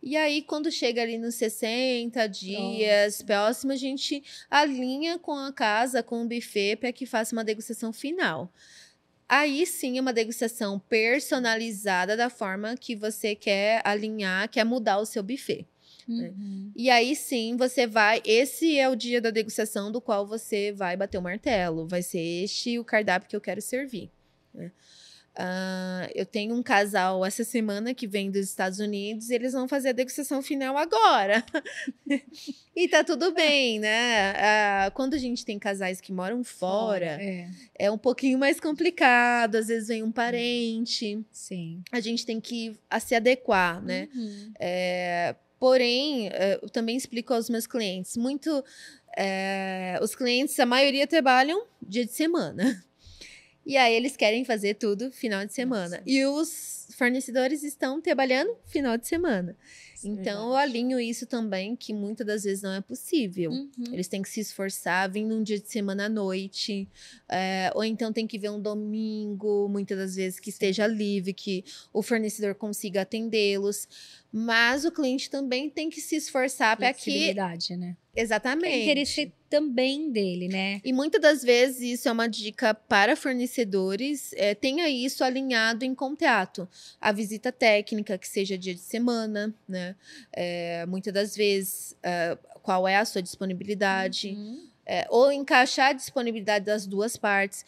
E 0.00 0.16
aí, 0.16 0.42
quando 0.42 0.70
chega 0.70 1.02
ali 1.02 1.18
nos 1.18 1.34
60 1.34 2.26
dias 2.28 3.20
próximo, 3.20 3.72
a 3.72 3.76
gente 3.76 4.22
alinha 4.48 5.18
com 5.18 5.34
a 5.34 5.52
casa, 5.52 6.04
com 6.04 6.22
o 6.22 6.28
buffet, 6.28 6.76
para 6.76 6.92
que 6.92 7.04
faça 7.04 7.34
uma 7.34 7.44
degustação 7.44 7.92
final. 7.92 8.52
Aí 9.28 9.66
sim 9.66 10.00
uma 10.00 10.12
degustação 10.12 10.78
personalizada 10.78 12.16
da 12.16 12.30
forma 12.30 12.76
que 12.76 12.96
você 12.96 13.34
quer 13.34 13.82
alinhar, 13.84 14.48
quer 14.48 14.64
mudar 14.64 14.98
o 14.98 15.04
seu 15.04 15.22
buffet. 15.22 15.66
Né? 16.08 16.28
Uhum. 16.28 16.72
E 16.74 16.88
aí 16.88 17.14
sim 17.14 17.54
você 17.56 17.86
vai. 17.86 18.22
Esse 18.24 18.78
é 18.78 18.88
o 18.88 18.96
dia 18.96 19.20
da 19.20 19.30
degustação 19.30 19.92
do 19.92 20.00
qual 20.00 20.26
você 20.26 20.72
vai 20.72 20.96
bater 20.96 21.18
o 21.18 21.22
martelo. 21.22 21.86
Vai 21.86 22.02
ser 22.02 22.20
este 22.20 22.78
o 22.78 22.84
cardápio 22.84 23.28
que 23.28 23.36
eu 23.36 23.40
quero 23.40 23.60
servir. 23.60 24.10
Né? 24.54 24.72
Uh, 25.38 26.10
eu 26.16 26.26
tenho 26.26 26.52
um 26.52 26.64
casal 26.64 27.24
essa 27.24 27.44
semana 27.44 27.94
que 27.94 28.08
vem 28.08 28.28
dos 28.28 28.40
Estados 28.40 28.80
Unidos 28.80 29.30
e 29.30 29.34
eles 29.36 29.52
vão 29.52 29.68
fazer 29.68 29.90
a 29.90 29.92
degustação 29.92 30.42
final 30.42 30.76
agora. 30.76 31.44
e 32.74 32.88
tá 32.88 33.04
tudo 33.04 33.30
bem, 33.32 33.78
né? 33.78 34.32
Uh, 34.32 34.90
quando 34.94 35.14
a 35.14 35.18
gente 35.18 35.44
tem 35.44 35.56
casais 35.56 36.00
que 36.00 36.12
moram 36.12 36.42
fora, 36.42 37.22
é. 37.22 37.48
é. 37.76 37.88
um 37.88 37.96
pouquinho 37.96 38.36
mais 38.36 38.58
complicado. 38.58 39.54
Às 39.54 39.68
vezes 39.68 39.86
vem 39.86 40.02
um 40.02 40.10
parente. 40.10 41.24
Sim. 41.30 41.82
A 41.92 42.00
gente 42.00 42.26
tem 42.26 42.40
que 42.40 42.76
se 43.00 43.14
adequar, 43.14 43.80
né? 43.80 44.08
Uhum. 44.12 44.52
É, 44.58 45.36
porém, 45.60 46.30
eh, 46.30 46.58
eu 46.60 46.68
também 46.68 46.96
explico 46.96 47.32
aos 47.32 47.48
meus 47.48 47.66
clientes, 47.66 48.16
muito. 48.16 48.64
É, 49.16 49.98
os 50.02 50.14
clientes, 50.14 50.58
a 50.60 50.66
maioria 50.66 51.06
trabalham 51.06 51.64
dia 51.80 52.04
de 52.04 52.12
semana. 52.12 52.84
E 53.68 53.76
aí 53.76 53.94
eles 53.94 54.16
querem 54.16 54.46
fazer 54.46 54.74
tudo 54.74 55.12
final 55.12 55.44
de 55.44 55.52
semana. 55.52 55.98
Nossa. 55.98 56.02
E 56.06 56.24
os 56.24 56.77
fornecedores 56.94 57.62
estão 57.62 58.00
trabalhando 58.00 58.56
final 58.66 58.96
de 58.96 59.06
semana. 59.06 59.56
Isso 59.94 60.08
então 60.08 60.48
é 60.48 60.52
eu 60.52 60.56
alinho 60.56 61.00
isso 61.00 61.26
também, 61.26 61.74
que 61.74 61.92
muitas 61.92 62.26
das 62.26 62.44
vezes 62.44 62.62
não 62.62 62.72
é 62.72 62.80
possível. 62.80 63.50
Uhum. 63.50 63.92
Eles 63.92 64.08
têm 64.08 64.22
que 64.22 64.28
se 64.28 64.40
esforçar, 64.40 65.10
vir 65.10 65.24
num 65.24 65.42
dia 65.42 65.58
de 65.58 65.68
semana 65.68 66.06
à 66.06 66.08
noite, 66.08 66.88
é, 67.28 67.70
ou 67.74 67.84
então 67.84 68.12
tem 68.12 68.26
que 68.26 68.38
ver 68.38 68.50
um 68.50 68.60
domingo, 68.60 69.68
muitas 69.68 69.98
das 69.98 70.14
vezes 70.14 70.38
que 70.38 70.50
esteja 70.50 70.86
livre, 70.86 71.32
que 71.32 71.64
o 71.92 72.02
fornecedor 72.02 72.54
consiga 72.54 73.02
atendê-los. 73.02 73.88
Mas 74.30 74.84
o 74.84 74.92
cliente 74.92 75.30
também 75.30 75.70
tem 75.70 75.88
que 75.88 76.00
se 76.00 76.14
esforçar 76.16 76.76
para 76.76 76.92
que. 76.92 77.32
né? 77.76 77.96
Exatamente. 78.14 78.84
Querer 78.84 79.06
ser 79.06 79.32
também 79.48 80.10
dele, 80.10 80.48
né? 80.48 80.80
E 80.84 80.92
muitas 80.92 81.20
das 81.20 81.42
vezes 81.42 81.80
isso 81.80 82.08
é 82.08 82.12
uma 82.12 82.28
dica 82.28 82.74
para 82.74 83.16
fornecedores. 83.16 84.32
É, 84.34 84.54
tenha 84.54 84.88
isso 84.88 85.24
alinhado 85.24 85.84
em 85.84 85.94
contrato. 85.94 86.68
A 87.00 87.12
visita 87.12 87.52
técnica, 87.52 88.18
que 88.18 88.28
seja 88.28 88.58
dia 88.58 88.74
de 88.74 88.80
semana, 88.80 89.54
né? 89.68 89.94
É, 90.32 90.86
muitas 90.86 91.12
das 91.12 91.36
vezes, 91.36 91.96
é, 92.02 92.36
qual 92.62 92.86
é 92.86 92.96
a 92.96 93.04
sua 93.04 93.22
disponibilidade. 93.22 94.28
Uhum. 94.28 94.68
É, 94.84 95.06
ou 95.10 95.30
encaixar 95.30 95.90
a 95.90 95.92
disponibilidade 95.92 96.64
das 96.64 96.86
duas 96.86 97.16
partes. 97.16 97.64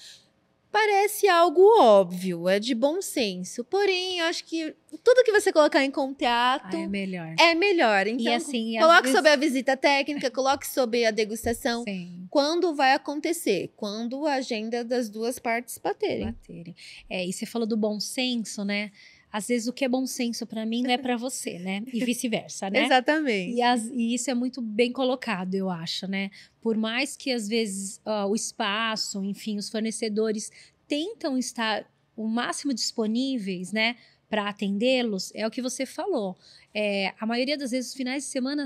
Parece 0.73 1.29
algo 1.29 1.63
óbvio, 1.81 2.49
é 2.49 2.61
de 2.61 2.77
bom 2.77 3.03
senso. 3.03 3.65
Porém, 3.65 4.21
acho 4.21 4.45
que 4.45 4.73
tudo 5.03 5.25
que 5.25 5.33
você 5.33 5.53
colocar 5.53 5.85
em 5.85 5.91
contrato 5.91 6.77
ah, 6.77 6.81
é 6.81 6.87
melhor. 6.87 7.35
É 7.41 7.55
melhor. 7.57 8.07
Então, 8.07 8.25
e 8.25 8.35
assim, 8.35 8.79
coloque 8.79 9.03
vezes... 9.03 9.17
sobre 9.17 9.31
a 9.33 9.37
visita 9.37 9.77
técnica, 9.77 10.31
coloque 10.31 10.67
sobre 10.67 11.05
a 11.05 11.11
degustação. 11.11 11.83
Sim. 11.83 12.27
Quando 12.31 12.73
vai 12.73 12.93
acontecer? 12.93 13.73
Quando 13.77 14.27
a 14.27 14.35
agenda 14.35 14.85
das 14.85 15.09
duas 15.09 15.41
partes 15.41 15.77
baterem. 15.79 16.27
baterem. 16.27 16.77
É, 17.09 17.27
e 17.27 17.33
você 17.33 17.45
falou 17.47 17.67
do 17.67 17.77
bom 17.77 17.99
senso, 17.99 18.65
né? 18.65 18.93
Às 19.33 19.49
vezes 19.49 19.69
o 19.69 19.73
que 19.73 19.85
é 19.85 19.89
bom 19.89 20.07
senso 20.07 20.47
para 20.47 20.67
mim 20.67 20.83
não 20.83 20.91
é 20.91 20.99
para 20.99 21.17
você, 21.17 21.59
né? 21.59 21.83
E 21.93 22.03
vice-versa, 22.05 22.69
né? 22.69 22.85
Exatamente. 22.85 23.55
E, 23.55 23.63
as, 23.63 23.87
e, 23.87 24.15
isso 24.15 24.31
é 24.31 24.35
muito 24.35 24.61
bem 24.61 24.93
colocado, 24.93 25.55
eu 25.55 25.71
acho, 25.71 26.07
né? 26.07 26.31
Por 26.61 26.77
mais 26.77 27.17
que 27.17 27.33
às 27.33 27.49
vezes 27.49 28.01
o 28.29 28.35
espaço, 28.35 29.23
enfim, 29.25 29.57
os 29.57 29.69
fornecedores 29.69 30.51
tentam 30.89 31.39
estar 31.39 31.89
o 32.17 32.27
máximo 32.27 32.75
disponíveis, 32.75 33.73
né? 33.73 33.97
Para 34.29 34.49
atendê-los, 34.49 35.33
é 35.35 35.47
o 35.47 35.51
que 35.51 35.63
você 35.63 35.87
falou. 35.87 36.37
É, 36.75 37.15
a 37.19 37.27
maioria 37.27 37.57
das 37.57 37.71
vezes, 37.71 37.91
os 37.91 37.97
finais 37.97 38.25
de 38.25 38.31
semana, 38.31 38.65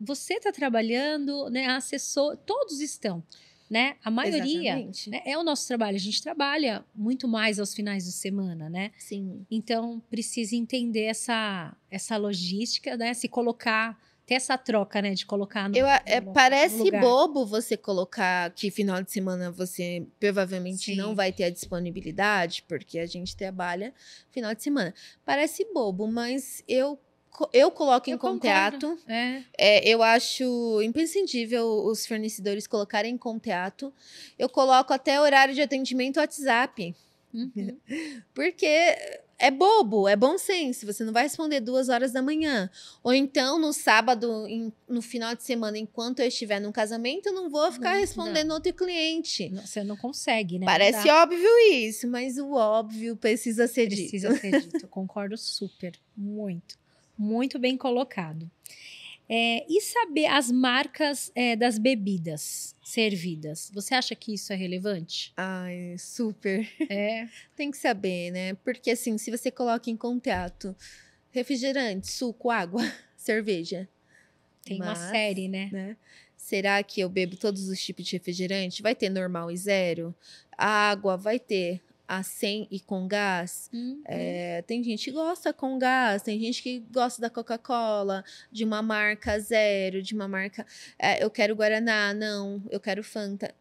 você 0.00 0.34
está 0.34 0.52
trabalhando, 0.52 1.48
né? 1.50 1.66
Assessor, 1.66 2.36
todos 2.36 2.80
estão 2.80 3.22
né? 3.72 3.96
A 4.04 4.10
maioria 4.10 4.76
né, 5.06 5.22
é 5.24 5.38
o 5.38 5.42
nosso 5.42 5.66
trabalho. 5.66 5.96
A 5.96 6.00
gente 6.00 6.22
trabalha 6.22 6.84
muito 6.94 7.26
mais 7.26 7.58
aos 7.58 7.72
finais 7.74 8.04
de 8.04 8.12
semana, 8.12 8.68
né? 8.68 8.90
Sim. 8.98 9.46
Então 9.50 10.02
precisa 10.10 10.54
entender 10.54 11.04
essa 11.04 11.74
essa 11.90 12.18
logística, 12.18 12.98
né? 12.98 13.14
Se 13.14 13.28
colocar 13.28 13.98
ter 14.26 14.34
essa 14.34 14.56
troca, 14.56 15.02
né, 15.02 15.14
de 15.14 15.26
colocar 15.26 15.68
no, 15.68 15.76
Eu, 15.76 15.84
é, 15.86 16.20
no- 16.20 16.32
parece 16.32 16.76
no 16.92 17.00
bobo 17.00 17.44
você 17.44 17.76
colocar 17.76 18.50
que 18.52 18.70
final 18.70 19.02
de 19.02 19.10
semana 19.10 19.50
você 19.50 20.06
provavelmente 20.20 20.84
Sim. 20.92 20.96
não 20.96 21.12
vai 21.14 21.32
ter 21.32 21.44
a 21.44 21.50
disponibilidade, 21.50 22.62
porque 22.68 23.00
a 23.00 23.06
gente 23.06 23.36
trabalha 23.36 23.92
final 24.30 24.54
de 24.54 24.62
semana. 24.62 24.94
Parece 25.24 25.66
bobo, 25.74 26.06
mas 26.06 26.62
eu, 26.68 26.98
eu 27.52 27.70
coloco 27.70 28.08
em 28.08 28.12
Eu 28.12 28.18
concordo. 28.18 28.88
contato. 28.96 28.98
É, 29.08 29.42
É, 29.58 29.88
eu 29.88 30.02
acho 30.02 30.80
imprescindível 30.82 31.66
os 31.84 32.06
fornecedores 32.06 32.66
colocarem 32.66 33.14
em 33.14 33.18
contato. 33.18 33.92
Eu 34.38 34.48
coloco 34.48 34.92
até 34.92 35.20
horário 35.20 35.54
de 35.54 35.62
atendimento 35.62 36.18
WhatsApp. 36.18 36.94
uhum. 37.32 37.76
Porque 38.34 38.66
é 39.38 39.50
bobo, 39.50 40.06
é 40.06 40.14
bom 40.14 40.38
senso. 40.38 40.86
Você 40.86 41.02
não 41.04 41.12
vai 41.12 41.24
responder 41.24 41.60
duas 41.60 41.88
horas 41.88 42.12
da 42.12 42.22
manhã. 42.22 42.70
Ou 43.02 43.12
então, 43.12 43.58
no 43.58 43.72
sábado, 43.72 44.46
em- 44.46 44.72
no 44.88 45.02
final 45.02 45.34
de 45.34 45.42
semana, 45.42 45.76
enquanto 45.78 46.20
eu 46.20 46.28
estiver 46.28 46.60
num 46.60 46.70
casamento, 46.70 47.26
eu 47.26 47.32
não 47.32 47.50
vou 47.50 47.72
ficar 47.72 47.94
Não, 47.94 48.00
respondendo 48.00 48.52
outro 48.52 48.72
cliente. 48.72 49.48
Não, 49.48 49.66
Você 49.66 49.82
não 49.82 49.96
consegue, 49.96 50.58
né? 50.60 50.66
Não 50.66 50.72
Parece 50.72 51.08
óbvio 51.10 51.58
isso, 51.72 52.06
mas 52.06 52.38
o 52.38 52.52
óbvio 52.52 53.16
precisa 53.16 53.66
ser 53.66 53.88
dito. 53.88 54.10
Precisa 54.10 54.36
ser 54.38 54.60
dito. 54.60 54.86
Concordo 54.88 55.36
super. 55.36 55.92
Muito. 56.16 56.80
Muito 57.16 57.58
bem 57.58 57.76
colocado. 57.76 58.50
É, 59.28 59.64
e 59.68 59.80
saber 59.80 60.26
as 60.26 60.50
marcas 60.50 61.32
é, 61.34 61.56
das 61.56 61.78
bebidas 61.78 62.76
servidas. 62.82 63.70
Você 63.72 63.94
acha 63.94 64.14
que 64.14 64.34
isso 64.34 64.52
é 64.52 64.56
relevante? 64.56 65.32
Ai, 65.36 65.96
super. 65.98 66.68
É. 66.90 67.26
Tem 67.56 67.70
que 67.70 67.76
saber, 67.78 68.30
né? 68.30 68.54
Porque 68.54 68.90
assim, 68.90 69.16
se 69.16 69.30
você 69.30 69.50
coloca 69.50 69.88
em 69.88 69.96
contato 69.96 70.76
refrigerante, 71.30 72.10
suco, 72.10 72.50
água, 72.50 72.82
cerveja, 73.16 73.88
Tem 74.64 74.76
uma 74.76 74.86
Mas, 74.86 74.98
série, 74.98 75.48
né? 75.48 75.70
né? 75.72 75.96
Será 76.36 76.82
que 76.82 77.00
eu 77.00 77.08
bebo 77.08 77.36
todos 77.36 77.68
os 77.68 77.82
tipos 77.82 78.04
de 78.04 78.16
refrigerante? 78.16 78.82
Vai 78.82 78.94
ter 78.94 79.08
normal 79.08 79.50
e 79.50 79.56
zero? 79.56 80.14
A 80.58 80.90
água 80.90 81.16
vai 81.16 81.38
ter 81.38 81.80
a 82.06 82.22
100 82.22 82.68
e 82.70 82.80
com 82.80 83.06
gás? 83.06 83.70
Hum, 83.72 84.00
É, 84.04 84.62
tem 84.62 84.82
gente 84.82 85.04
que 85.04 85.12
gosta 85.12 85.52
com 85.52 85.78
gás, 85.78 86.22
tem 86.22 86.38
gente 86.40 86.62
que 86.62 86.80
gosta 86.90 87.20
da 87.22 87.30
Coca-Cola, 87.30 88.24
de 88.50 88.64
uma 88.64 88.82
marca 88.82 89.38
zero, 89.38 90.02
de 90.02 90.14
uma 90.14 90.28
marca. 90.28 90.66
é, 90.98 91.22
eu 91.22 91.30
quero 91.30 91.54
Guaraná, 91.54 92.12
não, 92.14 92.62
eu 92.70 92.80
quero 92.80 93.02
Fanta. 93.02 93.54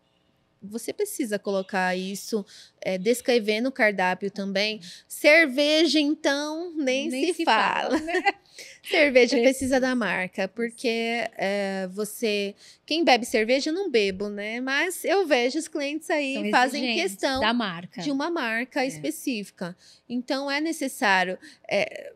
Você 0.62 0.93
precisa 0.93 1.39
colocar 1.39 1.95
isso, 1.95 2.45
é, 2.80 2.97
descrever 2.97 3.62
no 3.62 3.71
cardápio 3.71 4.30
também. 4.30 4.80
Cerveja, 5.08 6.00
então, 6.00 6.74
nem, 6.76 7.10
se, 7.34 7.43
fala. 7.43 7.97
né? 8.00 8.21
Cerveja 8.84 9.30
Precisa. 9.38 9.41
precisa 9.43 9.80
da 9.80 9.95
marca, 9.95 10.47
porque 10.47 11.28
é, 11.38 11.88
você. 11.91 12.54
Quem 12.86 13.04
bebe 13.04 13.26
cerveja, 13.26 13.71
não 13.71 13.89
bebo, 13.89 14.30
né? 14.30 14.60
Mas 14.60 15.04
eu 15.04 15.26
vejo 15.26 15.58
os 15.58 15.67
clientes 15.67 16.10
aí 16.10 16.36
São 16.36 16.50
fazem 16.52 16.95
questão 16.95 17.39
da 17.41 17.54
marca. 17.54 18.02
de 18.02 18.12
uma 18.12 18.30
marca 18.30 18.84
É. 18.84 18.88
específica. 18.88 19.76
Então 20.08 20.50
é 20.52 20.60
necessário. 20.62 21.39
é, 21.67 22.13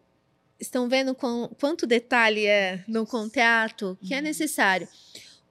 estão 0.60 0.88
vendo 0.88 1.14
quão- 1.16 1.50
quanto 1.60 1.86
detalhe 1.86 2.46
é 2.46 2.84
no 2.88 3.06
contrato 3.06 3.98
que 4.02 4.14
é 4.14 4.18
Uhum. 4.18 4.24
necessário. 4.24 4.88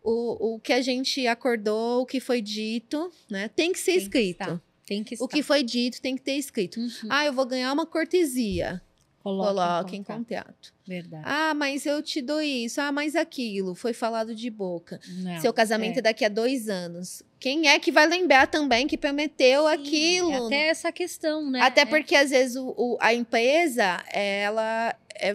O, 0.05 0.57
o 0.57 0.61
que 0.61 0.73
a 0.73 0.83
gente 0.83 1.27
acordou, 1.27 2.03
o 2.03 2.07
que 2.07 2.21
foi 2.21 2.43
dito, 2.43 3.11
né? 3.31 3.49
Tem 3.49 3.73
que 3.73 3.79
ser 3.79 3.93
Tem 3.93 3.95
que 4.01 4.03
escrito. 4.05 4.43
estar. 4.43 4.62
Tem 4.87 5.03
que 5.03 5.14
estar. 5.14 5.25
o 5.25 5.29
que 5.29 5.43
foi 5.43 5.62
dito 5.62 6.01
tem 6.03 6.14
que 6.14 6.21
ter 6.23 6.35
escrito. 6.37 6.79
Uhum. 6.79 6.90
Ah, 7.09 7.25
eu 7.25 7.33
vou 7.33 7.47
ganhar 7.47 7.73
uma 7.73 7.87
cortesia. 7.87 8.83
Coloca 9.23 9.49
em 9.51 9.55
Coloque 9.55 9.97
em 9.97 10.03
contato. 10.03 10.75
Verdade. 10.87 11.23
Ah, 11.27 11.55
mas 11.55 11.87
eu 11.87 12.03
te 12.03 12.21
dou 12.21 12.43
isso. 12.43 12.79
Ah, 12.83 12.93
mas 12.93 13.17
aquilo. 13.17 13.75
Foi 13.75 13.95
falado 13.95 14.35
de 14.35 14.51
boca. 14.51 15.01
Não, 15.23 15.40
Seu 15.40 15.51
casamento 15.51 15.97
é. 15.97 16.01
é. 16.01 16.03
daqui 16.03 16.27
a 16.27 16.29
dois 16.29 16.69
anos. 16.69 17.23
Quem 17.40 17.67
é 17.69 17.79
que 17.79 17.90
vai 17.90 18.07
lembrar 18.07 18.47
também 18.49 18.87
que 18.87 18.99
prometeu 18.99 19.67
aquilo? 19.67 20.31
É 20.31 20.37
até 20.47 20.69
essa 20.69 20.93
questão, 20.93 21.51
né? 21.51 21.61
Até 21.62 21.81
É. 21.81 21.87
porque, 21.87 22.14
às 22.14 22.29
vezes, 22.29 22.57
o, 22.57 22.75
o- 22.77 22.99
a 23.01 23.14
empresa, 23.14 24.05
ela 24.12 24.95
é, 25.14 25.35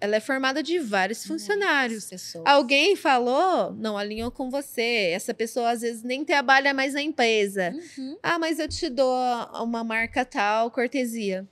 ela 0.00 0.16
é 0.16 0.20
formada 0.20 0.62
de 0.62 0.78
vários 0.78 1.26
funcionários. 1.26 2.10
Alguém 2.44 2.96
falou, 2.96 3.72
não 3.72 3.96
alinhou 3.96 4.30
com 4.30 4.50
você. 4.50 5.10
Essa 5.12 5.32
pessoa, 5.32 5.70
às 5.70 5.80
vezes, 5.80 6.02
nem 6.02 6.24
trabalha 6.24 6.74
mais 6.74 6.94
na 6.94 7.02
empresa. 7.02 7.74
Uhum. 7.98 8.18
Ah, 8.22 8.38
mas 8.38 8.58
eu 8.58 8.68
te 8.68 8.88
dou 8.88 9.16
uma 9.62 9.82
marca 9.82 10.24
tal, 10.24 10.70
cortesia. 10.70 11.46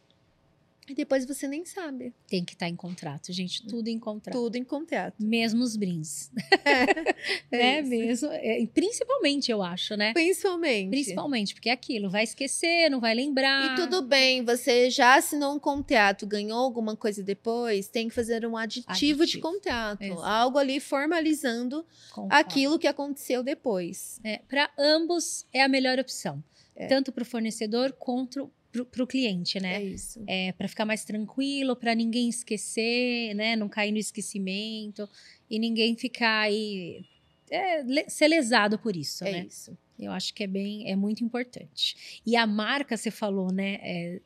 E 0.88 0.94
depois 0.94 1.24
você 1.24 1.48
nem 1.48 1.64
sabe. 1.64 2.12
Tem 2.26 2.44
que 2.44 2.52
estar 2.52 2.68
em 2.68 2.76
contrato, 2.76 3.32
gente. 3.32 3.66
Tudo 3.66 3.88
em 3.88 3.98
contrato. 3.98 4.34
Tudo 4.34 4.56
em 4.56 4.64
contrato. 4.64 5.14
Mesmo 5.18 5.62
os 5.62 5.76
brins. 5.76 6.30
É 7.50 7.80
né? 7.80 7.80
isso. 7.80 8.28
Mesmo. 8.28 8.28
é, 8.32 8.66
principalmente, 8.66 9.50
eu 9.50 9.62
acho, 9.62 9.96
né? 9.96 10.12
Principalmente. 10.12 10.90
Principalmente, 10.90 11.54
porque 11.54 11.68
é 11.68 11.72
aquilo, 11.72 12.10
vai 12.10 12.24
esquecer, 12.24 12.90
não 12.90 13.00
vai 13.00 13.14
lembrar. 13.14 13.72
E 13.72 13.76
tudo 13.76 14.02
bem, 14.02 14.44
você 14.44 14.90
já 14.90 15.16
assinou 15.16 15.54
um 15.54 15.58
contrato, 15.58 16.26
ganhou 16.26 16.58
alguma 16.58 16.96
coisa 16.96 17.22
depois, 17.22 17.88
tem 17.88 18.08
que 18.08 18.14
fazer 18.14 18.44
um 18.44 18.56
aditivo, 18.56 19.18
de 19.18 19.22
Aditivo. 19.22 19.42
contrato. 19.42 20.02
Exato. 20.02 20.22
Algo 20.22 20.58
ali 20.58 20.80
formalizando 20.80 21.86
Concordo. 22.12 22.34
aquilo 22.34 22.78
que 22.78 22.86
aconteceu 22.86 23.42
depois. 23.42 24.20
É, 24.24 24.38
para 24.48 24.70
ambos 24.78 25.46
é 25.52 25.62
a 25.62 25.68
melhor 25.68 25.98
opção. 25.98 26.42
É. 26.76 26.86
Tanto 26.86 27.12
para 27.12 27.22
o 27.22 27.26
fornecedor 27.26 27.92
quanto 27.92 28.50
para 28.82 29.04
o 29.04 29.06
cliente, 29.06 29.60
né? 29.60 29.76
É 29.76 29.84
isso. 29.84 30.24
É, 30.26 30.52
para 30.52 30.66
ficar 30.66 30.84
mais 30.84 31.04
tranquilo, 31.04 31.76
para 31.76 31.94
ninguém 31.94 32.28
esquecer, 32.28 33.34
né? 33.34 33.54
Não 33.54 33.68
cair 33.68 33.92
no 33.92 33.98
esquecimento 33.98 35.08
e 35.50 35.58
ninguém 35.58 35.96
ficar 35.96 36.40
aí 36.40 37.04
é, 37.50 38.08
ser 38.08 38.28
lesado 38.28 38.78
por 38.78 38.96
isso, 38.96 39.24
É 39.24 39.32
né? 39.32 39.46
isso. 39.46 39.76
Eu 39.98 40.10
acho 40.10 40.34
que 40.34 40.42
é 40.42 40.46
bem, 40.46 40.90
é 40.90 40.96
muito 40.96 41.22
importante. 41.22 42.20
E 42.26 42.34
a 42.34 42.46
marca, 42.46 42.96
você 42.96 43.10
falou, 43.12 43.52
né? 43.52 43.78
é, 43.80 44.20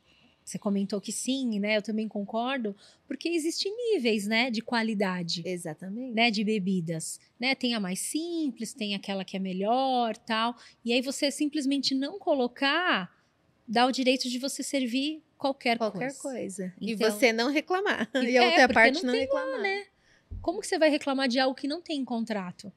você 0.49 0.57
comentou 0.57 0.99
que 0.99 1.11
sim, 1.11 1.59
né? 1.59 1.77
Eu 1.77 1.81
também 1.83 2.07
concordo, 2.07 2.75
porque 3.07 3.29
existem 3.29 3.71
níveis, 3.93 4.25
né? 4.25 4.49
De 4.49 4.61
qualidade, 4.61 5.43
Exatamente. 5.45 6.15
né? 6.15 6.31
De 6.31 6.43
bebidas, 6.43 7.19
né? 7.39 7.53
Tem 7.53 7.75
a 7.75 7.79
mais 7.79 7.99
simples, 7.99 8.73
tem 8.73 8.95
aquela 8.95 9.23
que 9.23 9.37
é 9.37 9.39
melhor, 9.39 10.17
tal. 10.17 10.55
E 10.83 10.91
aí 10.91 11.01
você 11.01 11.29
simplesmente 11.29 11.93
não 11.93 12.17
colocar, 12.17 13.15
dá 13.69 13.85
o 13.85 13.91
direito 13.91 14.27
de 14.27 14.39
você 14.39 14.63
servir 14.63 15.23
qualquer, 15.37 15.77
Qualquer 15.77 16.13
coisa. 16.17 16.19
coisa. 16.21 16.73
E 16.81 16.91
Então- 16.93 17.09
você 17.11 17.31
não 17.31 17.49
reclamar. 17.51 18.09
E- 18.15 18.17
E, 18.33 18.37
a 18.37 18.43
é, 18.43 18.45
outra 18.47 18.69
parte 18.73 18.95
não 18.95 19.03
não, 19.03 19.13
tem 19.13 19.27
lá, 19.27 19.39
reclamar. 19.41 19.61
né? 19.61 19.85
Como 20.41 20.59
que 20.59 20.67
você 20.67 20.77
vai 20.79 20.89
reclamar 20.89 21.27
de 21.29 21.39
algo 21.39 21.55
que 21.55 21.67
não 21.67 21.81
tem 21.81 21.99
em 21.99 22.05
contrato? 22.05 22.71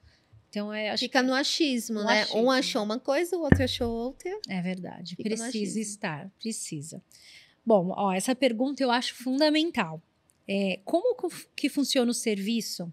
Então, 0.51 0.73
é, 0.73 0.91
acho 0.91 1.01
Fica 1.05 1.23
no 1.23 1.33
achismo, 1.33 2.01
No 2.01 2.05
né? 2.05 2.23
achismo. 2.23 2.43
Um 2.43 2.51
achou 2.51 2.83
uma 2.83 2.99
coisa, 2.99 3.37
o 3.37 3.41
outro 3.41 3.65
achou 3.65 3.91
outra. 3.91 4.31
É 4.49 4.61
verdade, 4.61 5.17
Fica 5.17 5.29
precisa 5.31 5.81
estar, 5.81 6.31
precisa. 6.39 7.03
Bom, 7.65 7.93
ó, 7.97 8.13
essa 8.13 8.35
pergunta 8.35 8.83
eu 8.83 8.91
acho 8.91 9.15
fundamental. 9.15 10.03
É, 10.47 10.79
como 10.85 11.15
co- 11.15 11.31
que 11.57 11.69
funciona 11.71 12.11
o 12.11 12.15
serviço? 12.15 12.93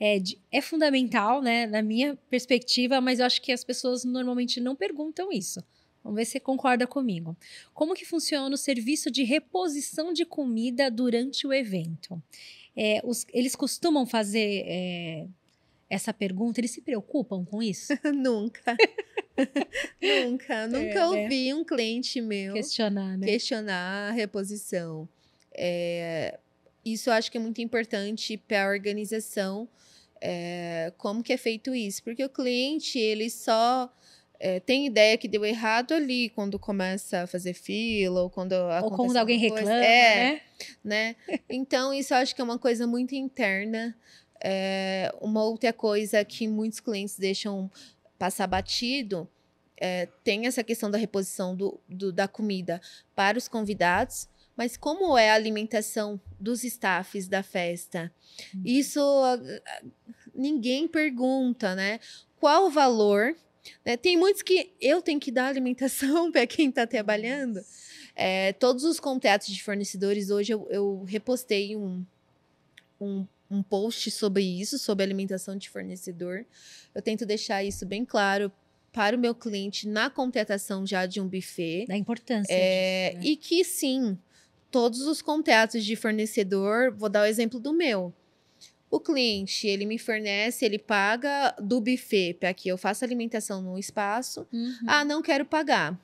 É, 0.00 0.18
de- 0.18 0.40
é 0.50 0.60
fundamental, 0.62 1.42
né, 1.42 1.66
na 1.66 1.82
minha 1.82 2.16
perspectiva, 2.30 3.00
mas 3.00 3.18
eu 3.20 3.26
acho 3.26 3.42
que 3.42 3.52
as 3.52 3.62
pessoas 3.64 4.04
normalmente 4.04 4.60
não 4.60 4.74
perguntam 4.74 5.30
isso. 5.30 5.62
Vamos 6.04 6.16
ver 6.18 6.26
se 6.26 6.32
você 6.32 6.40
concorda 6.40 6.86
comigo. 6.86 7.34
Como 7.72 7.94
que 7.94 8.04
funciona 8.04 8.54
o 8.54 8.58
serviço 8.58 9.10
de 9.10 9.24
reposição 9.24 10.12
de 10.12 10.26
comida 10.26 10.90
durante 10.90 11.46
o 11.46 11.52
evento? 11.52 12.22
É, 12.76 13.00
os- 13.02 13.24
eles 13.32 13.56
costumam 13.56 14.04
fazer 14.04 14.64
é, 14.66 15.26
essa 15.88 16.12
pergunta? 16.12 16.60
Eles 16.60 16.72
se 16.72 16.82
preocupam 16.82 17.42
com 17.44 17.62
isso? 17.62 17.92
nunca. 18.14 18.76
nunca. 20.00 20.66
Nunca 20.68 20.94
né? 20.94 21.06
ouvi 21.06 21.54
um 21.54 21.64
cliente 21.64 22.20
meu 22.20 22.52
Questionar, 22.54 23.16
né? 23.16 23.26
questionar 23.26 24.10
a 24.10 24.12
reposição. 24.12 25.08
É, 25.52 26.38
isso 26.84 27.08
eu 27.08 27.14
acho 27.14 27.30
que 27.30 27.38
é 27.38 27.40
muito 27.40 27.60
importante 27.62 28.36
para 28.36 28.66
a 28.66 28.68
organização, 28.68 29.66
é, 30.20 30.92
como 30.98 31.22
que 31.22 31.32
é 31.32 31.36
feito 31.36 31.74
isso. 31.74 32.02
Porque 32.02 32.22
o 32.24 32.28
cliente, 32.28 32.98
ele 32.98 33.30
só 33.30 33.90
é, 34.46 34.60
tem 34.60 34.84
ideia 34.86 35.16
que 35.16 35.26
deu 35.26 35.42
errado 35.44 35.92
ali 35.94 36.28
quando 36.30 36.58
começa 36.58 37.22
a 37.22 37.26
fazer 37.26 37.54
fila 37.54 38.22
ou 38.24 38.28
quando 38.30 38.52
Ou 38.82 38.90
quando 38.90 39.16
alguém 39.16 39.38
coisa. 39.38 39.54
reclama, 39.64 39.84
É, 39.86 40.14
né? 40.32 40.40
né? 40.84 41.16
Então, 41.48 41.94
isso 41.94 42.12
eu 42.12 42.18
acho 42.18 42.34
que 42.34 42.40
é 42.42 42.44
uma 42.44 42.58
coisa 42.58 42.86
muito 42.86 43.14
interna. 43.14 43.96
É, 44.42 45.10
uma 45.22 45.42
outra 45.42 45.72
coisa 45.72 46.22
que 46.24 46.46
muitos 46.46 46.78
clientes 46.78 47.18
deixam 47.18 47.70
passar 48.18 48.46
batido 48.46 49.26
é, 49.78 50.06
tem 50.22 50.46
essa 50.46 50.62
questão 50.62 50.90
da 50.90 50.98
reposição 50.98 51.56
do, 51.56 51.80
do- 51.88 52.12
da 52.12 52.28
comida 52.28 52.80
para 53.14 53.38
os 53.38 53.48
convidados, 53.48 54.28
mas 54.56 54.76
como 54.76 55.16
é 55.16 55.30
a 55.30 55.34
alimentação 55.34 56.20
dos 56.38 56.62
staffs 56.64 57.26
da 57.26 57.42
festa? 57.42 58.12
Uhum. 58.54 58.62
Isso 58.64 59.00
ninguém 60.34 60.86
pergunta, 60.86 61.74
né? 61.74 61.98
Qual 62.38 62.66
o 62.66 62.70
valor? 62.70 63.34
Né? 63.84 63.96
Tem 63.96 64.16
muitos 64.16 64.42
que 64.42 64.72
eu 64.80 65.00
tenho 65.02 65.20
que 65.20 65.30
dar 65.30 65.46
alimentação 65.46 66.30
para 66.32 66.46
quem 66.46 66.68
está 66.68 66.86
trabalhando. 66.86 67.60
É, 68.16 68.52
todos 68.52 68.84
os 68.84 69.00
contratos 69.00 69.48
de 69.48 69.62
fornecedores, 69.62 70.30
hoje 70.30 70.52
eu, 70.52 70.66
eu 70.70 71.04
repostei 71.04 71.74
um, 71.76 72.04
um, 73.00 73.26
um 73.50 73.62
post 73.62 74.10
sobre 74.10 74.42
isso, 74.42 74.78
sobre 74.78 75.04
alimentação 75.04 75.56
de 75.56 75.68
fornecedor. 75.68 76.44
Eu 76.94 77.02
tento 77.02 77.26
deixar 77.26 77.64
isso 77.64 77.84
bem 77.84 78.04
claro 78.04 78.52
para 78.92 79.16
o 79.16 79.18
meu 79.18 79.34
cliente 79.34 79.88
na 79.88 80.08
contratação 80.08 80.86
já 80.86 81.04
de 81.04 81.20
um 81.20 81.26
buffet. 81.26 81.86
Da 81.86 81.96
importância. 81.96 82.52
É, 82.52 83.10
disso, 83.10 83.18
né? 83.18 83.26
E 83.26 83.36
que 83.36 83.64
sim, 83.64 84.16
todos 84.70 85.00
os 85.02 85.20
contratos 85.20 85.84
de 85.84 85.96
fornecedor, 85.96 86.92
vou 86.92 87.08
dar 87.08 87.22
o 87.22 87.26
exemplo 87.26 87.58
do 87.58 87.72
meu. 87.72 88.14
O 88.94 89.00
cliente, 89.00 89.66
ele 89.66 89.86
me 89.86 89.98
fornece, 89.98 90.64
ele 90.64 90.78
paga 90.78 91.52
do 91.60 91.80
buffet 91.80 92.34
para 92.34 92.54
que 92.54 92.68
eu 92.68 92.78
faça 92.78 93.04
alimentação 93.04 93.60
no 93.60 93.76
espaço. 93.76 94.46
Uhum. 94.52 94.72
Ah, 94.86 95.04
não 95.04 95.20
quero 95.20 95.44
pagar. 95.44 95.98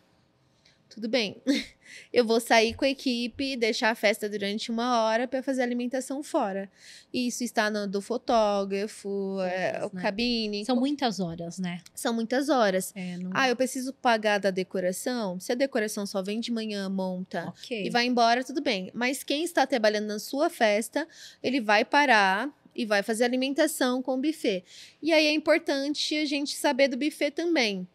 Tudo 0.88 1.08
bem. 1.08 1.40
Eu 2.12 2.24
vou 2.24 2.40
sair 2.40 2.74
com 2.74 2.84
a 2.84 2.88
equipe, 2.88 3.56
deixar 3.56 3.90
a 3.90 3.94
festa 3.94 4.28
durante 4.28 4.70
uma 4.70 5.02
hora 5.02 5.28
para 5.28 5.42
fazer 5.42 5.62
alimentação 5.62 6.22
fora. 6.22 6.70
Isso 7.12 7.44
está 7.44 7.70
no 7.70 7.86
do 7.86 8.00
fotógrafo, 8.00 9.40
é, 9.40 9.84
o 9.84 9.94
né? 9.94 10.02
cabine. 10.02 10.64
São 10.64 10.76
muitas 10.76 11.20
horas, 11.20 11.58
né? 11.58 11.80
São 11.94 12.12
muitas 12.12 12.48
horas. 12.48 12.92
É, 12.96 13.16
não... 13.18 13.30
Ah, 13.34 13.48
eu 13.48 13.56
preciso 13.56 13.92
pagar 13.92 14.38
da 14.38 14.50
decoração. 14.50 15.38
Se 15.38 15.52
a 15.52 15.54
decoração 15.54 16.06
só 16.06 16.22
vem 16.22 16.40
de 16.40 16.50
manhã, 16.50 16.88
monta 16.88 17.48
okay. 17.48 17.86
e 17.86 17.90
vai 17.90 18.06
embora, 18.06 18.42
tudo 18.42 18.60
bem. 18.60 18.90
Mas 18.94 19.22
quem 19.22 19.44
está 19.44 19.66
trabalhando 19.66 20.06
na 20.06 20.18
sua 20.18 20.50
festa, 20.50 21.06
ele 21.42 21.60
vai 21.60 21.84
parar 21.84 22.52
e 22.74 22.84
vai 22.84 23.02
fazer 23.02 23.24
alimentação 23.24 24.02
com 24.02 24.14
o 24.14 24.20
buffet. 24.20 24.64
E 25.02 25.12
aí 25.12 25.26
é 25.26 25.32
importante 25.32 26.16
a 26.16 26.24
gente 26.24 26.54
saber 26.56 26.88
do 26.88 26.96
buffet 26.96 27.30
também. 27.30 27.86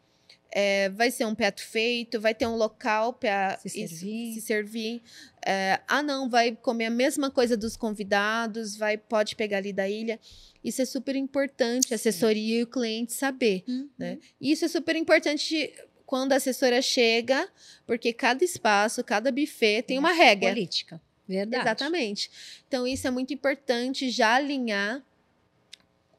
É, 0.52 0.90
vai 0.90 1.12
ser 1.12 1.26
um 1.26 1.36
prato 1.36 1.62
feito, 1.62 2.20
vai 2.20 2.34
ter 2.34 2.48
um 2.48 2.56
local 2.56 3.12
para 3.12 3.58
se 3.58 3.70
servir. 3.70 4.34
Se 4.36 4.42
servir. 4.42 5.02
É, 5.46 5.82
ah, 5.86 6.02
não, 6.02 6.30
vai 6.30 6.56
comer 6.56 6.86
a 6.86 6.90
mesma 6.90 7.30
coisa 7.30 7.58
dos 7.58 7.76
convidados, 7.76 8.78
vai 8.78 8.98
pode 8.98 9.36
pegar 9.36 9.58
ali 9.58 9.74
da 9.74 9.90
ilha. 9.90 10.18
Isso 10.64 10.82
é 10.82 10.86
super 10.86 11.16
importante, 11.16 11.94
a 11.94 11.96
assessoria 11.96 12.60
e 12.60 12.64
o 12.64 12.68
cliente 12.68 13.12
saber. 13.12 13.64
Uhum. 13.68 13.90
Né? 13.98 14.18
Isso 14.40 14.64
é 14.64 14.68
super 14.68 14.96
importante 14.96 15.74
quando 16.06 16.32
a 16.32 16.38
assessora 16.38 16.82
chega, 16.82 17.48
porque 17.86 18.14
cada 18.14 18.44
espaço, 18.44 19.04
cada 19.04 19.32
buffet 19.32 19.84
tem 19.84 20.00
uma 20.00 20.14
regra. 20.14 20.54
Política. 20.54 21.02
Verdade. 21.28 21.64
Exatamente. 21.64 22.30
Então, 22.68 22.86
isso 22.86 23.08
é 23.08 23.12
muito 23.12 23.34
importante 23.34 24.10
já 24.10 24.36
alinhar 24.36 25.04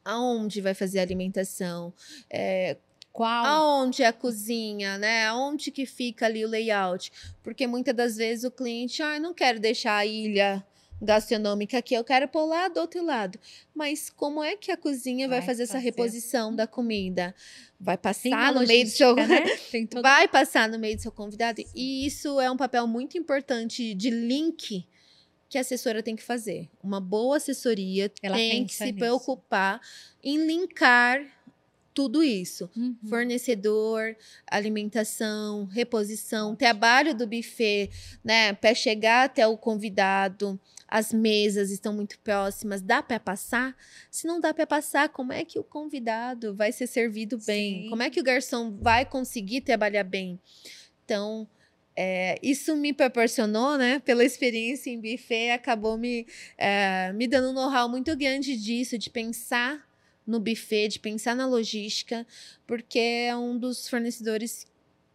aonde 0.03 0.61
vai 0.61 0.73
fazer 0.73 0.99
a 0.99 1.01
alimentação, 1.01 1.93
é, 2.29 2.77
qual? 3.11 3.45
Aonde 3.45 4.03
é 4.03 4.05
a 4.05 4.13
cozinha, 4.13 4.97
né? 4.97 5.25
Aonde 5.25 5.71
que 5.71 5.87
fica 5.87 6.27
ali 6.27 6.45
o 6.45 6.47
layout? 6.47 7.11
Porque 7.41 7.65
muitas 7.65 7.95
das 7.95 8.15
vezes 8.15 8.43
o 8.43 8.51
cliente, 8.51 9.01
ah, 9.01 9.19
não 9.19 9.33
quero 9.33 9.59
deixar 9.59 9.97
a 9.97 10.05
ilha 10.05 10.63
gastronômica 11.01 11.79
aqui, 11.79 11.95
eu 11.95 12.03
quero 12.03 12.27
pôr 12.27 12.45
lá 12.45 12.67
do 12.67 12.79
outro 12.79 13.03
lado. 13.03 13.39
Mas 13.73 14.09
como 14.09 14.43
é 14.43 14.55
que 14.55 14.71
a 14.71 14.77
cozinha 14.77 15.27
vai, 15.27 15.39
vai 15.39 15.47
fazer, 15.47 15.65
fazer, 15.65 15.77
essa 15.77 15.83
reposição 15.83 16.55
da 16.55 16.67
comida? 16.67 17.33
Vai 17.79 17.97
passar 17.97 18.53
no 18.53 18.65
meio 18.65 18.85
do 18.85 18.89
seu 18.91 19.15
né? 19.15 19.45
todo... 19.89 20.03
vai 20.03 20.27
passar 20.27 20.69
no 20.69 20.77
meio 20.77 20.95
do 20.95 21.01
seu 21.01 21.11
convidado. 21.11 21.63
E 21.75 22.05
isso 22.05 22.39
é 22.39 22.49
um 22.51 22.57
papel 22.57 22.85
muito 22.87 23.17
importante 23.17 23.93
de 23.93 24.11
link 24.11 24.85
que 25.49 25.57
a 25.57 25.61
assessora 25.61 26.03
tem 26.03 26.15
que 26.15 26.23
fazer. 26.23 26.69
Uma 26.83 26.99
boa 26.99 27.37
assessoria 27.37 28.11
Ela 28.21 28.35
tem 28.35 28.65
que 28.65 28.73
se 28.73 28.85
nisso. 28.85 28.97
preocupar 28.97 29.81
em 30.23 30.45
linkar 30.45 31.25
tudo 31.97 32.23
isso. 32.23 32.69
Uhum. 32.75 32.95
Fornecedor, 33.09 34.15
alimentação, 34.45 35.65
reposição, 35.65 36.55
trabalho 36.55 37.15
do 37.15 37.25
buffet, 37.25 37.89
né? 38.23 38.53
Para 38.53 38.75
chegar 38.75 39.25
até 39.25 39.47
o 39.47 39.57
convidado, 39.57 40.59
as 40.87 41.11
mesas 41.11 41.71
estão 41.71 41.91
muito 41.93 42.19
próximas, 42.19 42.83
dá 42.83 43.01
para 43.01 43.19
passar? 43.19 43.75
Se 44.11 44.27
não 44.27 44.39
dá 44.39 44.53
para 44.53 44.67
passar, 44.67 45.09
como 45.09 45.33
é 45.33 45.43
que 45.43 45.57
o 45.57 45.63
convidado 45.63 46.53
vai 46.53 46.71
ser 46.71 46.85
servido 46.85 47.35
bem? 47.39 47.83
Sim. 47.83 47.89
Como 47.89 48.03
é 48.03 48.11
que 48.11 48.19
o 48.19 48.23
garçom 48.23 48.77
vai 48.79 49.03
conseguir 49.03 49.61
trabalhar 49.61 50.03
bem? 50.03 50.39
Então, 51.03 51.47
é, 51.99 52.37
isso 52.43 52.75
me 52.77 52.93
proporcionou, 52.93 53.75
né, 53.75 53.97
pela 53.97 54.23
experiência 54.23 54.91
em 54.91 55.01
buffet, 55.01 55.49
acabou 55.49 55.97
me, 55.97 56.27
é, 56.55 57.11
me 57.13 57.27
dando 57.27 57.49
um 57.49 57.53
know-how 57.53 57.89
muito 57.89 58.15
grande 58.15 58.55
disso, 58.55 58.99
de 58.99 59.09
pensar 59.09 59.83
no 60.25 60.39
buffet, 60.39 60.89
de 60.89 60.99
pensar 60.99 61.35
na 61.35 61.47
logística, 61.47 62.27
porque 62.67 62.99
é 62.99 63.35
um 63.35 63.57
dos 63.57 63.89
fornecedores 63.89 64.67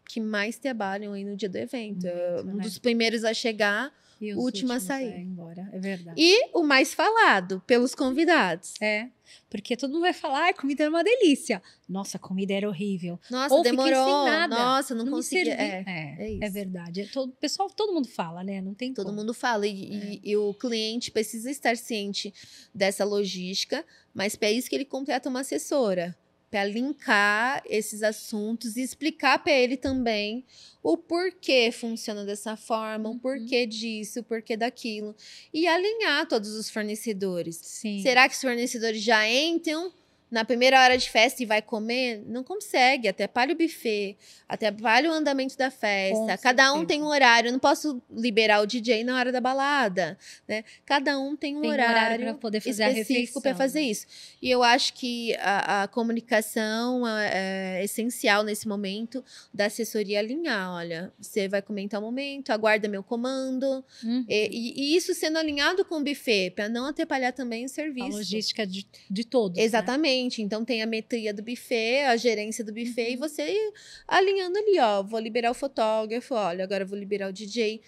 que 0.08 0.20
mais 0.20 0.58
trabalham 0.58 1.12
aí 1.12 1.24
no 1.24 1.36
dia 1.36 1.48
do 1.48 1.56
evento. 1.56 2.04
Muito, 2.04 2.50
um 2.50 2.54
né? 2.56 2.62
dos 2.64 2.78
primeiros 2.78 3.22
a 3.22 3.32
chegar 3.32 3.94
e 4.22 4.34
última 4.34 4.76
a 4.76 4.80
sair. 4.80 5.20
embora, 5.20 5.68
é 5.72 5.78
verdade. 5.78 6.20
E 6.20 6.50
o 6.54 6.62
mais 6.62 6.94
falado 6.94 7.62
pelos 7.66 7.94
convidados. 7.94 8.74
É, 8.80 9.08
porque 9.50 9.76
todo 9.76 9.90
mundo 9.90 10.02
vai 10.02 10.12
falar, 10.12 10.48
a 10.48 10.54
comida 10.54 10.84
era 10.84 10.90
uma 10.90 11.02
delícia. 11.02 11.62
Nossa, 11.88 12.16
a 12.16 12.20
comida 12.20 12.52
era 12.52 12.68
horrível. 12.68 13.18
Nossa, 13.30 13.54
Ou 13.54 13.62
demorou. 13.62 14.26
Nossa, 14.48 14.94
não, 14.94 15.04
não 15.04 15.12
consegui. 15.12 15.50
É, 15.50 15.84
é, 15.86 16.16
é, 16.18 16.38
é, 16.40 16.50
verdade. 16.50 17.02
É 17.02 17.06
todo, 17.06 17.32
pessoal, 17.32 17.68
todo 17.68 17.92
mundo 17.92 18.08
fala, 18.08 18.42
né? 18.42 18.60
Não 18.60 18.74
tem 18.74 18.94
Todo 18.94 19.06
como. 19.06 19.18
mundo 19.18 19.34
fala. 19.34 19.66
E, 19.66 19.72
e, 19.72 20.16
é. 20.16 20.20
e 20.22 20.36
o 20.36 20.54
cliente 20.54 21.10
precisa 21.10 21.50
estar 21.50 21.76
ciente 21.76 22.32
dessa 22.74 23.04
logística, 23.04 23.84
mas 24.14 24.36
para 24.36 24.50
isso 24.50 24.68
que 24.68 24.74
ele 24.74 24.84
contrata 24.84 25.28
uma 25.28 25.40
assessora 25.40 26.16
para 26.52 26.66
linkar 26.66 27.62
esses 27.64 28.02
assuntos 28.02 28.76
e 28.76 28.82
explicar 28.82 29.42
para 29.42 29.54
ele 29.54 29.74
também 29.74 30.44
o 30.82 30.98
porquê 30.98 31.72
funciona 31.72 32.26
dessa 32.26 32.56
forma, 32.58 33.08
uhum. 33.08 33.16
o 33.16 33.18
porquê 33.18 33.64
disso, 33.64 34.20
o 34.20 34.22
porquê 34.22 34.54
daquilo. 34.54 35.16
E 35.52 35.66
alinhar 35.66 36.28
todos 36.28 36.50
os 36.50 36.68
fornecedores. 36.68 37.56
Sim. 37.56 38.02
Será 38.02 38.28
que 38.28 38.34
os 38.34 38.40
fornecedores 38.42 39.02
já 39.02 39.26
entram 39.26 39.90
na 40.32 40.46
primeira 40.46 40.80
hora 40.80 40.96
de 40.96 41.10
festa 41.10 41.42
e 41.42 41.46
vai 41.46 41.60
comer, 41.60 42.24
não 42.26 42.42
consegue. 42.42 43.06
Atrapalha 43.06 43.52
o 43.52 43.56
buffet, 43.56 44.16
atrapalha 44.48 45.10
o 45.10 45.12
andamento 45.12 45.58
da 45.58 45.70
festa. 45.70 46.38
Cada 46.38 46.72
um 46.72 46.86
tem 46.86 47.02
um 47.02 47.06
horário. 47.06 47.48
Eu 47.48 47.52
não 47.52 47.58
posso 47.58 48.02
liberar 48.10 48.62
o 48.62 48.66
DJ 48.66 49.04
na 49.04 49.14
hora 49.18 49.30
da 49.30 49.42
balada, 49.42 50.16
né? 50.48 50.64
Cada 50.86 51.18
um 51.18 51.36
tem 51.36 51.54
um 51.54 51.60
tem 51.60 51.70
horário, 51.70 51.94
horário 51.94 52.24
para 52.24 52.34
poder 52.34 52.60
fazer 52.62 52.88
específico 52.88 53.42
para 53.42 53.54
fazer 53.54 53.80
né? 53.80 53.86
isso. 53.88 54.06
E 54.40 54.50
eu 54.50 54.62
acho 54.62 54.94
que 54.94 55.36
a, 55.36 55.82
a 55.82 55.88
comunicação 55.88 57.06
é, 57.06 57.80
é, 57.80 57.84
essencial 57.84 58.42
nesse 58.42 58.66
momento 58.66 59.22
da 59.52 59.66
assessoria 59.66 60.18
alinhar. 60.18 60.72
Olha, 60.72 61.12
você 61.20 61.46
vai 61.46 61.60
comer 61.60 61.82
em 61.82 61.88
tal 61.88 62.00
momento, 62.00 62.50
aguarda 62.50 62.88
meu 62.88 63.02
comando. 63.02 63.84
Uhum. 64.02 64.24
E, 64.26 64.94
e, 64.94 64.96
isso 64.96 65.12
sendo 65.12 65.36
alinhado 65.36 65.84
com 65.84 65.96
o 65.96 66.02
buffet, 66.02 66.52
para 66.52 66.70
não 66.70 66.86
atrapalhar 66.86 67.32
também 67.32 67.66
o 67.66 67.68
serviço. 67.68 68.16
A 68.16 68.18
logística 68.18 68.66
de, 68.66 68.86
de 69.10 69.24
todos. 69.24 69.58
Né? 69.58 69.64
Exatamente. 69.64 70.21
Né? 70.21 70.21
Então 70.42 70.64
tem 70.64 70.82
a 70.82 70.86
metria 70.86 71.34
do 71.34 71.42
buffet, 71.42 72.02
a 72.06 72.16
gerência 72.16 72.64
do 72.64 72.72
buffet 72.72 73.08
uhum. 73.08 73.12
e 73.12 73.16
você 73.16 73.72
alinhando 74.06 74.58
ali, 74.58 74.78
ó, 74.78 75.02
vou 75.02 75.18
liberar 75.18 75.50
o 75.50 75.54
fotógrafo, 75.54 76.34
olha, 76.34 76.62
agora 76.62 76.84
vou 76.84 76.98
liberar 76.98 77.28
o 77.28 77.32
DJ 77.32 77.80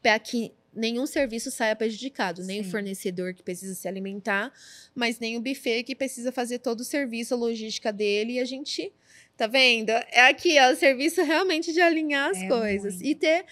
para 0.00 0.18
que 0.18 0.52
nenhum 0.74 1.06
serviço 1.06 1.50
saia 1.50 1.76
prejudicado, 1.76 2.42
nem 2.44 2.62
Sim. 2.62 2.68
o 2.68 2.70
fornecedor 2.70 3.34
que 3.34 3.42
precisa 3.42 3.74
se 3.74 3.86
alimentar, 3.86 4.52
mas 4.94 5.18
nem 5.18 5.36
o 5.36 5.40
buffet 5.40 5.84
que 5.84 5.94
precisa 5.94 6.32
fazer 6.32 6.58
todo 6.60 6.80
o 6.80 6.84
serviço, 6.84 7.34
a 7.34 7.36
logística 7.36 7.92
dele 7.92 8.34
e 8.34 8.40
a 8.40 8.44
gente 8.44 8.92
Tá 9.36 9.46
vendo? 9.46 9.90
É 9.90 10.28
aqui, 10.28 10.58
ó, 10.60 10.72
o 10.72 10.76
serviço 10.76 11.22
realmente 11.22 11.72
de 11.72 11.80
alinhar 11.80 12.30
as 12.30 12.42
é 12.42 12.48
coisas. 12.48 12.94
Muito. 12.94 13.06
E 13.08 13.14
ter 13.14 13.44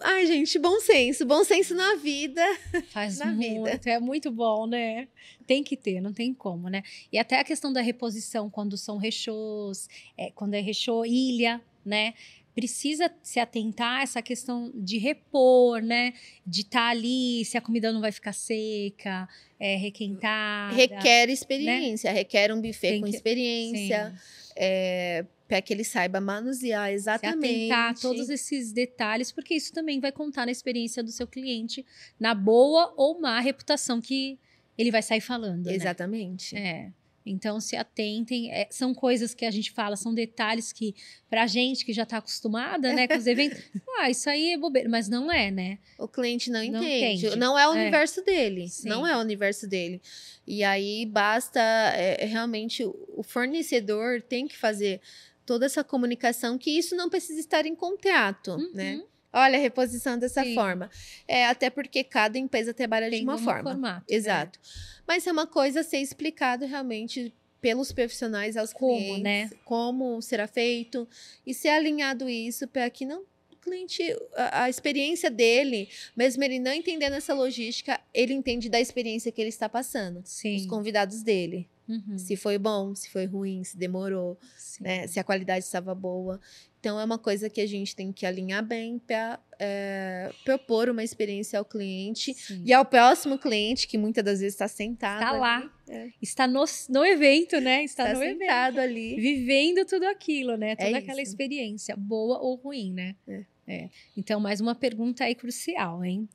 Ai, 0.00 0.26
gente, 0.26 0.58
bom 0.58 0.80
senso. 0.80 1.26
Bom 1.26 1.44
senso 1.44 1.74
na 1.74 1.96
vida. 1.96 2.42
Faz 2.88 3.18
na 3.18 3.26
muito, 3.26 3.64
vida. 3.64 3.90
é 3.90 4.00
muito 4.00 4.30
bom, 4.30 4.66
né? 4.66 5.08
Tem 5.46 5.62
que 5.62 5.76
ter, 5.76 6.00
não 6.00 6.12
tem 6.12 6.32
como, 6.32 6.68
né? 6.68 6.82
E 7.12 7.18
até 7.18 7.38
a 7.38 7.44
questão 7.44 7.72
da 7.72 7.82
reposição, 7.82 8.48
quando 8.48 8.78
são 8.78 8.96
rechôs, 8.96 9.88
é, 10.16 10.30
quando 10.30 10.54
é 10.54 10.60
rechô 10.60 11.04
ilha, 11.04 11.60
né? 11.84 12.14
Precisa 12.54 13.12
se 13.22 13.40
atentar 13.40 13.98
a 13.98 14.02
essa 14.02 14.22
questão 14.22 14.70
de 14.74 14.96
repor, 14.96 15.82
né? 15.82 16.14
De 16.46 16.62
estar 16.62 16.80
tá 16.80 16.88
ali, 16.88 17.44
se 17.44 17.58
a 17.58 17.60
comida 17.60 17.92
não 17.92 18.00
vai 18.00 18.12
ficar 18.12 18.32
seca, 18.32 19.28
é, 19.58 19.76
requentada. 19.76 20.74
Requer 20.74 21.28
experiência, 21.28 22.12
né? 22.12 22.18
requer 22.18 22.52
um 22.52 22.60
buffet 22.60 22.92
tem 22.92 23.00
com 23.00 23.08
que... 23.08 23.16
experiência. 23.16 24.14
É, 24.56 25.26
para 25.46 25.60
que 25.60 25.72
ele 25.72 25.84
saiba 25.84 26.20
manusear 26.20 26.90
exatamente. 26.90 27.46
Se 27.46 27.54
atentar 27.54 27.90
a 27.90 27.94
todos 27.94 28.28
esses 28.30 28.72
detalhes, 28.72 29.30
porque 29.30 29.54
isso 29.54 29.72
também 29.72 30.00
vai 30.00 30.10
contar 30.10 30.46
na 30.46 30.52
experiência 30.52 31.02
do 31.02 31.10
seu 31.10 31.26
cliente, 31.26 31.84
na 32.18 32.34
boa 32.34 32.92
ou 32.96 33.20
má 33.20 33.38
reputação 33.40 34.00
que 34.00 34.38
ele 34.76 34.90
vai 34.90 35.02
sair 35.02 35.20
falando. 35.20 35.66
Né? 35.66 35.74
Exatamente. 35.74 36.54
Né? 36.54 36.90
É. 36.90 37.04
Então, 37.26 37.58
se 37.58 37.74
atentem. 37.74 38.52
É, 38.52 38.68
são 38.70 38.92
coisas 38.92 39.34
que 39.34 39.46
a 39.46 39.50
gente 39.50 39.72
fala, 39.72 39.96
são 39.96 40.12
detalhes 40.12 40.72
que, 40.72 40.94
pra 41.30 41.46
gente 41.46 41.84
que 41.84 41.92
já 41.92 42.04
tá 42.04 42.18
acostumada, 42.18 42.92
né, 42.92 43.08
com 43.08 43.16
os 43.16 43.26
eventos, 43.26 43.62
ah, 43.98 44.10
isso 44.10 44.28
aí 44.28 44.50
é 44.50 44.58
bobeira. 44.58 44.88
Mas 44.88 45.08
não 45.08 45.32
é, 45.32 45.50
né? 45.50 45.78
O 45.98 46.06
cliente 46.06 46.50
não, 46.50 46.60
não 46.60 46.82
entende. 46.82 47.26
entende. 47.26 47.36
Não 47.36 47.58
é 47.58 47.66
o 47.66 47.74
é. 47.74 47.80
universo 47.80 48.22
dele. 48.22 48.68
Sim. 48.68 48.88
Não 48.88 49.06
é 49.06 49.16
o 49.16 49.20
universo 49.20 49.66
dele. 49.66 50.02
E 50.46 50.62
aí 50.62 51.06
basta 51.06 51.60
é, 51.60 52.26
realmente 52.26 52.84
o 52.84 53.22
fornecedor 53.22 54.20
tem 54.20 54.46
que 54.46 54.56
fazer 54.56 55.00
toda 55.44 55.66
essa 55.66 55.84
comunicação, 55.84 56.58
que 56.58 56.70
isso 56.70 56.94
não 56.94 57.08
precisa 57.08 57.40
estar 57.40 57.66
em 57.66 57.74
contrato, 57.74 58.56
né? 58.56 58.64
uhum. 58.64 58.72
né? 58.74 59.04
Olha, 59.36 59.58
reposição 59.58 60.16
dessa 60.16 60.44
Sim. 60.44 60.54
forma. 60.54 60.88
É, 61.26 61.46
até 61.46 61.68
porque 61.68 62.04
cada 62.04 62.38
empresa 62.38 62.72
trabalha 62.72 63.10
Tem 63.10 63.18
de 63.18 63.24
uma 63.24 63.36
forma. 63.36 63.72
Formato, 63.72 64.04
é. 64.08 64.14
Exato. 64.14 64.60
É. 64.62 65.02
Mas 65.08 65.26
é 65.26 65.32
uma 65.32 65.46
coisa 65.46 65.82
ser 65.82 65.98
explicado 65.98 66.64
realmente 66.64 67.34
pelos 67.60 67.90
profissionais 67.90 68.56
aos 68.56 68.72
como, 68.72 68.96
clientes, 68.96 69.22
né? 69.22 69.50
como 69.64 70.22
será 70.22 70.46
feito 70.46 71.08
e 71.44 71.52
ser 71.52 71.70
alinhado 71.70 72.28
isso 72.28 72.68
para 72.68 72.88
que 72.90 73.04
não 73.04 73.24
cliente, 73.64 74.02
a, 74.36 74.64
a, 74.64 74.70
experiência 74.70 75.30
dele, 75.30 75.88
mesmo 76.14 76.44
ele 76.44 76.58
não 76.58 76.72
entendendo 76.72 77.14
essa 77.14 77.32
logística, 77.32 77.98
ele 78.12 78.34
entende 78.34 78.68
da 78.68 78.78
experiência 78.78 79.32
que 79.32 79.40
ele 79.40 79.48
está 79.48 79.68
passando. 79.68 80.20
Sim. 80.24 80.56
Os 80.56 80.66
convidados 80.66 81.22
dele. 81.22 81.66
Uhum. 81.88 82.16
Se 82.16 82.36
foi 82.36 82.58
bom, 82.58 82.94
se 82.94 83.10
foi 83.10 83.26
ruim, 83.26 83.62
se 83.62 83.76
demorou, 83.76 84.38
né? 84.80 85.06
se 85.06 85.20
a 85.20 85.24
qualidade 85.24 85.64
estava 85.64 85.94
boa. 85.94 86.40
Então, 86.80 87.00
é 87.00 87.04
uma 87.04 87.18
coisa 87.18 87.48
que 87.48 87.60
a 87.60 87.66
gente 87.66 87.96
tem 87.96 88.12
que 88.12 88.26
alinhar 88.26 88.62
bem 88.62 88.98
para 88.98 89.40
é, 89.58 90.30
propor 90.44 90.90
uma 90.90 91.02
experiência 91.02 91.58
ao 91.58 91.64
cliente 91.64 92.34
Sim. 92.34 92.62
e 92.64 92.72
ao 92.74 92.84
próximo 92.84 93.38
cliente, 93.38 93.88
que 93.88 93.96
muitas 93.96 94.22
das 94.22 94.40
vezes 94.40 94.54
está 94.54 94.68
sentado. 94.68 95.22
Está 95.22 95.32
lá. 95.32 95.72
É. 95.88 96.10
Está 96.20 96.46
no, 96.46 96.64
no 96.90 97.04
evento, 97.04 97.58
né? 97.58 97.84
Está, 97.84 98.12
está 98.12 98.18
no 98.18 98.20
sentado 98.20 98.78
evento, 98.78 98.90
ali. 98.90 99.16
Vivendo 99.16 99.86
tudo 99.86 100.04
aquilo, 100.04 100.56
né? 100.56 100.76
Toda 100.76 100.90
é 100.90 100.94
aquela 100.96 101.22
experiência, 101.22 101.96
boa 101.96 102.38
ou 102.38 102.56
ruim, 102.56 102.92
né? 102.92 103.16
É. 103.26 103.44
É. 103.66 103.88
Então, 104.16 104.38
mais 104.40 104.60
uma 104.60 104.74
pergunta 104.74 105.24
aí 105.24 105.34
crucial, 105.34 106.04
hein? 106.04 106.28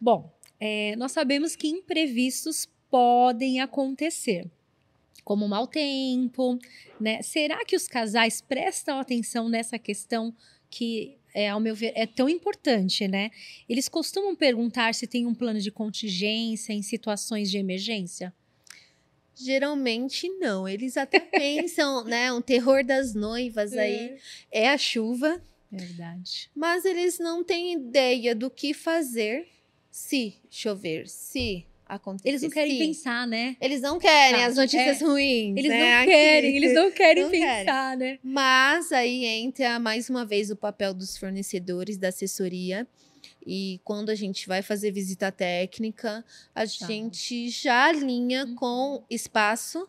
Bom, 0.00 0.30
é, 0.60 0.94
nós 0.96 1.12
sabemos 1.12 1.56
que 1.56 1.68
imprevistos 1.68 2.68
podem 2.90 3.60
acontecer, 3.60 4.50
como 5.26 5.48
mau 5.48 5.66
tempo, 5.66 6.56
né? 7.00 7.20
Será 7.20 7.64
que 7.64 7.74
os 7.74 7.88
casais 7.88 8.40
prestam 8.40 9.00
atenção 9.00 9.48
nessa 9.48 9.76
questão 9.76 10.32
que, 10.70 11.18
é, 11.34 11.48
ao 11.48 11.58
meu 11.58 11.74
ver, 11.74 11.92
é 11.96 12.06
tão 12.06 12.28
importante, 12.28 13.08
né? 13.08 13.32
Eles 13.68 13.88
costumam 13.88 14.36
perguntar 14.36 14.94
se 14.94 15.04
tem 15.04 15.26
um 15.26 15.34
plano 15.34 15.60
de 15.60 15.72
contingência 15.72 16.72
em 16.72 16.80
situações 16.80 17.50
de 17.50 17.58
emergência? 17.58 18.32
Geralmente 19.34 20.28
não. 20.38 20.68
Eles 20.68 20.94
até 20.96 21.18
pensam, 21.18 22.04
né? 22.04 22.32
Um 22.32 22.40
terror 22.40 22.84
das 22.84 23.12
noivas 23.12 23.72
é. 23.72 23.80
aí 23.80 24.16
é 24.52 24.68
a 24.68 24.78
chuva, 24.78 25.42
Verdade. 25.68 26.48
Mas 26.54 26.84
eles 26.84 27.18
não 27.18 27.42
têm 27.42 27.72
ideia 27.72 28.32
do 28.32 28.48
que 28.48 28.72
fazer 28.72 29.48
se 29.90 30.36
chover, 30.48 31.08
se 31.08 31.66
acontecer. 31.86 32.28
Eles 32.28 32.42
não 32.42 32.50
querem 32.50 32.78
pensar, 32.78 33.26
né? 33.26 33.56
Eles 33.60 33.80
não 33.80 33.98
querem 33.98 34.40
tá. 34.40 34.46
as 34.46 34.56
notícias 34.56 35.00
é. 35.00 35.04
ruins. 35.04 35.56
Eles 35.56 35.70
né? 35.70 35.98
não 35.98 36.04
querem, 36.06 36.50
Aqui. 36.50 36.56
eles 36.56 36.74
não 36.74 36.90
querem 36.90 37.22
não 37.22 37.30
pensar, 37.30 37.96
querem. 37.96 38.12
né? 38.12 38.18
Mas 38.22 38.92
aí 38.92 39.24
entra 39.24 39.78
mais 39.78 40.10
uma 40.10 40.26
vez 40.26 40.50
o 40.50 40.56
papel 40.56 40.92
dos 40.92 41.16
fornecedores 41.16 41.96
da 41.96 42.08
assessoria. 42.08 42.86
E 43.46 43.80
quando 43.84 44.10
a 44.10 44.14
gente 44.14 44.48
vai 44.48 44.60
fazer 44.60 44.90
visita 44.90 45.30
técnica, 45.30 46.24
a 46.52 46.60
tá. 46.60 46.66
gente 46.66 47.48
já 47.48 47.86
alinha 47.86 48.44
uhum. 48.44 48.54
com 48.56 49.04
espaço. 49.08 49.88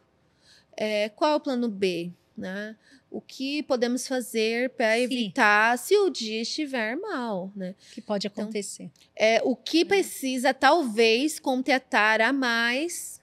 É, 0.75 1.09
qual 1.09 1.31
é 1.31 1.35
o 1.35 1.39
plano 1.39 1.67
B? 1.67 2.11
Né? 2.37 2.75
O 3.09 3.21
que 3.21 3.63
podemos 3.63 4.07
fazer 4.07 4.69
para 4.71 4.99
evitar 4.99 5.77
se 5.77 5.97
o 5.97 6.09
dia 6.09 6.41
estiver 6.41 6.95
mal, 6.95 7.51
né? 7.55 7.73
Que 7.93 8.01
pode 8.01 8.27
então, 8.27 8.43
acontecer. 8.43 8.83
Então, 8.83 8.91
é 9.15 9.41
o 9.43 9.55
que 9.55 9.85
precisa 9.85 10.53
talvez 10.53 11.39
contratar 11.39 12.21
a 12.21 12.33
mais, 12.33 13.21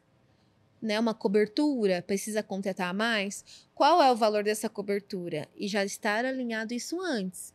né? 0.81 0.99
Uma 0.99 1.15
cobertura 1.15 2.03
precisa 2.03 2.43
contratar 2.43 2.91
a 2.91 2.95
mais. 2.95 3.45
Qual 3.75 4.03
é 4.03 4.11
o 4.11 4.17
valor 4.17 4.43
dessa 4.43 4.69
cobertura? 4.69 5.49
E 5.57 5.69
já 5.69 5.85
estar 5.85 6.25
alinhado 6.25 6.73
isso 6.73 7.01
antes. 7.01 7.53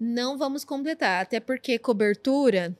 Não 0.00 0.38
vamos 0.38 0.64
completar, 0.64 1.22
até 1.22 1.40
porque 1.40 1.78
cobertura 1.78 2.76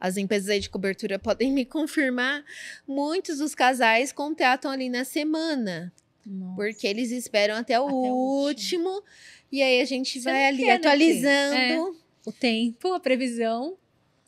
as 0.00 0.16
empresas 0.16 0.48
aí 0.48 0.60
de 0.60 0.70
cobertura 0.70 1.18
podem 1.20 1.52
me 1.52 1.64
confirmar, 1.64 2.44
muitos 2.86 3.38
dos 3.38 3.54
casais 3.54 4.12
contratam 4.12 4.70
ali 4.70 4.88
na 4.88 5.04
semana. 5.04 5.92
Nossa. 6.26 6.56
Porque 6.56 6.86
eles 6.86 7.12
esperam 7.12 7.54
até 7.54 7.80
o, 7.80 7.86
até 7.86 7.94
último, 7.94 8.88
último, 8.88 9.04
E 9.52 9.62
aí 9.62 9.80
a 9.80 9.84
gente 9.84 10.20
Você 10.20 10.24
vai 10.24 10.46
ali 10.46 10.64
quer, 10.64 10.66
né, 10.66 10.74
atualizando. 10.74 11.54
Né, 11.54 11.92
o 12.26 12.32
tempo, 12.32 12.92
a 12.92 12.98
previsão. 12.98 13.76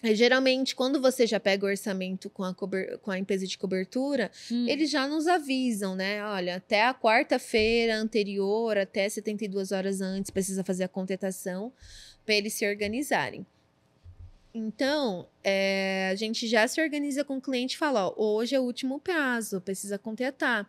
E, 0.03 0.15
geralmente, 0.15 0.77
quando 0.77 1.01
você 1.01 1.27
já 1.27 1.41
pega 1.41 1.67
o 1.67 1.69
orçamento 1.69 2.31
com 2.31 2.45
a, 2.45 2.55
com 2.55 3.11
a 3.11 3.19
empresa 3.19 3.45
de 3.45 3.59
cobertura, 3.59 4.31
hum. 4.51 4.67
eles 4.69 4.91
já 4.91 5.09
nos 5.09 5.27
avisam, 5.27 5.97
né? 5.97 6.25
Olha, 6.25 6.57
até 6.57 6.85
a 6.85 6.95
quarta-feira 6.95 7.97
anterior, 7.97 8.79
até 8.79 9.09
72 9.09 9.73
horas 9.73 10.01
antes, 10.01 10.31
precisa 10.31 10.63
fazer 10.63 10.85
a 10.85 10.89
contratação 10.89 11.73
para 12.25 12.37
eles 12.37 12.55
se 12.55 12.65
organizarem. 12.65 13.45
Então, 14.55 15.27
é, 15.43 16.09
a 16.13 16.15
gente 16.15 16.47
já 16.47 16.67
se 16.67 16.81
organiza 16.81 17.25
com 17.25 17.39
o 17.39 17.41
cliente 17.41 17.75
e 17.75 17.79
fala: 17.79 18.07
ó, 18.07 18.15
hoje 18.17 18.55
é 18.55 18.61
o 18.61 18.63
último 18.63 19.01
prazo, 19.01 19.61
precisa 19.61 19.99
contratar. 19.99 20.69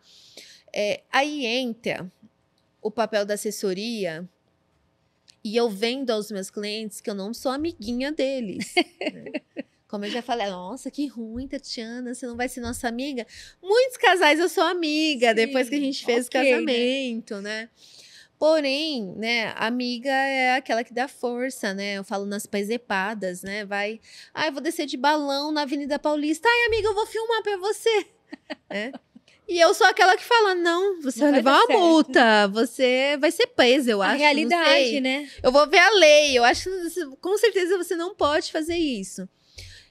É, 0.73 1.01
aí 1.11 1.45
entra 1.45 2.11
o 2.81 2.89
papel 2.89 3.25
da 3.25 3.33
assessoria 3.33 4.27
e 5.43 5.55
eu 5.55 5.69
vendo 5.69 6.11
aos 6.11 6.31
meus 6.31 6.49
clientes 6.49 7.01
que 7.01 7.09
eu 7.09 7.15
não 7.15 7.33
sou 7.33 7.51
amiguinha 7.51 8.11
deles. 8.11 8.73
né? 9.13 9.31
Como 9.87 10.05
eu 10.05 10.11
já 10.11 10.21
falei, 10.21 10.47
nossa, 10.49 10.91
que 10.91 11.07
ruim, 11.07 11.47
Tatiana, 11.47 12.13
você 12.13 12.27
não 12.27 12.37
vai 12.37 12.47
ser 12.47 12.61
nossa 12.61 12.87
amiga? 12.87 13.25
Muitos 13.61 13.97
casais 13.97 14.39
eu 14.39 14.47
sou 14.47 14.63
amiga 14.63 15.29
Sim, 15.29 15.35
depois 15.35 15.67
que 15.67 15.75
a 15.75 15.79
gente 15.79 16.05
fez 16.05 16.27
okay, 16.27 16.39
o 16.39 16.43
né? 16.43 16.51
casamento, 16.51 17.35
né? 17.35 17.41
né? 17.41 17.69
Porém, 18.37 19.13
né, 19.17 19.53
amiga 19.57 20.09
é 20.09 20.55
aquela 20.55 20.81
que 20.81 20.93
dá 20.93 21.09
força, 21.09 21.73
né? 21.73 21.97
Eu 21.97 22.05
falo 22.05 22.25
nas 22.25 22.45
paisepadas, 22.45 23.43
né? 23.43 23.65
Vai, 23.65 23.99
ai, 24.33 24.47
ah, 24.47 24.51
vou 24.51 24.61
descer 24.61 24.85
de 24.85 24.95
balão 24.95 25.51
na 25.51 25.63
Avenida 25.63 25.99
Paulista. 25.99 26.47
Ai, 26.47 26.67
amiga, 26.67 26.87
eu 26.87 26.93
vou 26.93 27.05
filmar 27.05 27.43
para 27.43 27.57
você. 27.57 28.07
né? 28.69 28.91
E 29.49 29.59
eu 29.59 29.73
sou 29.73 29.87
aquela 29.87 30.15
que 30.15 30.23
fala: 30.23 30.53
não, 30.53 31.01
você 31.01 31.21
não 31.21 31.31
vai 31.31 31.39
levar 31.39 31.57
uma 31.57 31.65
certo. 31.65 31.79
multa, 31.79 32.47
você 32.49 33.17
vai 33.19 33.31
ser 33.31 33.47
presa, 33.47 33.89
eu 33.89 34.01
a 34.01 34.05
acho. 34.05 34.15
A 34.15 34.17
realidade, 34.17 35.01
né? 35.01 35.27
Eu 35.41 35.51
vou 35.51 35.67
ver 35.67 35.79
a 35.79 35.89
lei, 35.95 36.37
eu 36.37 36.43
acho 36.43 36.69
que 36.69 37.05
com 37.19 37.35
certeza 37.37 37.75
você 37.75 37.95
não 37.95 38.13
pode 38.13 38.51
fazer 38.51 38.77
isso. 38.77 39.27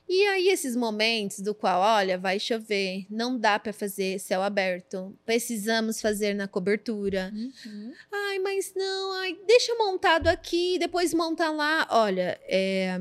E 0.09 0.27
aí, 0.29 0.49
esses 0.49 0.75
momentos 0.75 1.41
do 1.41 1.55
qual, 1.55 1.83
olha, 1.83 2.17
vai 2.17 2.41
chover, 2.41 3.05
não 3.11 3.39
dá 3.39 3.59
para 3.59 3.75
fazer 3.75 4.19
céu 4.19 4.43
aberto, 4.43 5.15
precisamos 5.27 6.01
fazer 6.01 6.35
na 6.35 6.49
cobertura. 6.49 7.31
Uhum. 7.35 7.93
Ai, 8.11 8.39
mas 8.39 8.73
não, 8.75 9.13
ai, 9.21 9.37
deixa 9.47 9.75
montado 9.75 10.29
aqui, 10.29 10.79
depois 10.79 11.13
monta 11.13 11.51
lá. 11.51 11.87
Olha, 11.91 12.41
é, 12.45 12.99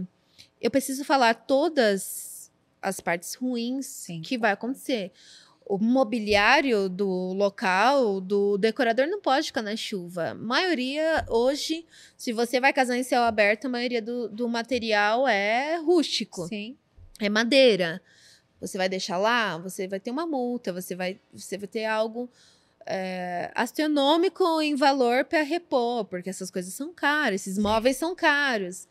eu 0.59 0.69
preciso 0.69 1.05
falar 1.05 1.33
todas 1.33 2.51
as 2.81 2.99
partes 2.99 3.35
ruins 3.35 3.85
Sim. 3.85 4.21
que 4.21 4.37
vai 4.37 4.51
acontecer 4.51 5.13
o 5.69 5.77
mobiliário 5.77 6.87
do 6.87 7.33
local, 7.33 8.21
do 8.21 8.57
decorador, 8.57 9.05
não 9.05 9.19
pode 9.19 9.47
ficar 9.47 9.61
na 9.61 9.75
chuva. 9.75 10.29
A 10.29 10.33
maioria, 10.33 11.25
hoje, 11.27 11.85
se 12.15 12.31
você 12.31 12.59
vai 12.59 12.71
casar 12.71 12.97
em 12.97 13.03
céu 13.03 13.21
aberto, 13.23 13.65
a 13.65 13.69
maioria 13.69 14.01
do, 14.01 14.29
do 14.29 14.47
material 14.47 15.27
é 15.27 15.75
rústico. 15.77 16.47
Sim. 16.47 16.77
É 17.19 17.27
madeira. 17.27 18.01
Você 18.61 18.77
vai 18.77 18.87
deixar 18.87 19.17
lá, 19.17 19.57
você 19.57 19.87
vai 19.87 19.99
ter 19.99 20.09
uma 20.09 20.25
multa, 20.25 20.71
você 20.71 20.95
vai, 20.95 21.19
você 21.33 21.57
vai 21.57 21.67
ter 21.67 21.83
algo 21.83 22.29
é, 22.85 23.51
astronômico 23.53 24.61
em 24.61 24.73
valor 24.73 25.25
para 25.25 25.41
repor, 25.41 26.05
porque 26.05 26.29
essas 26.29 26.49
coisas 26.49 26.73
são 26.73 26.93
caras, 26.93 27.41
esses 27.41 27.57
móveis 27.57 27.97
são 27.97 28.15
caros. 28.15 28.87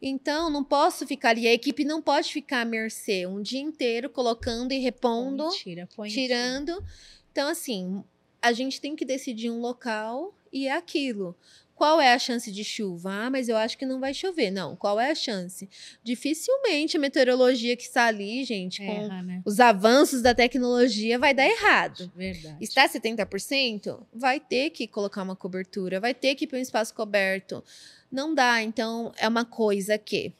Então, 0.00 0.48
não 0.48 0.62
posso 0.62 1.06
ficar 1.06 1.30
ali. 1.30 1.46
A 1.46 1.52
equipe 1.52 1.84
não 1.84 2.00
pode 2.00 2.32
ficar 2.32 2.60
à 2.60 2.64
mercê 2.64 3.26
um 3.26 3.42
dia 3.42 3.60
inteiro 3.60 4.08
colocando 4.08 4.72
e 4.72 4.78
repondo, 4.78 5.44
põe, 5.44 5.58
tira, 5.58 5.88
põe, 5.94 6.08
tirando. 6.08 6.74
Tira. 6.74 6.86
Então, 7.32 7.48
assim, 7.48 8.02
a 8.40 8.52
gente 8.52 8.80
tem 8.80 8.94
que 8.94 9.04
decidir 9.04 9.50
um 9.50 9.60
local 9.60 10.34
e 10.52 10.68
é 10.68 10.72
aquilo. 10.72 11.36
Qual 11.78 12.00
é 12.00 12.12
a 12.12 12.18
chance 12.18 12.50
de 12.50 12.64
chuva? 12.64 13.08
Ah, 13.08 13.30
mas 13.30 13.48
eu 13.48 13.56
acho 13.56 13.78
que 13.78 13.86
não 13.86 14.00
vai 14.00 14.12
chover. 14.12 14.50
Não, 14.50 14.74
qual 14.74 14.98
é 14.98 15.12
a 15.12 15.14
chance? 15.14 15.68
Dificilmente 16.02 16.96
a 16.96 17.00
meteorologia 17.00 17.76
que 17.76 17.84
está 17.84 18.06
ali, 18.06 18.42
gente, 18.42 18.84
com 18.84 18.90
Erra, 18.90 19.22
né? 19.22 19.42
os 19.44 19.60
avanços 19.60 20.20
da 20.20 20.34
tecnologia, 20.34 21.20
vai 21.20 21.32
dar 21.32 21.46
errado. 21.46 22.10
Verdade. 22.16 22.56
Está 22.60 22.88
70%? 22.88 24.02
Vai 24.12 24.40
ter 24.40 24.70
que 24.70 24.88
colocar 24.88 25.22
uma 25.22 25.36
cobertura, 25.36 26.00
vai 26.00 26.12
ter 26.12 26.34
que 26.34 26.46
ir 26.46 26.48
para 26.48 26.58
um 26.58 26.62
espaço 26.62 26.92
coberto. 26.92 27.62
Não 28.10 28.34
dá. 28.34 28.62
Então, 28.62 29.12
é 29.16 29.28
uma 29.28 29.44
coisa 29.44 29.98
que 29.98 30.32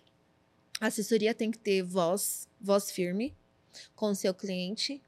a 0.80 0.86
assessoria 0.86 1.34
tem 1.34 1.50
que 1.50 1.58
ter 1.58 1.82
voz, 1.82 2.48
voz 2.60 2.90
firme 2.90 3.34
com 3.94 4.10
o 4.10 4.14
seu 4.14 4.32
cliente, 4.32 5.00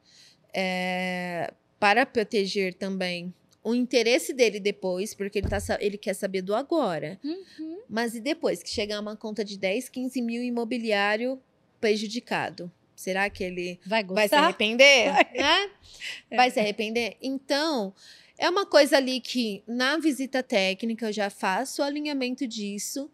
é, 0.52 1.52
para 1.78 2.04
proteger 2.04 2.74
também 2.74 3.32
o 3.62 3.74
interesse 3.74 4.32
dele 4.32 4.58
depois, 4.58 5.14
porque 5.14 5.38
ele, 5.38 5.48
tá, 5.48 5.58
ele 5.80 5.98
quer 5.98 6.14
saber 6.14 6.42
do 6.42 6.54
agora. 6.54 7.18
Uhum. 7.22 7.80
Mas 7.88 8.14
e 8.14 8.20
depois 8.20 8.62
que 8.62 8.70
chegar 8.70 9.00
uma 9.00 9.16
conta 9.16 9.44
de 9.44 9.58
10, 9.58 9.88
15 9.88 10.22
mil 10.22 10.42
imobiliário 10.42 11.40
prejudicado? 11.80 12.70
Será 12.96 13.30
que 13.30 13.42
ele 13.42 13.80
vai, 13.86 14.04
vai 14.04 14.28
se 14.28 14.34
arrepender? 14.34 15.11
Vai. 15.11 15.26
Né? 15.34 15.70
vai 16.36 16.48
é. 16.48 16.50
se 16.50 16.61
arrepender? 16.61 17.16
Então, 17.22 17.94
é 18.41 18.49
uma 18.49 18.64
coisa 18.66 18.97
ali 18.97 19.20
que 19.20 19.62
na 19.68 19.99
visita 19.99 20.43
técnica 20.43 21.07
eu 21.09 21.12
já 21.12 21.28
faço 21.28 21.82
o 21.82 21.84
alinhamento 21.84 22.47
disso 22.47 23.11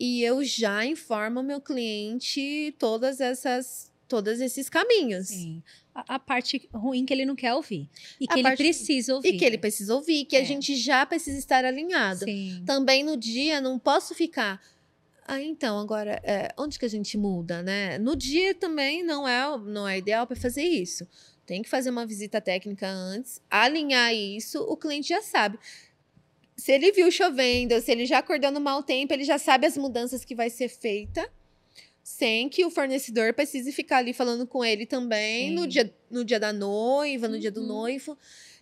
e 0.00 0.22
eu 0.22 0.42
já 0.42 0.84
informo 0.86 1.40
o 1.40 1.42
meu 1.42 1.60
cliente 1.60 2.74
todas 2.78 3.20
essas 3.20 3.92
todos 4.08 4.40
esses 4.40 4.68
caminhos. 4.68 5.28
Sim. 5.28 5.62
A, 5.94 6.16
a, 6.16 6.18
parte 6.18 6.68
ruim 6.72 7.04
que 7.06 7.12
ele 7.12 7.24
não 7.24 7.34
quer 7.34 7.54
ouvir. 7.54 7.88
E 8.20 8.26
que 8.26 8.32
A 8.34 8.36
ele 8.36 8.42
parte- 8.42 8.58
precisa 8.58 9.14
ouvir. 9.14 9.28
E 9.34 9.38
que 9.38 9.44
ele 9.44 9.58
precisa 9.58 9.94
ouvir, 9.94 10.24
que 10.26 10.36
É. 10.36 10.40
a 10.40 10.44
gente 10.44 10.76
já 10.76 11.06
precisa 11.06 11.38
estar 11.38 11.64
alinhado. 11.64 12.24
Sim. 12.24 12.62
Também 12.66 13.02
no 13.02 13.16
dia 13.16 13.60
não 13.60 13.78
posso 13.78 14.14
ficar. 14.14 14.60
Ah, 15.26 15.40
então, 15.40 15.78
agora, 15.78 16.20
é, 16.22 16.52
onde 16.58 16.78
que 16.78 16.84
a 16.84 16.88
gente 16.88 17.16
muda, 17.16 17.62
né? 17.62 17.96
No 17.98 18.14
dia 18.14 18.54
também 18.54 19.02
não 19.02 19.26
é, 19.26 19.56
não 19.58 19.88
é 19.88 19.96
ideal 19.98 20.26
para 20.26 20.36
fazer 20.36 20.64
isso. 20.64 21.06
Tem 21.46 21.62
que 21.62 21.68
fazer 21.68 21.90
uma 21.90 22.06
visita 22.06 22.40
técnica 22.40 22.88
antes, 22.88 23.40
alinhar 23.50 24.14
isso, 24.14 24.60
o 24.62 24.76
cliente 24.76 25.08
já 25.08 25.20
sabe. 25.22 25.58
Se 26.56 26.72
ele 26.72 26.92
viu 26.92 27.10
chovendo, 27.10 27.78
se 27.80 27.90
ele 27.92 28.06
já 28.06 28.18
acordou 28.18 28.50
no 28.50 28.60
mau 28.60 28.82
tempo, 28.82 29.12
ele 29.12 29.24
já 29.24 29.38
sabe 29.38 29.66
as 29.66 29.76
mudanças 29.76 30.24
que 30.24 30.34
vai 30.34 30.48
ser 30.48 30.68
feita, 30.68 31.28
sem 32.02 32.48
que 32.48 32.64
o 32.64 32.70
fornecedor 32.70 33.34
precise 33.34 33.72
ficar 33.72 33.98
ali 33.98 34.12
falando 34.12 34.46
com 34.46 34.64
ele 34.64 34.86
também 34.86 35.48
Sim. 35.48 35.54
no 35.54 35.66
dia, 35.66 35.94
no 36.10 36.24
dia 36.24 36.38
da 36.40 36.52
noiva, 36.52 37.28
no 37.28 37.38
dia 37.38 37.50
do 37.50 37.60
Uhum. 37.60 37.66
noivo. 37.66 38.16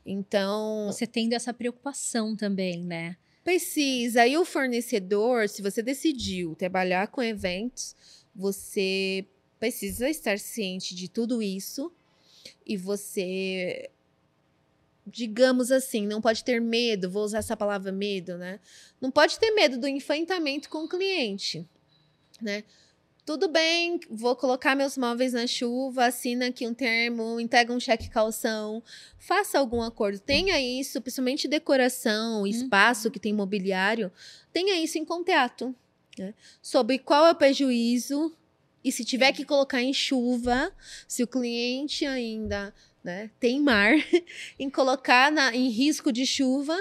Então, 0.05 0.87
Você 0.89 1.07
tendo 1.07 1.33
essa 1.35 1.53
preocupação 1.55 2.35
também, 2.35 2.83
né? 2.83 3.17
Precisa. 3.45 4.27
E 4.27 4.37
o 4.37 4.45
fornecedor, 4.45 5.49
se 5.49 5.63
você 5.63 5.83
decidiu 5.83 6.55
trabalhar 6.57 7.09
com 7.09 7.23
eventos, 7.23 7.95
você 8.35 9.25
precisa 9.61 10.09
estar 10.09 10.39
ciente 10.39 10.95
de 10.95 11.09
tudo 11.09 11.43
isso 11.43 11.93
e 12.67 12.77
você, 12.77 13.91
digamos 15.07 15.71
assim, 15.71 16.07
não 16.07 16.21
pode 16.21 16.45
ter 16.45 16.61
medo, 16.61 17.11
vou 17.11 17.25
usar 17.25 17.39
essa 17.39 17.57
palavra 17.57 17.93
medo, 17.93 18.37
né? 18.39 18.61
Não 19.01 19.11
pode 19.11 19.39
ter 19.39 19.51
medo 19.53 19.79
do 19.79 19.89
enfrentamento 19.89 20.69
com 20.69 20.85
o 20.85 20.89
cliente, 20.89 21.67
né? 22.41 22.65
Tudo 23.25 23.47
bem, 23.47 24.01
vou 24.11 24.35
colocar 24.35 24.75
meus 24.75 24.99
móveis 24.99 25.33
na 25.33 25.47
chuva, 25.47 26.07
assina 26.07 26.49
aqui 26.49 26.67
um 26.67 26.75
termo, 26.75 27.39
entrega 27.39 27.73
um 27.73 27.79
cheque 27.79 28.11
calção, 28.11 28.83
faça 29.17 29.61
algum 29.61 29.81
acordo. 29.81 30.19
Tenha 30.19 30.61
isso, 30.61 31.01
principalmente 31.01 31.47
decoração, 31.47 32.45
espaço 32.45 33.13
que 33.13 33.21
tem 33.21 33.33
mobiliário, 33.33 34.11
tenha 34.53 34.77
isso 34.83 34.99
em 34.99 35.05
contrato. 35.05 35.73
Né? 36.19 36.35
Sobre 36.61 36.99
qual 36.99 37.25
é 37.25 37.31
o 37.31 37.37
prejuízo 37.37 38.37
e 38.85 38.91
se 38.93 39.05
tiver 39.05 39.33
que 39.33 39.45
colocar 39.45 39.81
em 39.83 39.93
chuva, 39.93 40.73
se 41.07 41.23
o 41.23 41.27
cliente 41.27 42.05
ainda 42.07 42.75
né, 43.05 43.31
tem 43.41 43.61
mar, 43.61 43.93
em 44.59 44.69
colocar 44.71 45.31
na- 45.33 45.55
em 45.55 45.69
risco 45.69 46.13
de 46.13 46.25
chuva, 46.27 46.77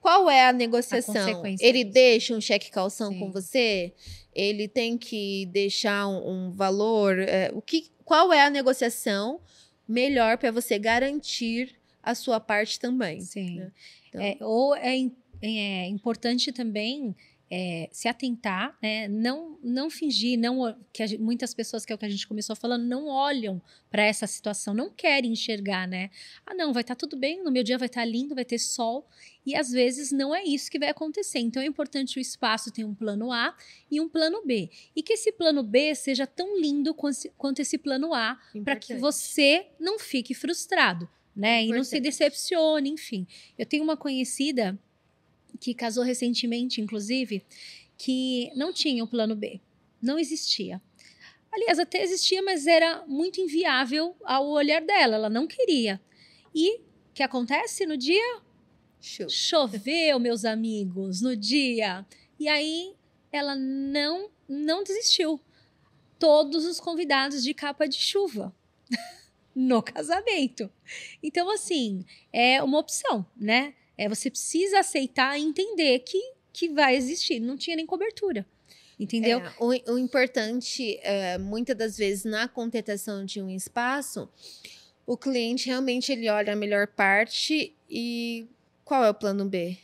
qual 0.00 0.28
é 0.28 0.46
a 0.46 0.52
negociação? 0.52 1.14
consequência 1.14 1.64
Ele 1.66 1.82
deixa 1.84 2.34
um 2.34 2.40
cheque 2.40 2.70
calção 2.70 3.10
Sim. 3.12 3.18
com 3.20 3.30
você? 3.32 3.92
Ele 4.34 4.68
tem 4.68 4.98
que 4.98 5.46
deixar 5.46 6.06
um, 6.08 6.48
um 6.48 6.50
valor? 6.52 7.18
é, 7.18 7.50
o 7.54 7.62
que, 7.62 7.90
qual 8.04 8.32
é 8.32 8.42
a 8.44 8.50
negociação 8.50 9.40
melhor 9.88 10.36
para 10.38 10.50
você 10.50 10.78
garantir 10.78 11.74
a 12.02 12.14
sua 12.14 12.38
parte 12.38 12.78
também? 12.78 13.20
Sim. 13.20 13.56
né? 13.56 13.72
Então- 14.08 14.20
É, 14.20 14.36
ou 14.40 14.74
é, 14.76 14.94
é 15.42 15.86
importante 15.88 16.52
também 16.52 17.14
é, 17.56 17.88
se 17.92 18.08
atentar, 18.08 18.76
né? 18.82 19.06
não, 19.06 19.58
não 19.62 19.88
fingir, 19.88 20.36
não 20.36 20.76
que 20.92 21.16
muitas 21.18 21.54
pessoas, 21.54 21.84
que 21.86 21.92
é 21.92 21.94
o 21.94 21.98
que 21.98 22.04
a 22.04 22.08
gente 22.08 22.26
começou 22.26 22.56
falando, 22.56 22.84
não 22.84 23.06
olham 23.06 23.62
para 23.90 24.02
essa 24.02 24.26
situação, 24.26 24.74
não 24.74 24.90
querem 24.90 25.30
enxergar, 25.32 25.86
né? 25.86 26.10
Ah, 26.44 26.52
não, 26.52 26.72
vai 26.72 26.80
estar 26.82 26.96
tudo 26.96 27.16
bem, 27.16 27.44
no 27.44 27.52
meu 27.52 27.62
dia 27.62 27.78
vai 27.78 27.86
estar 27.86 28.04
lindo, 28.04 28.34
vai 28.34 28.44
ter 28.44 28.58
sol, 28.58 29.06
e 29.46 29.54
às 29.54 29.70
vezes 29.70 30.10
não 30.10 30.34
é 30.34 30.42
isso 30.42 30.68
que 30.68 30.78
vai 30.80 30.88
acontecer. 30.88 31.38
Então 31.38 31.62
é 31.62 31.66
importante 31.66 32.18
o 32.18 32.20
espaço 32.20 32.72
ter 32.72 32.84
um 32.84 32.94
plano 32.94 33.30
A 33.30 33.56
e 33.88 34.00
um 34.00 34.08
plano 34.08 34.42
B. 34.44 34.68
E 34.96 35.02
que 35.02 35.12
esse 35.12 35.30
plano 35.30 35.62
B 35.62 35.94
seja 35.94 36.26
tão 36.26 36.60
lindo 36.60 36.92
quan- 36.92 37.12
quanto 37.38 37.60
esse 37.60 37.78
plano 37.78 38.12
A, 38.12 38.36
para 38.64 38.74
que 38.76 38.92
Importante. 38.94 39.00
você 39.00 39.66
não 39.78 39.96
fique 39.98 40.34
frustrado, 40.34 41.08
né? 41.36 41.62
E 41.64 41.68
não 41.68 41.84
se 41.84 41.96
Importante. 41.98 42.02
decepcione, 42.02 42.90
enfim. 42.90 43.26
Eu 43.56 43.64
tenho 43.66 43.84
uma 43.84 43.96
conhecida 43.96 44.76
que 45.60 45.74
casou 45.74 46.04
recentemente, 46.04 46.80
inclusive, 46.80 47.44
que 47.96 48.50
não 48.54 48.72
tinha 48.72 49.04
o 49.04 49.08
plano 49.08 49.34
B. 49.34 49.60
Não 50.00 50.18
existia. 50.18 50.80
Aliás, 51.52 51.78
até 51.78 52.02
existia, 52.02 52.42
mas 52.42 52.66
era 52.66 53.04
muito 53.06 53.40
inviável 53.40 54.16
ao 54.24 54.48
olhar 54.48 54.82
dela. 54.82 55.14
Ela 55.14 55.30
não 55.30 55.46
queria. 55.46 56.00
E 56.54 56.78
o 56.78 56.82
que 57.14 57.22
acontece 57.22 57.86
no 57.86 57.96
dia? 57.96 58.40
Show. 59.00 59.28
Choveu, 59.28 60.18
meus 60.18 60.44
amigos, 60.44 61.20
no 61.20 61.36
dia. 61.36 62.04
E 62.40 62.48
aí 62.48 62.94
ela 63.30 63.54
não 63.54 64.30
não 64.48 64.82
desistiu. 64.82 65.40
Todos 66.18 66.64
os 66.64 66.80
convidados 66.80 67.42
de 67.42 67.52
capa 67.54 67.86
de 67.86 67.98
chuva 67.98 68.54
no 69.54 69.82
casamento. 69.82 70.70
Então 71.22 71.50
assim, 71.50 72.04
é 72.32 72.62
uma 72.62 72.78
opção, 72.78 73.24
né? 73.36 73.74
É 73.96 74.08
você 74.08 74.30
precisa 74.30 74.80
aceitar 74.80 75.38
e 75.38 75.42
entender 75.42 76.00
que 76.00 76.34
que 76.54 76.68
vai 76.68 76.94
existir, 76.94 77.40
não 77.40 77.56
tinha 77.56 77.74
nem 77.74 77.84
cobertura. 77.84 78.46
Entendeu? 78.98 79.40
É, 79.40 79.52
o, 79.58 79.94
o 79.94 79.98
importante, 79.98 81.00
é, 81.02 81.36
muitas 81.36 81.76
das 81.76 81.96
vezes, 81.98 82.24
na 82.24 82.46
contratação 82.46 83.24
de 83.24 83.42
um 83.42 83.50
espaço, 83.50 84.28
o 85.04 85.16
cliente 85.16 85.66
realmente 85.66 86.12
ele 86.12 86.28
olha 86.30 86.52
a 86.52 86.56
melhor 86.56 86.86
parte 86.86 87.74
e 87.90 88.46
qual 88.84 89.04
é 89.04 89.10
o 89.10 89.14
plano 89.14 89.44
B? 89.46 89.76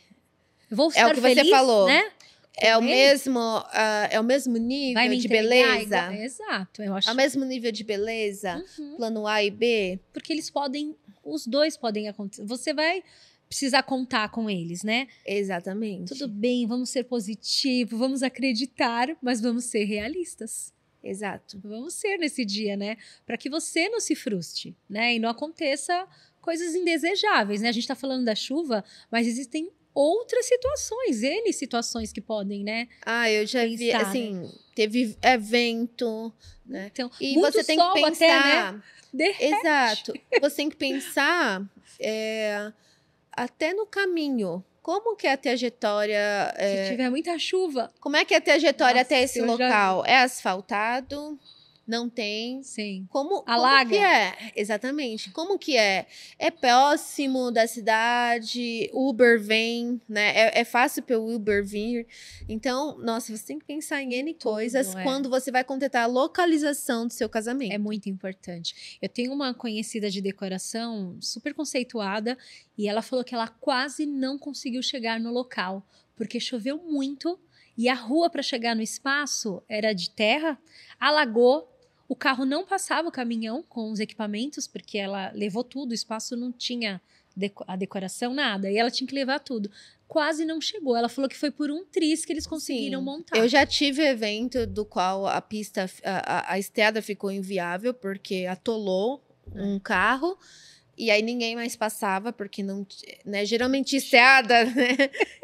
Vou 0.69 0.89
é 0.95 1.05
o 1.05 1.13
que 1.13 1.19
você 1.19 1.35
feliz, 1.35 1.51
falou. 1.51 1.87
né? 1.87 2.09
É 2.57 2.77
o 2.77 2.81
mesmo, 2.81 3.39
ah, 3.39 4.07
é 4.09 4.19
o 4.19 4.23
mesmo 4.23 4.57
nível 4.57 5.09
me 5.09 5.17
de 5.17 5.27
beleza? 5.27 5.81
igual- 5.97 6.13
Exato, 6.13 6.81
eu 6.83 6.95
acho. 6.95 7.09
É 7.09 7.13
o 7.13 7.15
mesmo 7.15 7.43
nível 7.43 7.71
de 7.71 7.83
beleza? 7.83 8.63
Uhum. 8.79 8.95
Plano 8.95 9.27
A 9.27 9.43
e 9.43 9.49
B? 9.51 9.99
porque 10.13 10.31
eles 10.31 10.49
podem, 10.49 10.95
os 11.23 11.45
dois 11.45 11.75
podem 11.75 12.07
acontecer. 12.07 12.45
Você 12.45 12.73
vai 12.73 13.03
precisar 13.51 13.83
contar 13.83 14.29
com 14.29 14.49
eles, 14.49 14.81
né? 14.81 15.09
Exatamente. 15.25 16.07
Tudo 16.13 16.25
bem, 16.29 16.65
vamos 16.65 16.89
ser 16.89 17.03
positivos, 17.03 17.99
vamos 17.99 18.23
acreditar, 18.23 19.09
mas 19.21 19.41
vamos 19.41 19.65
ser 19.65 19.83
realistas. 19.83 20.73
Exato. 21.03 21.59
Vamos 21.61 21.95
ser 21.95 22.15
nesse 22.17 22.45
dia, 22.45 22.77
né? 22.77 22.95
Para 23.25 23.35
que 23.37 23.49
você 23.49 23.89
não 23.89 23.99
se 23.99 24.15
frustre, 24.15 24.73
né? 24.89 25.15
E 25.15 25.19
não 25.19 25.27
aconteça 25.27 26.07
coisas 26.39 26.73
indesejáveis, 26.75 27.59
né? 27.59 27.67
A 27.67 27.73
gente 27.73 27.85
tá 27.85 27.93
falando 27.93 28.23
da 28.23 28.35
chuva, 28.35 28.85
mas 29.11 29.27
existem 29.27 29.69
outras 29.93 30.45
situações, 30.45 31.21
N 31.21 31.51
situações 31.51 32.13
que 32.13 32.21
podem, 32.21 32.63
né? 32.63 32.87
Ah, 33.05 33.29
eu 33.29 33.45
já 33.45 33.65
vi, 33.65 33.77
Pensar, 33.77 33.97
né? 33.97 34.03
assim, 34.09 34.49
teve 34.73 35.17
evento, 35.21 36.31
né? 36.65 36.89
Então, 36.93 37.11
E 37.19 37.33
muito 37.33 37.51
você 37.51 37.65
tem 37.65 37.77
sol 37.77 37.93
que 37.95 37.99
até, 37.99 38.09
pensar. 38.11 38.73
né? 38.73 38.83
Derrete. 39.13 39.43
Exato. 39.43 40.13
Você 40.39 40.55
tem 40.55 40.69
que 40.69 40.77
pensar 40.77 41.69
é, 41.99 42.71
até 43.31 43.73
no 43.73 43.85
caminho. 43.85 44.63
Como 44.81 45.15
que 45.15 45.27
é 45.27 45.33
a 45.33 45.37
trajetória? 45.37 46.53
é, 46.57 46.85
Se 46.85 46.91
tiver 46.91 47.09
muita 47.09 47.37
chuva, 47.37 47.91
como 47.99 48.15
é 48.17 48.25
que 48.25 48.33
é 48.33 48.37
a 48.37 48.41
trajetória 48.41 48.95
Nossa, 48.95 49.01
até 49.13 49.21
esse 49.21 49.39
eu 49.39 49.45
já 49.45 49.51
local? 49.51 50.03
É 50.05 50.17
asfaltado? 50.17 51.39
Não 51.91 52.09
tem? 52.09 52.63
sim. 52.63 53.05
Como, 53.09 53.41
como 53.41 53.43
Alaga? 53.45 53.89
que 53.89 53.97
é? 53.97 54.53
Exatamente. 54.55 55.29
Como 55.31 55.59
que 55.59 55.75
é? 55.75 56.07
É 56.39 56.49
próximo 56.49 57.51
da 57.51 57.67
cidade? 57.67 58.89
Uber 58.93 59.37
vem, 59.37 59.99
né? 60.07 60.29
É, 60.29 60.61
é 60.61 60.63
fácil 60.63 61.03
para 61.03 61.19
o 61.19 61.35
Uber 61.35 61.65
vir. 61.65 62.07
Então, 62.47 62.97
nossa, 62.99 63.35
você 63.35 63.45
tem 63.45 63.59
que 63.59 63.65
pensar 63.65 64.01
em 64.01 64.13
N 64.13 64.33
coisas 64.35 64.95
é. 64.95 65.03
quando 65.03 65.29
você 65.29 65.51
vai 65.51 65.65
contratar 65.65 66.03
a 66.03 66.07
localização 66.07 67.05
do 67.05 67.11
seu 67.11 67.27
casamento. 67.27 67.73
É 67.73 67.77
muito 67.77 68.07
importante. 68.07 68.97
Eu 69.01 69.09
tenho 69.09 69.33
uma 69.33 69.53
conhecida 69.53 70.09
de 70.09 70.21
decoração 70.21 71.17
super 71.19 71.53
conceituada 71.53 72.37
e 72.77 72.87
ela 72.87 73.01
falou 73.01 73.25
que 73.25 73.35
ela 73.35 73.49
quase 73.49 74.05
não 74.05 74.39
conseguiu 74.39 74.81
chegar 74.81 75.19
no 75.19 75.29
local 75.29 75.85
porque 76.15 76.39
choveu 76.39 76.77
muito 76.77 77.37
e 77.77 77.89
a 77.89 77.95
rua 77.95 78.29
para 78.29 78.43
chegar 78.43 78.75
no 78.75 78.81
espaço 78.81 79.63
era 79.67 79.93
de 79.93 80.11
terra, 80.11 80.59
alagou. 80.99 81.67
O 82.11 82.15
carro 82.15 82.43
não 82.43 82.65
passava 82.65 83.07
o 83.07 83.11
caminhão 83.11 83.63
com 83.69 83.89
os 83.89 83.99
equipamentos 84.01 84.67
porque 84.67 84.97
ela 84.97 85.31
levou 85.33 85.63
tudo, 85.63 85.91
o 85.91 85.93
espaço 85.93 86.35
não 86.35 86.51
tinha 86.51 86.99
a 87.65 87.75
decoração 87.77 88.33
nada 88.33 88.69
e 88.69 88.75
ela 88.77 88.91
tinha 88.91 89.07
que 89.07 89.15
levar 89.15 89.39
tudo. 89.39 89.71
Quase 90.09 90.43
não 90.43 90.59
chegou. 90.59 90.93
Ela 90.97 91.07
falou 91.07 91.29
que 91.29 91.37
foi 91.37 91.49
por 91.51 91.71
um 91.71 91.85
tris 91.85 92.25
que 92.25 92.33
eles 92.33 92.45
conseguiram 92.45 92.99
Sim. 92.99 93.05
montar. 93.05 93.37
Eu 93.37 93.47
já 93.47 93.65
tive 93.65 94.01
evento 94.03 94.67
do 94.67 94.83
qual 94.83 95.25
a 95.25 95.39
pista, 95.41 95.89
a, 96.03 96.51
a- 96.53 96.59
estrada 96.59 97.01
ficou 97.01 97.31
inviável 97.31 97.93
porque 97.93 98.45
atolou 98.45 99.23
um 99.55 99.79
carro 99.79 100.37
e 100.97 101.09
aí 101.09 101.21
ninguém 101.21 101.55
mais 101.55 101.77
passava 101.77 102.33
porque 102.33 102.61
não, 102.61 102.85
né? 103.25 103.45
Geralmente 103.45 103.95
estrada, 103.95 104.65
né? 104.75 104.97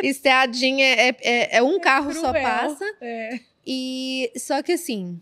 Estradinha 0.04 0.86
é, 0.86 1.16
é, 1.22 1.58
é 1.60 1.64
um 1.64 1.80
carro 1.80 2.14
só 2.14 2.30
cruel. 2.34 2.44
passa 2.44 2.86
É. 3.00 3.40
e 3.66 4.32
só 4.38 4.62
que 4.62 4.74
assim, 4.74 5.22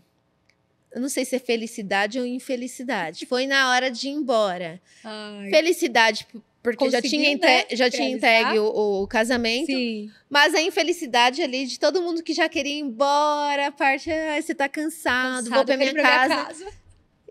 eu 0.96 1.02
não 1.02 1.10
sei 1.10 1.26
se 1.26 1.36
é 1.36 1.38
felicidade 1.38 2.18
ou 2.18 2.24
infelicidade. 2.24 3.26
Foi 3.26 3.46
na 3.46 3.70
hora 3.70 3.90
de 3.90 4.08
ir 4.08 4.12
embora. 4.12 4.80
Ai, 5.04 5.50
Felicidade 5.50 6.26
porque 6.62 6.88
já 6.90 7.02
tinha, 7.02 7.36
né? 7.36 7.66
já 7.70 7.90
tinha 7.90 8.08
entregue 8.08 8.58
o, 8.58 9.02
o, 9.02 9.06
casamento. 9.06 9.66
Sim. 9.66 10.10
Mas 10.30 10.54
a 10.54 10.62
infelicidade 10.62 11.42
ali 11.42 11.66
de 11.66 11.78
todo 11.78 12.00
mundo 12.00 12.22
que 12.22 12.32
já 12.32 12.48
queria 12.48 12.76
ir 12.76 12.80
embora, 12.80 13.66
a 13.66 13.72
parte, 13.72 14.10
ah, 14.10 14.40
você 14.40 14.54
tá 14.54 14.70
cansado, 14.70 15.44
cansado 15.44 15.54
vou 15.54 15.64
pra 15.66 15.76
minha, 15.76 15.92
pra 15.92 16.02
casa. 16.02 16.34
minha 16.34 16.46
casa. 16.46 16.85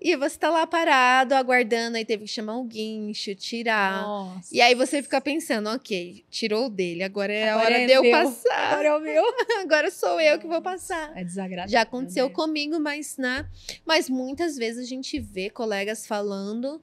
E 0.06 0.16
você 0.16 0.38
tá 0.38 0.52
lá 0.52 0.68
parado, 0.68 1.34
aguardando, 1.34 1.98
aí 1.98 2.06
teve 2.06 2.26
que 2.26 2.30
chamar 2.30 2.56
um 2.60 2.68
guincho, 2.68 3.34
tirar. 3.34 4.04
Nossa. 4.04 4.56
E 4.56 4.62
aí 4.62 4.76
você 4.76 5.02
fica 5.02 5.20
pensando, 5.20 5.68
ok, 5.68 6.24
tirou 6.30 6.68
o 6.68 6.70
dele, 6.70 7.02
agora 7.02 7.34
é 7.34 7.50
agora 7.50 7.64
a 7.64 7.66
hora 7.66 7.78
é 7.80 7.86
de 7.88 7.92
eu 7.92 8.04
meu. 8.04 8.12
passar. 8.12 8.74
Agora 8.74 8.88
é 8.88 8.96
o 8.96 9.00
meu. 9.00 9.24
agora 9.62 9.90
sou 9.90 10.22
eu 10.22 10.38
que 10.38 10.46
vou 10.46 10.62
passar. 10.62 11.12
É 11.18 11.24
desagradável. 11.24 11.72
Já 11.72 11.82
aconteceu 11.82 12.28
né? 12.28 12.34
comigo, 12.36 12.80
mas, 12.80 13.18
né? 13.18 13.50
Mas 13.84 14.08
muitas 14.08 14.56
vezes 14.56 14.86
a 14.86 14.88
gente 14.88 15.20
vê 15.20 15.50
colegas 15.50 16.06
falando. 16.06 16.80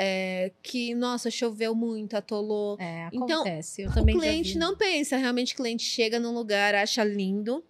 É, 0.00 0.52
que, 0.62 0.94
nossa, 0.94 1.30
choveu 1.30 1.74
muito, 1.74 2.18
atolou. 2.18 2.76
É, 2.78 3.08
então, 3.10 3.40
acontece. 3.40 3.80
Então, 3.80 3.94
Eu 3.94 3.98
também 3.98 4.14
o 4.14 4.20
cliente 4.20 4.58
não 4.58 4.76
pensa, 4.76 5.16
realmente 5.16 5.54
o 5.54 5.56
cliente 5.56 5.84
chega 5.84 6.20
num 6.20 6.32
lugar, 6.34 6.74
acha 6.74 7.02
lindo, 7.02 7.64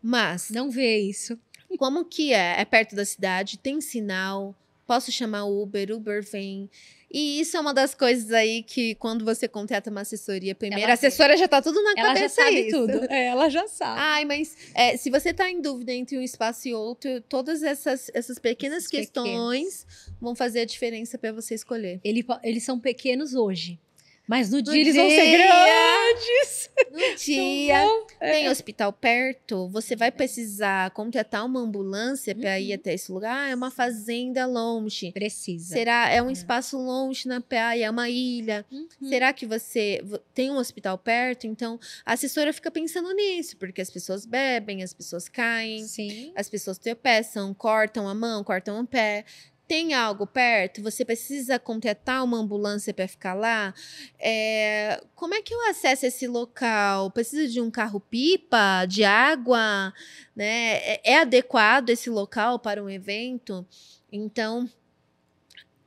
mas... 0.00 0.50
Não 0.50 0.70
vê 0.70 0.98
isso. 0.98 1.36
Como 1.78 2.04
que 2.04 2.32
é? 2.32 2.60
É 2.60 2.64
perto 2.64 2.94
da 2.94 3.04
cidade, 3.04 3.58
tem 3.58 3.80
sinal, 3.80 4.54
posso 4.86 5.10
chamar 5.10 5.44
Uber, 5.44 5.92
Uber 5.92 6.22
vem. 6.22 6.70
E 7.10 7.40
isso 7.40 7.56
é 7.56 7.60
uma 7.60 7.72
das 7.72 7.94
coisas 7.94 8.32
aí 8.32 8.62
que, 8.62 8.94
quando 8.96 9.24
você 9.24 9.46
contrata 9.46 9.90
uma 9.90 10.00
assessoria 10.00 10.54
primeiro, 10.54 10.82
ela 10.82 10.92
a 10.92 10.94
assessora 10.94 11.36
já 11.36 11.46
tá 11.46 11.62
tudo 11.62 11.80
na 11.82 11.92
ela 11.96 12.14
cabeça. 12.14 12.40
Ela 12.42 12.50
já 12.50 12.56
sabe 12.56 12.68
isso. 12.68 12.78
tudo. 12.78 13.06
É, 13.10 13.26
ela 13.26 13.48
já 13.48 13.66
sabe. 13.68 14.00
Ai, 14.00 14.24
mas 14.24 14.56
é, 14.74 14.96
se 14.96 15.08
você 15.08 15.32
tá 15.32 15.48
em 15.48 15.60
dúvida 15.60 15.92
entre 15.92 16.18
um 16.18 16.22
espaço 16.22 16.66
e 16.68 16.74
outro, 16.74 17.20
todas 17.22 17.62
essas, 17.62 18.10
essas 18.12 18.38
pequenas 18.38 18.78
Esses 18.78 18.90
questões 18.90 19.84
pequenos. 19.84 20.12
vão 20.20 20.34
fazer 20.34 20.60
a 20.60 20.64
diferença 20.64 21.16
para 21.16 21.32
você 21.32 21.54
escolher. 21.54 22.00
Ele, 22.02 22.24
eles 22.42 22.64
são 22.64 22.78
pequenos 22.78 23.34
hoje. 23.34 23.78
Mas 24.26 24.50
no, 24.50 24.56
no 24.56 24.62
dia, 24.62 24.72
dia, 24.72 24.82
eles 24.82 24.96
vão 24.96 25.08
ser 25.08 25.32
grandes. 25.32 26.66
No 26.90 27.16
dia. 27.16 27.84
É. 28.20 28.32
Tem 28.32 28.48
hospital 28.50 28.92
perto, 28.92 29.68
você 29.68 29.96
vai 29.96 30.10
precisar 30.10 30.90
contratar 30.90 31.44
uma 31.44 31.60
ambulância 31.60 32.34
para 32.34 32.50
uhum. 32.50 32.58
ir 32.58 32.72
até 32.74 32.92
esse 32.92 33.10
lugar. 33.10 33.34
Ah, 33.34 33.48
é 33.48 33.54
uma 33.54 33.70
fazenda 33.70 34.44
longe. 34.46 35.10
Precisa. 35.12 35.74
Será? 35.74 36.10
É 36.10 36.22
um 36.22 36.28
é. 36.28 36.32
espaço 36.32 36.76
longe 36.76 37.26
na 37.26 37.40
praia, 37.40 37.86
é 37.86 37.90
uma 37.90 38.10
ilha. 38.10 38.64
Uhum. 38.70 38.86
Será 39.08 39.32
que 39.32 39.46
você 39.46 40.02
tem 40.34 40.50
um 40.50 40.56
hospital 40.56 40.98
perto? 40.98 41.46
Então, 41.46 41.80
a 42.04 42.12
assessora 42.12 42.52
fica 42.52 42.70
pensando 42.70 43.12
nisso, 43.14 43.56
porque 43.56 43.80
as 43.80 43.90
pessoas 43.90 44.26
bebem, 44.26 44.82
as 44.82 44.92
pessoas 44.92 45.28
caem, 45.28 45.86
Sim. 45.86 46.32
as 46.34 46.48
pessoas 46.48 46.78
tropeçam, 46.78 47.54
cortam 47.54 48.06
a 48.06 48.14
mão, 48.14 48.44
cortam 48.44 48.80
o 48.80 48.86
pé 48.86 49.24
tem 49.66 49.94
algo 49.94 50.26
perto, 50.26 50.82
você 50.82 51.04
precisa 51.04 51.58
contratar 51.58 52.22
uma 52.22 52.38
ambulância 52.38 52.94
para 52.94 53.08
ficar 53.08 53.34
lá. 53.34 53.74
É, 54.18 55.02
como 55.14 55.34
é 55.34 55.42
que 55.42 55.52
eu 55.52 55.68
acesso 55.68 56.06
esse 56.06 56.26
local? 56.26 57.10
Precisa 57.10 57.48
de 57.48 57.60
um 57.60 57.70
carro-pipa, 57.70 58.86
de 58.86 59.02
água? 59.02 59.92
Né? 60.34 60.76
É, 60.76 61.00
é 61.12 61.18
adequado 61.18 61.90
esse 61.90 62.08
local 62.08 62.58
para 62.58 62.82
um 62.82 62.88
evento? 62.88 63.66
Então, 64.10 64.70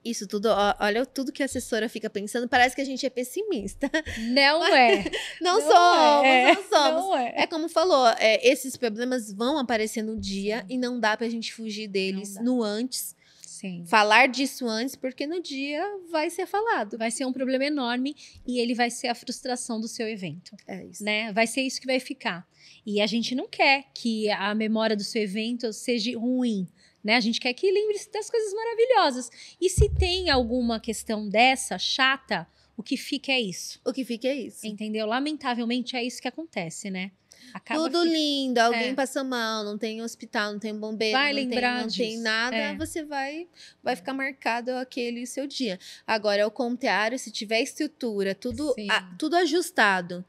isso 0.03 0.27
tudo, 0.27 0.49
olha 0.79 1.05
tudo 1.05 1.31
que 1.31 1.41
a 1.41 1.45
assessora 1.45 1.87
fica 1.87 2.09
pensando, 2.09 2.49
parece 2.49 2.75
que 2.75 2.81
a 2.81 2.85
gente 2.85 3.05
é 3.05 3.09
pessimista. 3.09 3.89
Não 4.31 4.65
é. 4.65 5.05
não, 5.39 5.59
não, 5.59 5.61
somos, 5.61 6.25
é. 6.25 6.53
não 6.53 6.63
somos. 6.63 7.05
Não 7.05 7.17
é. 7.17 7.33
é 7.37 7.47
como 7.47 7.69
falou, 7.69 8.07
é, 8.17 8.45
esses 8.45 8.75
problemas 8.75 9.31
vão 9.31 9.57
aparecer 9.57 10.01
no 10.01 10.17
dia 10.19 10.65
e 10.67 10.77
não 10.77 10.99
dá 10.99 11.15
pra 11.15 11.29
gente 11.29 11.53
fugir 11.53 11.87
deles 11.87 12.35
no 12.41 12.61
antes 12.61 13.17
Sim. 13.59 13.83
falar 13.85 14.27
disso 14.27 14.65
antes, 14.65 14.95
porque 14.95 15.27
no 15.27 15.41
dia 15.41 15.83
vai 16.09 16.29
ser 16.29 16.45
falado. 16.45 16.97
Vai 16.97 17.11
ser 17.11 17.25
um 17.25 17.33
problema 17.33 17.65
enorme 17.65 18.15
e 18.47 18.57
ele 18.57 18.73
vai 18.73 18.89
ser 18.89 19.07
a 19.07 19.15
frustração 19.15 19.81
do 19.81 19.87
seu 19.87 20.07
evento. 20.07 20.55
É 20.65 20.85
isso. 20.85 21.03
Né? 21.03 21.33
Vai 21.33 21.45
ser 21.45 21.61
isso 21.61 21.81
que 21.81 21.85
vai 21.85 21.99
ficar. 21.99 22.47
E 22.85 23.01
a 23.01 23.07
gente 23.07 23.35
não 23.35 23.49
quer 23.49 23.87
que 23.93 24.29
a 24.29 24.55
memória 24.55 24.95
do 24.95 25.03
seu 25.03 25.21
evento 25.21 25.73
seja 25.73 26.17
ruim. 26.17 26.69
Né? 27.03 27.17
A 27.17 27.19
gente 27.19 27.41
quer 27.41 27.53
que 27.53 27.69
lembre-se 27.69 28.09
das 28.09 28.29
coisas 28.29 28.53
maravilhosas. 28.53 29.29
E 29.59 29.69
se 29.69 29.89
tem 29.89 30.29
alguma 30.29 30.79
questão 30.79 31.27
dessa 31.27 31.77
chata, 31.77 32.47
o 32.77 32.81
que 32.81 32.95
fica 32.95 33.33
é 33.33 33.41
isso. 33.41 33.77
O 33.85 33.91
que 33.91 34.05
fica 34.05 34.29
é 34.29 34.35
isso. 34.35 34.65
Entendeu? 34.65 35.05
Lamentavelmente 35.05 35.97
é 35.97 36.03
isso 36.03 36.21
que 36.21 36.29
acontece, 36.29 36.89
né? 36.89 37.11
Acaba 37.53 37.81
Tudo 37.83 38.03
que... 38.03 38.09
lindo, 38.09 38.59
alguém 38.59 38.89
é. 38.89 38.93
passa 38.93 39.23
mal, 39.23 39.63
não 39.63 39.77
tem 39.77 40.01
hospital, 40.01 40.53
não 40.53 40.59
tem 40.59 40.75
bombeiro, 40.75 41.17
vai 41.17 41.33
não, 41.33 41.35
lembrar 41.35 41.75
tem, 41.75 41.81
não 41.81 41.89
tem 41.89 42.17
nada, 42.19 42.55
é. 42.55 42.75
você 42.75 43.03
vai 43.03 43.47
vai 43.83 43.95
ficar 43.95 44.13
marcado 44.13 44.71
aquele 44.71 45.25
seu 45.25 45.47
dia. 45.47 45.79
Agora, 46.05 46.43
ao 46.43 46.51
contrário, 46.51 47.17
se 47.17 47.31
tiver 47.31 47.61
estrutura, 47.61 48.35
tudo, 48.35 48.73
a, 48.89 49.01
tudo 49.17 49.35
ajustado, 49.35 50.23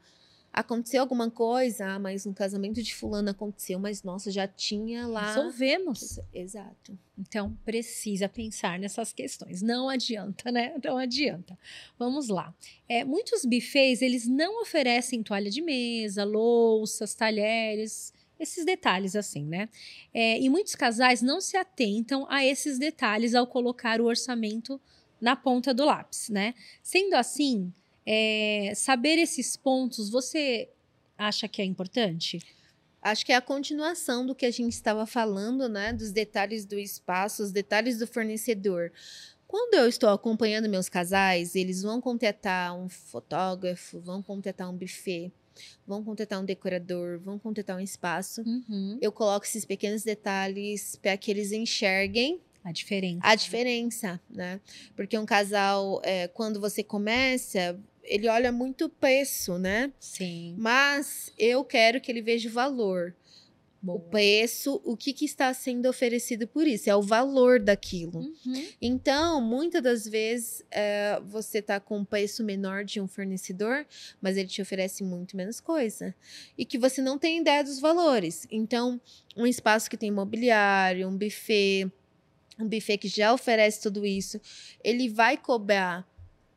aconteceu 0.53 1.01
alguma 1.01 1.31
coisa, 1.31 1.85
ah, 1.85 1.99
mas 1.99 2.25
no 2.25 2.33
casamento 2.33 2.81
de 2.81 2.93
fulano 2.93 3.29
aconteceu, 3.29 3.79
mas 3.79 4.03
nossa, 4.03 4.29
já 4.29 4.47
tinha 4.47 5.07
lá. 5.07 5.33
Resolvemos. 5.33 6.19
Exato. 6.33 6.97
Então 7.17 7.57
precisa 7.63 8.27
pensar 8.27 8.77
nessas 8.79 9.13
questões. 9.13 9.61
Não 9.61 9.87
adianta, 9.87 10.51
né? 10.51 10.73
Não 10.83 10.97
adianta. 10.97 11.57
Vamos 11.97 12.27
lá. 12.27 12.53
É, 12.87 13.03
muitos 13.03 13.45
buffets 13.45 14.01
eles 14.01 14.27
não 14.27 14.61
oferecem 14.61 15.23
toalha 15.23 15.49
de 15.49 15.61
mesa, 15.61 16.23
louças, 16.23 17.15
talheres. 17.15 18.13
Esses 18.39 18.65
detalhes, 18.65 19.15
assim, 19.15 19.45
né? 19.45 19.69
É, 20.13 20.39
e 20.39 20.49
muitos 20.49 20.73
casais 20.73 21.21
não 21.21 21.39
se 21.39 21.55
atentam 21.55 22.25
a 22.27 22.43
esses 22.43 22.79
detalhes 22.79 23.35
ao 23.35 23.45
colocar 23.45 24.01
o 24.01 24.05
orçamento 24.05 24.81
na 25.21 25.35
ponta 25.35 25.73
do 25.73 25.85
lápis, 25.85 26.27
né? 26.29 26.55
Sendo 26.81 27.13
assim, 27.13 27.71
é, 28.05 28.73
saber 28.75 29.17
esses 29.17 29.55
pontos, 29.55 30.09
você 30.09 30.69
acha 31.17 31.47
que 31.47 31.61
é 31.61 31.65
importante? 31.65 32.39
Acho 33.01 33.25
que 33.25 33.31
é 33.31 33.35
a 33.35 33.41
continuação 33.41 34.25
do 34.25 34.35
que 34.35 34.45
a 34.45 34.51
gente 34.51 34.73
estava 34.73 35.05
falando, 35.05 35.67
né? 35.67 35.91
Dos 35.91 36.11
detalhes 36.11 36.65
do 36.65 36.77
espaço, 36.77 37.41
os 37.41 37.51
detalhes 37.51 37.97
do 37.97 38.05
fornecedor. 38.05 38.91
Quando 39.47 39.73
eu 39.73 39.87
estou 39.87 40.09
acompanhando 40.09 40.69
meus 40.69 40.87
casais, 40.87 41.55
eles 41.55 41.81
vão 41.81 41.99
contratar 41.99 42.77
um 42.77 42.87
fotógrafo, 42.87 43.99
vão 43.99 44.21
contratar 44.21 44.69
um 44.69 44.77
buffet, 44.77 45.31
vão 45.85 46.03
contratar 46.03 46.39
um 46.39 46.45
decorador, 46.45 47.19
vão 47.19 47.37
contratar 47.39 47.75
um 47.75 47.79
espaço. 47.81 48.41
Uhum. 48.43 48.97
Eu 49.01 49.11
coloco 49.11 49.45
esses 49.45 49.65
pequenos 49.65 50.03
detalhes 50.03 50.95
para 50.95 51.17
que 51.17 51.31
eles 51.31 51.51
enxerguem 51.51 52.39
a 52.63 52.71
diferença. 52.71 53.19
A 53.23 53.35
diferença, 53.35 54.21
né? 54.29 54.61
Porque 54.95 55.17
um 55.17 55.25
casal, 55.25 55.99
é, 56.03 56.27
quando 56.27 56.59
você 56.59 56.83
começa, 56.83 57.77
ele 58.03 58.27
olha 58.27 58.51
muito 58.51 58.89
preço, 58.89 59.57
né? 59.57 59.91
Sim. 59.99 60.55
Mas 60.57 61.31
eu 61.37 61.63
quero 61.63 62.01
que 62.01 62.11
ele 62.11 62.21
veja 62.21 62.49
o 62.49 62.51
valor. 62.51 63.15
Boa. 63.81 63.97
O 63.97 63.99
preço, 63.99 64.79
o 64.85 64.95
que, 64.95 65.11
que, 65.11 65.25
está 65.25 65.51
sendo 65.55 65.89
oferecido 65.89 66.47
por 66.47 66.67
isso, 66.67 66.87
é 66.87 66.95
o 66.95 67.01
valor 67.01 67.59
daquilo. 67.59 68.19
Uhum. 68.19 68.67
Então, 68.79 69.41
muitas 69.41 69.81
das 69.81 70.07
vezes, 70.07 70.63
é, 70.69 71.19
você 71.25 71.57
está 71.57 71.79
com 71.79 71.97
um 71.97 72.05
preço 72.05 72.43
menor 72.43 72.83
de 72.85 73.01
um 73.01 73.07
fornecedor, 73.07 73.83
mas 74.21 74.37
ele 74.37 74.47
te 74.47 74.61
oferece 74.61 75.03
muito 75.03 75.35
menos 75.35 75.59
coisa. 75.59 76.13
E 76.55 76.63
que 76.63 76.77
você 76.77 77.01
não 77.01 77.17
tem 77.17 77.39
ideia 77.39 77.63
dos 77.63 77.79
valores. 77.79 78.45
Então, 78.51 79.01
um 79.35 79.47
espaço 79.47 79.89
que 79.89 79.97
tem 79.97 80.11
mobiliário, 80.11 81.07
um 81.07 81.17
buffet, 81.17 81.91
um 82.59 82.67
buffet 82.67 82.99
que 82.99 83.07
já 83.07 83.33
oferece 83.33 83.81
tudo 83.81 84.05
isso, 84.05 84.39
ele 84.83 85.09
vai 85.09 85.37
cobrar 85.37 86.07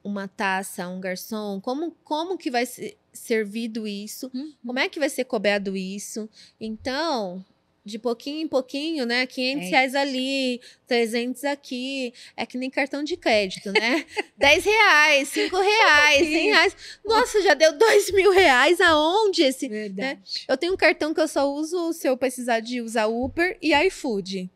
uma 0.05 0.29
taça, 0.29 0.87
um 0.87 1.01
garçom, 1.01 1.61
como, 1.61 1.91
como 2.05 2.37
que 2.37 2.51
vai 2.51 2.67
ser 2.67 2.99
servido 3.13 3.89
isso, 3.89 4.31
uhum. 4.35 4.53
como 4.65 4.79
é 4.79 4.89
que 4.89 5.01
vai 5.01 5.09
ser 5.09 5.25
cobrado 5.25 5.77
isso. 5.77 6.29
Então, 6.61 7.45
de 7.85 7.99
pouquinho 7.99 8.41
em 8.41 8.49
pouquinho, 8.49 9.05
né? 9.05 9.27
500 9.27 9.67
é 9.67 9.71
reais 9.71 9.95
ali, 9.95 10.61
300 10.87 11.45
aqui. 11.45 12.15
É 12.37 12.47
que 12.47 12.57
nem 12.57 12.71
cartão 12.71 13.05
de 13.05 13.17
crédito, 13.17 13.73
né? 13.73 14.05
10 14.39 14.65
reais, 14.65 15.29
5 15.29 15.57
reais, 15.61 16.27
100 16.27 16.47
reais. 16.47 16.77
Nossa, 17.05 17.43
já 17.43 17.55
deu 17.55 17.77
2 17.77 18.13
mil 18.13 18.31
reais. 18.31 18.81
Aonde 18.81 19.43
esse? 19.43 19.69
Né? 19.69 19.83
Verdade. 19.83 20.19
Né? 20.19 20.23
Eu 20.49 20.57
tenho 20.57 20.73
um 20.73 20.77
cartão 20.77 21.13
que 21.13 21.21
eu 21.21 21.29
só 21.29 21.51
uso 21.53 21.93
se 21.93 22.09
eu 22.09 22.17
precisar 22.17 22.61
de 22.61 22.81
usar 22.81 23.07
Uber 23.07 23.59
e 23.61 23.75
iFood. 23.87 24.51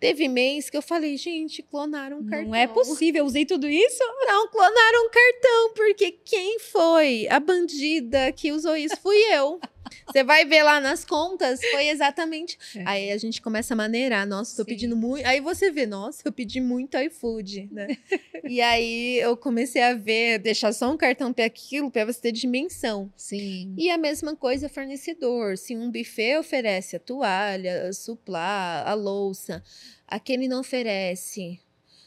Teve 0.00 0.28
mês 0.28 0.68
que 0.68 0.76
eu 0.76 0.82
falei, 0.82 1.16
gente, 1.16 1.62
clonaram 1.62 2.18
um 2.18 2.26
cartão. 2.26 2.48
Não 2.48 2.54
é 2.54 2.66
possível, 2.66 3.20
eu 3.20 3.26
usei 3.26 3.46
tudo 3.46 3.68
isso? 3.68 4.02
Não, 4.26 4.48
clonaram 4.48 5.06
um 5.06 5.10
cartão, 5.10 5.72
porque 5.74 6.10
quem 6.10 6.58
foi 6.58 7.26
a 7.28 7.40
bandida 7.40 8.30
que 8.32 8.52
usou 8.52 8.76
isso 8.76 8.96
fui 9.00 9.16
eu. 9.32 9.60
Você 10.06 10.22
vai 10.22 10.44
ver 10.44 10.62
lá 10.62 10.80
nas 10.80 11.04
contas, 11.04 11.60
foi 11.70 11.88
exatamente. 11.88 12.58
É. 12.76 12.82
Aí 12.86 13.10
a 13.10 13.18
gente 13.18 13.40
começa 13.40 13.74
a 13.74 13.76
maneirar, 13.76 14.26
nossa, 14.26 14.56
tô 14.56 14.62
Sim. 14.62 14.68
pedindo 14.68 14.96
muito. 14.96 15.26
Aí 15.26 15.40
você 15.40 15.70
vê, 15.70 15.86
nossa, 15.86 16.22
eu 16.24 16.32
pedi 16.32 16.60
muito 16.60 16.96
iFood, 16.96 17.68
né? 17.72 17.86
e 18.44 18.60
aí 18.60 19.18
eu 19.18 19.36
comecei 19.36 19.82
a 19.82 19.94
ver, 19.94 20.38
deixar 20.38 20.72
só 20.72 20.90
um 20.90 20.96
cartão 20.96 21.32
para 21.32 21.44
aquilo, 21.44 21.90
para 21.90 22.04
você 22.04 22.20
ter 22.20 22.32
dimensão. 22.32 23.12
Sim. 23.16 23.74
E 23.76 23.90
a 23.90 23.98
mesma 23.98 24.36
coisa 24.36 24.68
fornecedor. 24.68 25.56
Se 25.56 25.76
um 25.76 25.90
buffet 25.90 26.36
oferece 26.38 26.96
a 26.96 27.00
toalha, 27.00 27.88
a 27.88 27.92
suplá, 27.92 28.84
a 28.86 28.94
louça, 28.94 29.62
aquele 30.06 30.48
não 30.48 30.60
oferece. 30.60 31.60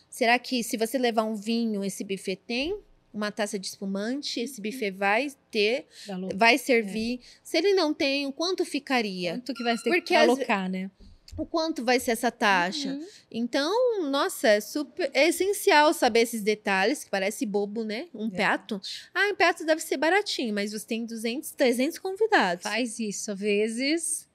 Será 0.09 0.39
que 0.39 0.63
se 0.63 0.77
você 0.77 0.97
levar 0.97 1.23
um 1.23 1.35
vinho, 1.35 1.83
esse 1.83 2.03
buffet 2.03 2.37
tem? 2.37 2.79
Uma 3.17 3.31
taça 3.31 3.57
de 3.59 3.67
espumante, 3.67 4.39
esse 4.39 4.61
buffet 4.61 4.91
vai 4.91 5.27
ter, 5.51 5.87
vai 6.35 6.57
servir. 6.57 7.19
É. 7.19 7.23
Se 7.43 7.57
ele 7.57 7.73
não 7.73 7.93
tem, 7.93 8.25
o 8.25 8.31
quanto 8.31 8.63
ficaria? 8.63 9.33
Quanto 9.33 9.53
que 9.53 9.63
vai 9.63 9.75
ter 9.75 9.89
Porque 9.89 10.01
que 10.01 10.15
alocar, 10.15 10.65
as... 10.65 10.71
né? 10.71 10.91
o 11.37 11.45
quanto 11.45 11.85
vai 11.85 11.99
ser 11.99 12.11
essa 12.11 12.31
taxa. 12.31 12.89
Uhum. 12.89 13.07
Então, 13.29 14.09
nossa, 14.09 14.47
é 14.47 14.59
super 14.59 15.11
é 15.13 15.27
essencial 15.27 15.93
saber 15.93 16.21
esses 16.21 16.41
detalhes, 16.41 17.03
que 17.03 17.11
parece 17.11 17.45
bobo, 17.45 17.83
né? 17.83 18.07
Um 18.13 18.27
é. 18.27 18.31
prato. 18.31 18.81
Ah, 19.13 19.29
um 19.31 19.35
prato 19.35 19.63
deve 19.63 19.81
ser 19.81 19.97
baratinho, 19.97 20.53
mas 20.53 20.71
você 20.71 20.85
tem 20.85 21.05
200, 21.05 21.51
300 21.51 21.99
convidados. 21.99 22.63
Faz 22.63 22.99
isso, 22.99 23.31
às 23.31 23.39
vezes. 23.39 24.27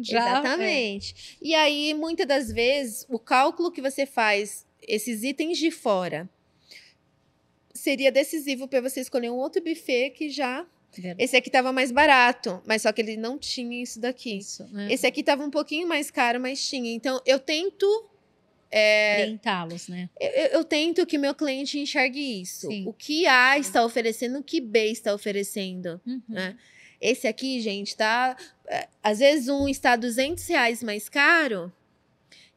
Já, 0.00 0.38
Exatamente. 0.40 1.38
É. 1.42 1.48
E 1.48 1.54
aí, 1.54 1.94
muitas 1.94 2.26
das 2.26 2.52
vezes, 2.52 3.04
o 3.08 3.18
cálculo 3.18 3.72
que 3.72 3.82
você 3.82 4.06
faz, 4.06 4.64
esses 4.80 5.24
itens 5.24 5.58
de 5.58 5.70
fora, 5.70 6.30
seria 7.74 8.12
decisivo 8.12 8.68
para 8.68 8.80
você 8.80 9.00
escolher 9.00 9.30
um 9.30 9.36
outro 9.36 9.62
buffet 9.62 10.10
que 10.10 10.28
já 10.28 10.66
esse 11.18 11.36
aqui 11.36 11.50
tava 11.50 11.72
mais 11.72 11.90
barato, 11.90 12.62
mas 12.66 12.82
só 12.82 12.92
que 12.92 13.00
ele 13.00 13.16
não 13.16 13.38
tinha 13.38 13.82
isso 13.82 13.98
daqui. 13.98 14.36
Isso, 14.36 14.68
né? 14.70 14.88
Esse 14.92 15.06
aqui 15.06 15.22
tava 15.22 15.42
um 15.42 15.50
pouquinho 15.50 15.88
mais 15.88 16.10
caro, 16.10 16.38
mas 16.38 16.62
tinha. 16.68 16.92
Então, 16.92 17.20
eu 17.24 17.38
tento. 17.38 17.86
É, 18.70 19.22
Orientá-los, 19.22 19.88
né? 19.88 20.08
Eu, 20.20 20.30
eu, 20.30 20.64
tento 20.64 21.06
que 21.06 21.16
meu 21.16 21.34
cliente 21.34 21.78
enxergue 21.78 22.42
isso. 22.42 22.68
Sim. 22.68 22.86
O 22.86 22.92
que 22.92 23.26
A 23.26 23.58
está 23.58 23.84
oferecendo, 23.84 24.38
o 24.38 24.42
que 24.42 24.60
B 24.60 24.86
está 24.90 25.14
oferecendo. 25.14 26.00
Uhum. 26.06 26.22
Né? 26.28 26.56
Esse 27.00 27.26
aqui, 27.26 27.60
gente, 27.60 27.96
tá. 27.96 28.36
É, 28.66 28.88
às 29.02 29.18
vezes 29.18 29.48
um 29.48 29.68
está 29.68 29.96
200 29.96 30.46
reais 30.46 30.82
mais 30.82 31.08
caro. 31.08 31.72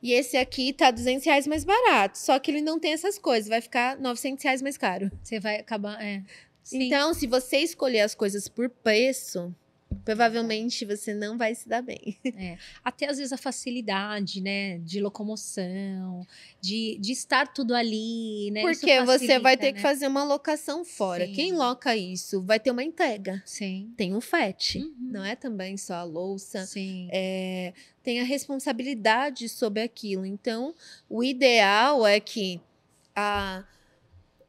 E 0.05 0.13
esse 0.13 0.37
aqui 0.37 0.71
tá 0.71 0.91
200 0.91 1.25
reais 1.25 1.47
mais 1.47 1.63
barato. 1.63 2.19
Só 2.19 2.37
que 2.37 2.51
ele 2.51 2.61
não 2.61 2.79
tem 2.79 2.93
essas 2.93 3.17
coisas. 3.17 3.49
Vai 3.49 3.59
ficar 3.59 3.97
900 3.97 4.43
reais 4.43 4.61
mais 4.61 4.77
caro. 4.77 5.11
Você 5.23 5.39
vai 5.39 5.55
acabar. 5.55 5.99
É. 5.99 6.21
Sim. 6.61 6.83
Então, 6.83 7.11
se 7.11 7.25
você 7.25 7.57
escolher 7.57 8.01
as 8.01 8.13
coisas 8.13 8.47
por 8.47 8.69
preço, 8.69 9.51
provavelmente 10.03 10.85
você 10.85 11.13
não 11.13 11.37
vai 11.37 11.55
se 11.55 11.67
dar 11.67 11.81
bem. 11.81 12.17
É. 12.37 12.57
Até 12.83 13.09
às 13.09 13.17
vezes 13.17 13.31
a 13.31 13.37
facilidade, 13.37 14.41
né, 14.41 14.77
de 14.79 14.99
locomoção, 14.99 16.27
de, 16.59 16.97
de 16.99 17.13
estar 17.13 17.47
tudo 17.47 17.73
ali, 17.73 18.51
né? 18.51 18.61
Porque 18.61 18.87
facilita, 18.87 19.05
você 19.05 19.39
vai 19.39 19.55
ter 19.55 19.67
né? 19.67 19.73
que 19.73 19.81
fazer 19.81 20.07
uma 20.07 20.23
locação 20.23 20.83
fora. 20.83 21.25
Sim. 21.25 21.33
Quem 21.33 21.53
loca 21.53 21.95
isso 21.95 22.41
vai 22.41 22.59
ter 22.59 22.71
uma 22.71 22.83
entrega. 22.83 23.41
Sim. 23.45 23.93
Tem 23.95 24.13
um 24.13 24.19
FET, 24.19 24.79
uhum. 24.79 24.93
não 24.99 25.23
é 25.23 25.35
também 25.35 25.77
só 25.77 25.93
a 25.93 26.03
louça. 26.03 26.65
Sim. 26.65 27.07
É, 27.11 27.73
tem 28.03 28.19
a 28.19 28.23
responsabilidade 28.23 29.47
sobre 29.47 29.81
aquilo. 29.81 30.25
Então, 30.25 30.75
o 31.09 31.23
ideal 31.23 32.05
é 32.05 32.19
que 32.19 32.59
a 33.15 33.63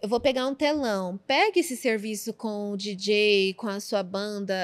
eu 0.01 0.09
vou 0.09 0.21
pegar 0.21 0.47
um 0.47 0.55
telão. 0.55 1.19
Pegue 1.27 1.61
esse 1.61 1.77
serviço 1.77 2.33
com 2.33 2.73
o 2.73 2.77
DJ, 2.77 3.55
com 3.55 3.67
a 3.67 3.81
sua 3.81 4.03
banda. 4.03 4.55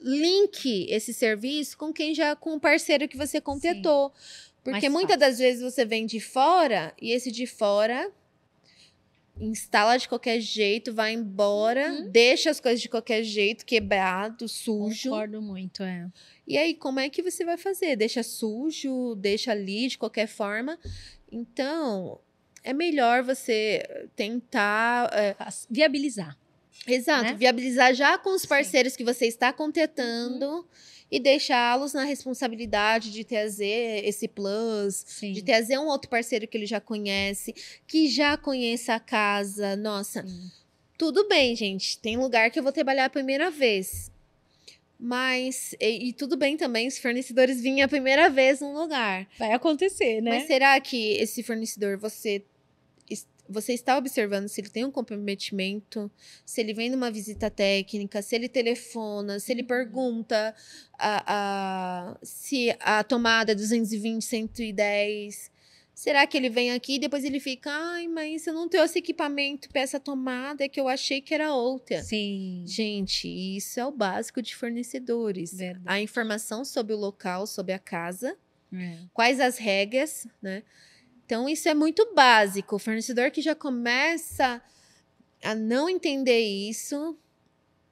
Link 0.00 0.86
esse 0.88 1.12
serviço 1.14 1.76
com 1.76 1.92
quem 1.92 2.14
já 2.14 2.34
com 2.34 2.54
o 2.54 2.60
parceiro 2.60 3.08
que 3.08 3.16
você 3.16 3.40
completou. 3.40 4.12
Porque 4.64 4.88
muitas 4.88 5.18
das 5.18 5.38
vezes 5.38 5.62
você 5.62 5.84
vem 5.84 6.06
de 6.06 6.20
fora 6.20 6.94
e 7.00 7.10
esse 7.10 7.32
de 7.32 7.46
fora 7.46 8.10
instala 9.40 9.96
de 9.96 10.08
qualquer 10.08 10.40
jeito, 10.40 10.92
vai 10.92 11.12
embora, 11.12 11.90
uhum. 11.90 12.10
deixa 12.10 12.50
as 12.50 12.60
coisas 12.60 12.80
de 12.80 12.88
qualquer 12.88 13.22
jeito, 13.22 13.64
quebrado, 13.64 14.46
sujo. 14.46 15.10
Concordo 15.10 15.42
muito, 15.42 15.82
é. 15.82 16.08
E 16.46 16.58
aí, 16.58 16.74
como 16.74 17.00
é 17.00 17.08
que 17.08 17.22
você 17.22 17.44
vai 17.44 17.56
fazer? 17.56 17.96
Deixa 17.96 18.22
sujo, 18.22 19.14
deixa 19.16 19.52
ali 19.52 19.88
de 19.88 19.98
qualquer 19.98 20.26
forma. 20.26 20.78
Então, 21.30 22.20
é 22.62 22.72
melhor 22.72 23.22
você 23.22 23.82
tentar 24.14 25.10
é, 25.12 25.34
viabilizar. 25.70 26.36
Exato, 26.86 27.24
né? 27.24 27.34
viabilizar 27.34 27.94
já 27.94 28.18
com 28.18 28.34
os 28.34 28.46
parceiros 28.46 28.92
Sim. 28.92 28.98
que 28.98 29.04
você 29.04 29.26
está 29.26 29.52
contratando. 29.52 30.46
Uhum. 30.46 30.64
E 31.10 31.20
deixá-los 31.20 31.92
na 31.92 32.04
responsabilidade 32.04 33.12
de 33.12 33.22
trazer 33.22 34.02
esse 34.02 34.26
plus, 34.26 35.04
Sim. 35.06 35.32
de 35.32 35.42
trazer 35.42 35.78
um 35.78 35.86
outro 35.86 36.08
parceiro 36.08 36.48
que 36.48 36.56
ele 36.56 36.64
já 36.64 36.80
conhece, 36.80 37.54
que 37.86 38.08
já 38.08 38.34
conheça 38.38 38.94
a 38.94 39.00
casa. 39.00 39.76
Nossa, 39.76 40.26
Sim. 40.26 40.50
tudo 40.96 41.28
bem, 41.28 41.54
gente. 41.54 41.98
Tem 41.98 42.16
lugar 42.16 42.50
que 42.50 42.58
eu 42.58 42.62
vou 42.62 42.72
trabalhar 42.72 43.04
a 43.04 43.10
primeira 43.10 43.50
vez. 43.50 44.10
Mas, 44.98 45.74
e, 45.80 46.08
e, 46.08 46.12
tudo 46.12 46.36
bem 46.36 46.56
também 46.56 46.88
se 46.88 47.02
fornecedores 47.02 47.60
virem 47.60 47.82
a 47.82 47.88
primeira 47.88 48.30
vez 48.30 48.60
num 48.60 48.72
lugar. 48.72 49.28
Vai 49.36 49.52
acontecer, 49.52 50.22
né? 50.22 50.30
Mas 50.30 50.46
será 50.46 50.80
que 50.80 51.14
esse 51.14 51.42
fornecedor 51.42 51.98
você 51.98 52.42
você 53.48 53.72
está 53.72 53.96
observando 53.96 54.48
se 54.48 54.60
ele 54.60 54.70
tem 54.70 54.84
um 54.84 54.90
comprometimento, 54.90 56.10
se 56.44 56.60
ele 56.60 56.72
vem 56.72 56.90
numa 56.90 57.10
visita 57.10 57.50
técnica, 57.50 58.22
se 58.22 58.34
ele 58.34 58.48
telefona, 58.48 59.38
se 59.38 59.52
ele 59.52 59.62
uhum. 59.62 59.68
pergunta 59.68 60.54
a, 60.98 61.24
a, 61.26 62.18
se 62.22 62.74
a 62.80 63.02
tomada 63.04 63.52
é 63.52 63.54
220, 63.54 64.22
110. 64.22 65.50
Será 65.94 66.26
que 66.26 66.36
ele 66.36 66.48
vem 66.48 66.72
aqui 66.72 66.94
e 66.94 66.98
depois 66.98 67.22
ele 67.24 67.38
fica, 67.38 67.70
ai, 67.70 68.08
mas 68.08 68.46
eu 68.46 68.54
não 68.54 68.68
tenho 68.68 68.82
esse 68.82 68.98
equipamento 68.98 69.68
para 69.68 69.82
essa 69.82 70.00
tomada, 70.00 70.64
é 70.64 70.68
que 70.68 70.80
eu 70.80 70.88
achei 70.88 71.20
que 71.20 71.34
era 71.34 71.54
outra. 71.54 72.02
Sim. 72.02 72.64
Gente, 72.66 73.28
isso 73.28 73.78
é 73.78 73.86
o 73.86 73.92
básico 73.92 74.40
de 74.40 74.56
fornecedores. 74.56 75.52
Verdade. 75.54 75.84
A 75.86 76.00
informação 76.00 76.64
sobre 76.64 76.94
o 76.94 76.98
local, 76.98 77.46
sobre 77.46 77.72
a 77.72 77.78
casa, 77.78 78.36
é. 78.72 78.98
quais 79.12 79.38
as 79.38 79.58
regras, 79.58 80.26
né? 80.40 80.62
Então, 81.32 81.48
isso 81.48 81.66
é 81.66 81.72
muito 81.72 82.12
básico. 82.14 82.76
O 82.76 82.78
fornecedor 82.78 83.30
que 83.30 83.40
já 83.40 83.54
começa 83.54 84.60
a 85.42 85.54
não 85.54 85.88
entender 85.88 86.40
isso. 86.40 87.16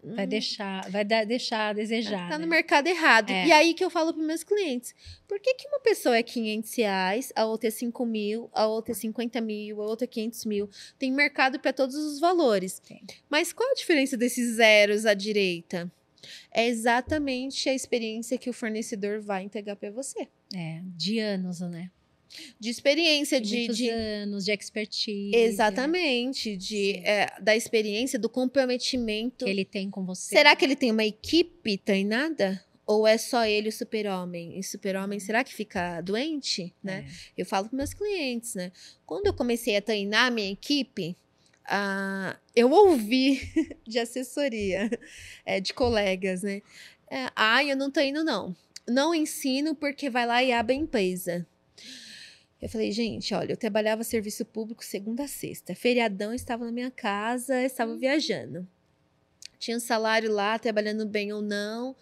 Vai 0.05 0.27
hum, 0.27 0.29
deixar, 0.29 0.91
vai 0.91 1.07
dar, 1.07 1.25
deixar 1.25 1.71
a 1.71 1.73
desejar. 1.73 2.29
Tá 2.29 2.37
né? 2.37 2.45
no 2.45 2.47
mercado 2.47 2.87
errado. 2.87 3.31
É. 3.31 3.47
E 3.47 3.53
aí 3.53 3.73
que 3.73 3.83
eu 3.83 3.89
falo 3.89 4.13
para 4.13 4.23
meus 4.23 4.45
clientes: 4.45 4.95
por 5.27 5.41
que, 5.41 5.55
que 5.55 5.67
uma 5.69 5.81
pessoa 5.81 6.19
é 6.19 6.23
500 6.23 6.75
reais, 6.75 7.33
a 7.35 7.47
outra 7.47 7.69
é 7.69 7.71
5 7.71 8.05
mil, 8.05 8.51
a 8.53 8.67
outra 8.67 8.93
é 8.93 8.95
50 8.95 9.41
mil, 9.41 9.81
a 9.81 9.87
outra 9.87 10.05
é 10.05 10.07
500 10.07 10.45
mil? 10.45 10.69
Tem 10.99 11.11
mercado 11.11 11.59
para 11.59 11.73
todos 11.73 11.97
os 11.97 12.21
valores. 12.21 12.83
Sim. 12.85 13.01
Mas 13.31 13.55
qual 13.55 13.71
a 13.71 13.75
diferença 13.75 14.19
desses 14.19 14.57
zeros 14.57 15.07
à 15.07 15.15
direita? 15.15 15.91
É 16.53 16.67
exatamente 16.67 17.71
a 17.71 17.75
experiência 17.75 18.37
que 18.37 18.51
o 18.51 18.53
fornecedor 18.53 19.23
vai 19.23 19.45
entregar 19.45 19.77
para 19.77 19.91
você. 19.91 20.29
É, 20.55 20.83
de 20.95 21.19
anos, 21.19 21.61
né? 21.61 21.91
De 22.59 22.71
experiência, 22.71 23.41
de, 23.41 23.69
de, 23.69 23.89
anos 23.89 24.45
de 24.45 24.53
expertise. 24.53 25.35
Exatamente, 25.35 26.57
de 26.57 26.97
é, 27.05 27.27
da 27.41 27.57
experiência, 27.57 28.19
do 28.19 28.29
comprometimento 28.29 29.45
que 29.45 29.51
ele 29.51 29.65
tem 29.65 29.91
com 29.91 30.05
você. 30.05 30.35
Será 30.37 30.55
que 30.55 30.65
ele 30.65 30.77
tem 30.77 30.91
uma 30.91 31.05
equipe 31.05 31.79
treinada? 31.79 32.65
Ou 32.87 33.07
é 33.07 33.17
só 33.17 33.45
ele 33.45 33.69
o 33.69 33.73
super-homem? 33.73 34.59
E 34.59 34.65
super-homem, 34.65 35.19
uhum. 35.19 35.25
será 35.25 35.45
que 35.45 35.55
fica 35.55 36.01
doente? 36.01 36.75
Né? 36.83 37.07
É. 37.07 37.43
Eu 37.43 37.47
falo 37.47 37.69
para 37.69 37.77
meus 37.77 37.95
clientes, 37.95 38.57
né? 38.57 38.73
Quando 39.07 39.27
eu 39.27 39.35
comecei 39.35 39.77
a 39.77 39.83
treinar 39.83 40.27
a 40.27 40.31
minha 40.31 40.51
equipe, 40.51 41.17
uh, 41.67 42.37
eu 42.55 42.69
ouvi 42.73 43.41
de 43.87 44.01
assessoria, 44.01 44.91
é, 45.47 45.61
de 45.61 45.73
colegas, 45.73 46.43
né? 46.43 46.63
É, 47.09 47.31
ah, 47.37 47.63
eu 47.63 47.77
não 47.77 47.91
treino, 47.93 48.25
não. 48.25 48.57
Não 48.89 49.15
ensino 49.15 49.75
porque 49.75 50.11
vai 50.11 50.27
lá 50.27 50.43
e 50.43 50.53
abre 50.53 50.75
a 50.75 50.79
empresa. 50.79 51.47
Eu 52.61 52.69
falei, 52.69 52.93
gente, 52.93 53.33
olha, 53.33 53.53
eu 53.53 53.57
trabalhava 53.57 54.05
serviço 54.05 54.45
público 54.45 54.85
segunda 54.85 55.25
a 55.25 55.29
sexta. 55.29 55.75
Feriadão, 55.75 56.35
estava 56.35 56.65
na 56.65 56.73
minha 56.73 56.91
casa, 56.91 57.63
estava 57.63 57.93
uhum. 57.93 57.99
viajando. 57.99 58.69
Tinha 59.59 59.77
um 59.77 59.81
salário 59.81 60.31
lá, 60.31 60.59
trabalhando 60.59 61.07
bem 61.07 61.33
ou 61.33 61.41
não. 61.41 61.97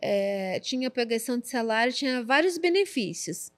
É, 0.00 0.58
tinha 0.60 0.90
progressão 0.90 1.38
de 1.38 1.48
salário, 1.48 1.92
tinha 1.92 2.22
vários 2.24 2.58
benefícios. 2.58 3.52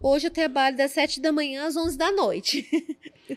Hoje 0.00 0.26
eu 0.26 0.30
trabalho 0.30 0.76
das 0.76 0.92
7 0.92 1.20
da 1.20 1.30
manhã 1.30 1.66
às 1.66 1.76
11 1.76 1.98
da 1.98 2.10
noite. 2.10 2.66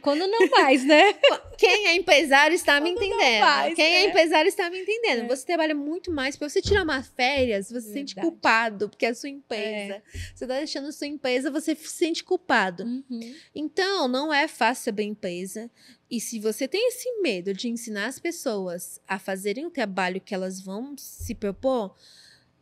Quando 0.01 0.25
não 0.27 0.47
faz, 0.47 0.85
né? 0.85 1.13
Quem 1.57 1.87
é 1.87 1.95
empresário 1.95 2.55
está 2.55 2.79
Quando 2.79 2.83
me 2.83 2.91
entendendo. 2.91 3.75
Quem 3.75 3.95
é. 3.95 4.03
é. 4.03 4.05
empresário 4.05 4.47
está 4.47 4.69
me 4.69 4.79
entendendo. 4.79 5.23
É. 5.23 5.27
Você 5.27 5.45
trabalha 5.45 5.75
muito 5.75 6.11
mais. 6.11 6.37
Para 6.37 6.47
você 6.47 6.61
tirar 6.61 6.83
uma 6.83 7.03
férias, 7.03 7.69
você 7.69 7.81
se 7.81 7.93
sente 7.93 8.15
culpado, 8.15 8.89
porque 8.89 9.05
é 9.05 9.09
a 9.09 9.15
sua 9.15 9.29
empresa. 9.29 9.95
É. 9.95 10.01
Você 10.33 10.45
está 10.45 10.57
deixando 10.57 10.87
a 10.87 10.91
sua 10.91 11.07
empresa, 11.07 11.51
você 11.51 11.75
se 11.75 11.89
sente 11.89 12.23
culpado. 12.23 12.83
Uhum. 12.83 13.35
Então, 13.53 14.07
não 14.07 14.33
é 14.33 14.47
fácil 14.47 14.85
saber 14.85 15.03
empresa. 15.03 15.69
E 16.09 16.19
se 16.19 16.39
você 16.39 16.67
tem 16.67 16.87
esse 16.87 17.21
medo 17.21 17.53
de 17.53 17.67
ensinar 17.67 18.05
as 18.05 18.19
pessoas 18.19 18.99
a 19.07 19.19
fazerem 19.19 19.65
o 19.65 19.71
trabalho 19.71 20.21
que 20.21 20.33
elas 20.33 20.61
vão 20.61 20.95
se 20.97 21.35
propor, 21.35 21.95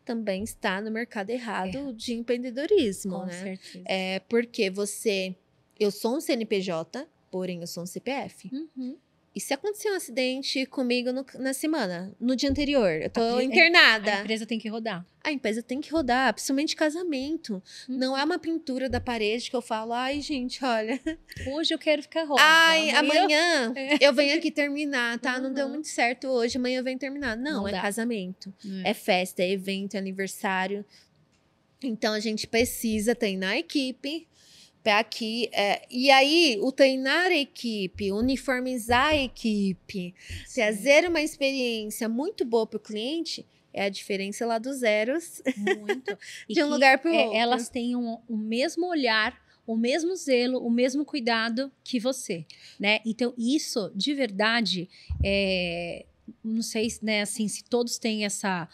também 0.09 0.43
está 0.43 0.81
no 0.81 0.89
mercado 0.89 1.29
errado 1.29 1.89
é. 1.89 1.93
de 1.93 2.15
empreendedorismo, 2.15 3.19
Com 3.19 3.25
né? 3.25 3.43
Certeza. 3.43 3.83
É 3.87 4.19
porque 4.21 4.67
você, 4.71 5.35
eu 5.79 5.91
sou 5.91 6.17
um 6.17 6.19
CNPJ, 6.19 7.07
porém 7.29 7.61
eu 7.61 7.67
sou 7.67 7.83
um 7.83 7.85
CPF. 7.85 8.49
Uhum. 8.51 8.97
E 9.35 9.39
se 9.39 9.53
acontecer 9.53 9.91
um 9.91 9.95
acidente 9.95 10.65
comigo 10.65 11.11
no, 11.11 11.25
na 11.37 11.53
semana, 11.53 12.11
no 12.19 12.35
dia 12.35 12.49
anterior, 12.49 12.89
eu 12.89 13.09
tô 13.09 13.21
a, 13.21 13.43
internada. 13.43 14.15
A 14.15 14.19
empresa 14.21 14.45
tem 14.45 14.57
que 14.57 14.67
rodar. 14.67 15.05
A 15.23 15.31
empresa 15.31 15.61
tem 15.61 15.79
que 15.79 15.91
rodar, 15.91 16.33
principalmente 16.33 16.75
casamento. 16.75 17.61
Hum. 17.87 17.97
Não 17.97 18.17
é 18.17 18.23
uma 18.23 18.39
pintura 18.39 18.89
da 18.89 18.99
parede 18.99 19.49
que 19.49 19.55
eu 19.55 19.61
falo, 19.61 19.93
ai, 19.93 20.19
gente, 20.21 20.63
olha. 20.65 20.99
Hoje 21.47 21.73
eu 21.73 21.77
quero 21.77 22.01
ficar 22.01 22.23
rosa. 22.23 22.41
Ai, 22.43 22.89
amanhã 22.91 23.67
eu... 23.67 23.73
É. 23.75 23.97
eu 24.01 24.13
venho 24.13 24.35
aqui 24.35 24.49
terminar, 24.49 25.19
tá? 25.19 25.35
Uhum. 25.35 25.43
Não 25.43 25.53
deu 25.53 25.69
muito 25.69 25.87
certo 25.87 26.27
hoje, 26.27 26.57
amanhã 26.57 26.79
eu 26.79 26.83
venho 26.83 26.97
terminar. 26.97 27.37
Não, 27.37 27.61
Não 27.61 27.67
é 27.67 27.71
dá. 27.71 27.81
casamento. 27.81 28.53
É. 28.83 28.91
é 28.91 28.93
festa, 28.93 29.43
é 29.43 29.51
evento, 29.51 29.95
é 29.95 29.99
aniversário. 29.99 30.83
Então 31.83 32.13
a 32.13 32.19
gente 32.19 32.47
precisa 32.47 33.13
treinar 33.13 33.51
a 33.51 33.57
equipe 33.57 34.27
para 34.89 34.99
aqui. 34.99 35.49
É, 35.51 35.85
e 35.89 36.09
aí, 36.09 36.57
o 36.61 36.71
treinar 36.71 37.27
a 37.27 37.35
equipe, 37.35 38.11
uniformizar 38.11 39.09
a 39.09 39.15
equipe, 39.15 40.15
Sim. 40.47 40.61
trazer 40.61 41.07
uma 41.07 41.21
experiência 41.21 42.09
muito 42.09 42.43
boa 42.43 42.65
para 42.65 42.77
o 42.77 42.79
cliente. 42.79 43.45
É 43.71 43.83
a 43.83 43.89
diferença 43.89 44.45
lá 44.47 44.57
dos 44.57 44.77
zeros. 44.77 45.43
Muito. 45.55 46.17
de 46.49 46.63
um 46.63 46.67
lugar 46.69 46.97
para 46.97 47.11
o 47.11 47.13
é, 47.13 47.23
outro. 47.23 47.37
Elas 47.37 47.69
têm 47.69 47.95
um, 47.95 48.17
o 48.27 48.35
mesmo 48.35 48.87
olhar, 48.87 49.39
o 49.67 49.77
mesmo 49.77 50.15
zelo, 50.15 50.59
o 50.65 50.71
mesmo 50.71 51.05
cuidado 51.05 51.71
que 51.83 51.99
você, 51.99 52.43
né? 52.79 52.99
Então, 53.05 53.31
isso, 53.37 53.91
de 53.95 54.15
verdade, 54.15 54.89
é, 55.23 56.07
não 56.43 56.63
sei, 56.63 56.87
né, 57.03 57.21
assim, 57.21 57.47
se 57.47 57.63
todos 57.63 57.99
têm 57.99 58.25
essa 58.25 58.67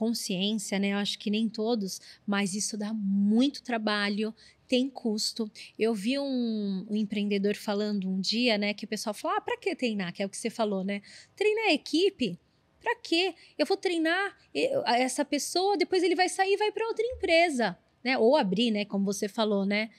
consciência, 0.00 0.78
né? 0.78 0.94
Eu 0.94 0.96
acho 0.96 1.18
que 1.18 1.30
nem 1.30 1.46
todos, 1.46 2.00
mas 2.26 2.54
isso 2.54 2.74
dá 2.78 2.90
muito 2.94 3.62
trabalho, 3.62 4.34
tem 4.66 4.88
custo. 4.88 5.50
Eu 5.78 5.92
vi 5.92 6.18
um, 6.18 6.86
um, 6.88 6.96
empreendedor 6.96 7.54
falando 7.54 8.08
um 8.08 8.18
dia, 8.18 8.56
né, 8.56 8.72
que 8.72 8.86
o 8.86 8.88
pessoal 8.88 9.12
falou: 9.12 9.36
ah, 9.36 9.40
para 9.42 9.58
que 9.58 9.76
treinar? 9.76 10.10
Que 10.14 10.22
é 10.22 10.26
o 10.26 10.28
que 10.30 10.38
você 10.38 10.48
falou, 10.48 10.82
né? 10.82 11.02
Treinar 11.36 11.66
a 11.66 11.72
equipe? 11.74 12.38
Para 12.80 12.96
quê? 12.96 13.34
Eu 13.58 13.66
vou 13.66 13.76
treinar 13.76 14.34
essa 14.86 15.22
pessoa, 15.22 15.76
depois 15.76 16.02
ele 16.02 16.14
vai 16.14 16.30
sair 16.30 16.54
e 16.54 16.56
vai 16.56 16.72
para 16.72 16.86
outra 16.86 17.04
empresa, 17.04 17.76
né? 18.02 18.16
Ou 18.16 18.36
abrir, 18.36 18.70
né? 18.70 18.86
Como 18.86 19.04
você 19.04 19.28
falou, 19.28 19.66
né? 19.66 19.90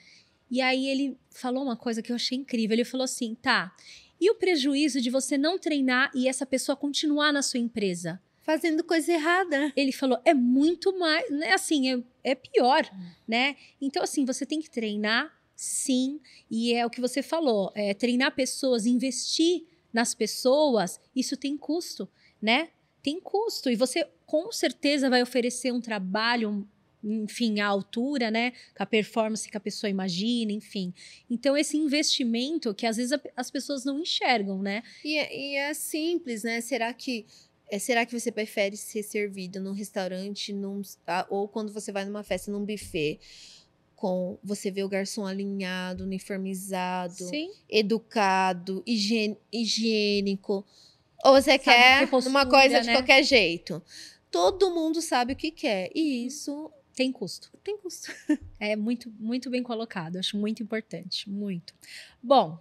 E 0.50 0.60
aí 0.60 0.88
ele 0.88 1.16
falou 1.30 1.62
uma 1.62 1.76
coisa 1.76 2.02
que 2.02 2.10
eu 2.10 2.16
achei 2.16 2.36
incrível. 2.36 2.74
Ele 2.74 2.84
falou 2.84 3.04
assim: 3.04 3.36
tá. 3.36 3.72
E 4.20 4.28
o 4.32 4.34
prejuízo 4.34 5.00
de 5.00 5.10
você 5.10 5.38
não 5.38 5.60
treinar 5.60 6.10
e 6.12 6.26
essa 6.26 6.44
pessoa 6.44 6.74
continuar 6.74 7.32
na 7.32 7.40
sua 7.40 7.60
empresa? 7.60 8.20
Fazendo 8.42 8.84
coisa 8.84 9.12
errada. 9.12 9.72
Ele 9.76 9.92
falou, 9.92 10.20
é 10.24 10.34
muito 10.34 10.96
mais, 10.98 11.30
né? 11.30 11.52
Assim, 11.52 11.90
é, 11.92 12.32
é 12.32 12.34
pior, 12.34 12.88
hum. 12.92 13.10
né? 13.26 13.56
Então, 13.80 14.02
assim, 14.02 14.24
você 14.24 14.44
tem 14.44 14.60
que 14.60 14.70
treinar, 14.70 15.32
sim, 15.56 16.20
e 16.50 16.72
é 16.72 16.84
o 16.84 16.90
que 16.90 17.00
você 17.00 17.22
falou, 17.22 17.72
é, 17.74 17.94
treinar 17.94 18.34
pessoas, 18.34 18.84
investir 18.84 19.64
nas 19.92 20.14
pessoas, 20.14 21.00
isso 21.14 21.36
tem 21.36 21.56
custo, 21.56 22.08
né? 22.40 22.70
Tem 23.02 23.20
custo, 23.20 23.70
e 23.70 23.76
você 23.76 24.08
com 24.26 24.50
certeza 24.50 25.10
vai 25.10 25.22
oferecer 25.22 25.72
um 25.72 25.80
trabalho, 25.80 26.66
enfim, 27.04 27.60
à 27.60 27.66
altura, 27.66 28.30
né? 28.30 28.52
Com 28.76 28.82
a 28.82 28.86
performance 28.86 29.48
que 29.48 29.56
a 29.56 29.60
pessoa 29.60 29.90
imagina, 29.90 30.52
enfim. 30.52 30.94
Então, 31.28 31.56
esse 31.56 31.76
investimento 31.76 32.74
que 32.74 32.86
às 32.86 32.96
vezes 32.96 33.18
as 33.36 33.50
pessoas 33.50 33.84
não 33.84 34.00
enxergam, 34.00 34.62
né? 34.62 34.82
E 35.04 35.18
é, 35.18 35.36
e 35.36 35.56
é 35.56 35.74
simples, 35.74 36.42
né? 36.42 36.60
Será 36.60 36.92
que 36.94 37.26
é, 37.72 37.78
será 37.78 38.04
que 38.04 38.20
você 38.20 38.30
prefere 38.30 38.76
ser 38.76 39.02
servido 39.02 39.58
num 39.58 39.72
restaurante 39.72 40.52
num, 40.52 40.82
ou 41.30 41.48
quando 41.48 41.72
você 41.72 41.90
vai 41.90 42.04
numa 42.04 42.22
festa, 42.22 42.52
num 42.52 42.66
buffet? 42.66 43.18
Com 43.96 44.38
você 44.44 44.70
vê 44.70 44.84
o 44.84 44.88
garçom 44.90 45.24
alinhado, 45.24 46.04
uniformizado, 46.04 47.14
Sim. 47.14 47.50
educado, 47.70 48.84
higiênico. 48.86 50.66
Ou 51.24 51.32
você 51.32 51.52
sabe 51.52 51.64
quer 51.64 52.10
postura, 52.10 52.30
uma 52.30 52.44
coisa 52.44 52.82
de 52.82 52.88
né? 52.88 52.92
qualquer 52.92 53.22
jeito. 53.22 53.82
Todo 54.30 54.74
mundo 54.74 55.00
sabe 55.00 55.32
o 55.32 55.36
que 55.36 55.50
quer. 55.50 55.90
E 55.94 56.26
isso 56.26 56.70
tem 56.94 57.10
custo. 57.10 57.50
Tem 57.62 57.76
custo. 57.78 58.12
É 58.60 58.76
muito, 58.76 59.12
muito 59.18 59.50
bem 59.50 59.60
colocado. 59.60 60.18
Acho 60.18 60.36
muito 60.36 60.62
importante. 60.62 61.28
Muito. 61.28 61.74
Bom, 62.22 62.56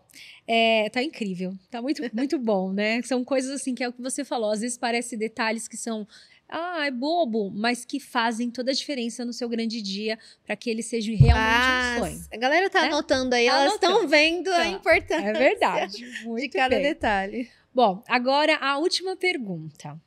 é, 0.48 0.90
tá 0.90 1.04
incrível. 1.04 1.56
Tá 1.70 1.80
muito, 1.80 2.02
muito 2.12 2.40
bom, 2.40 2.74
né? 2.74 3.04
São 3.04 3.24
coisas 3.24 3.52
assim 3.52 3.76
que 3.76 3.84
é 3.84 3.88
o 3.88 3.94
que 3.94 4.02
você 4.02 4.26
falou. 4.26 4.50
Às 4.50 4.62
vezes 4.62 4.80
parece 4.80 5.16
detalhes 5.16 5.68
que 5.68 5.78
são. 5.78 6.08
Ah, 6.50 6.88
é 6.88 6.92
bobo, 6.92 7.52
mas 7.52 7.86
que 7.86 8.00
fazem 8.00 8.50
toda 8.50 8.72
a 8.72 8.74
diferença 8.74 9.24
no 9.24 9.32
seu 9.32 9.48
grande 9.48 9.80
dia 9.80 10.18
para 10.44 10.56
que 10.56 10.72
ele 10.72 10.82
seja 10.82 11.12
realmente 11.16 11.38
ah, 11.38 11.96
um 11.96 12.00
sonho. 12.00 12.26
A 12.34 12.38
galera 12.38 12.70
tá 12.70 12.82
né? 12.82 12.88
anotando 12.88 13.36
aí, 13.36 13.46
tá 13.46 13.54
elas 13.54 13.74
estão 13.76 14.08
vendo 14.08 14.50
tá. 14.50 14.62
a 14.62 14.68
importância. 14.68 15.28
É 15.28 15.34
verdade. 15.34 16.04
de 16.36 16.50
cada 16.50 16.76
bem. 16.76 16.84
detalhe. 16.84 17.50
Bom, 17.74 18.04
agora 18.08 18.58
a 18.58 18.78
última 18.80 19.16
pergunta. 19.16 19.98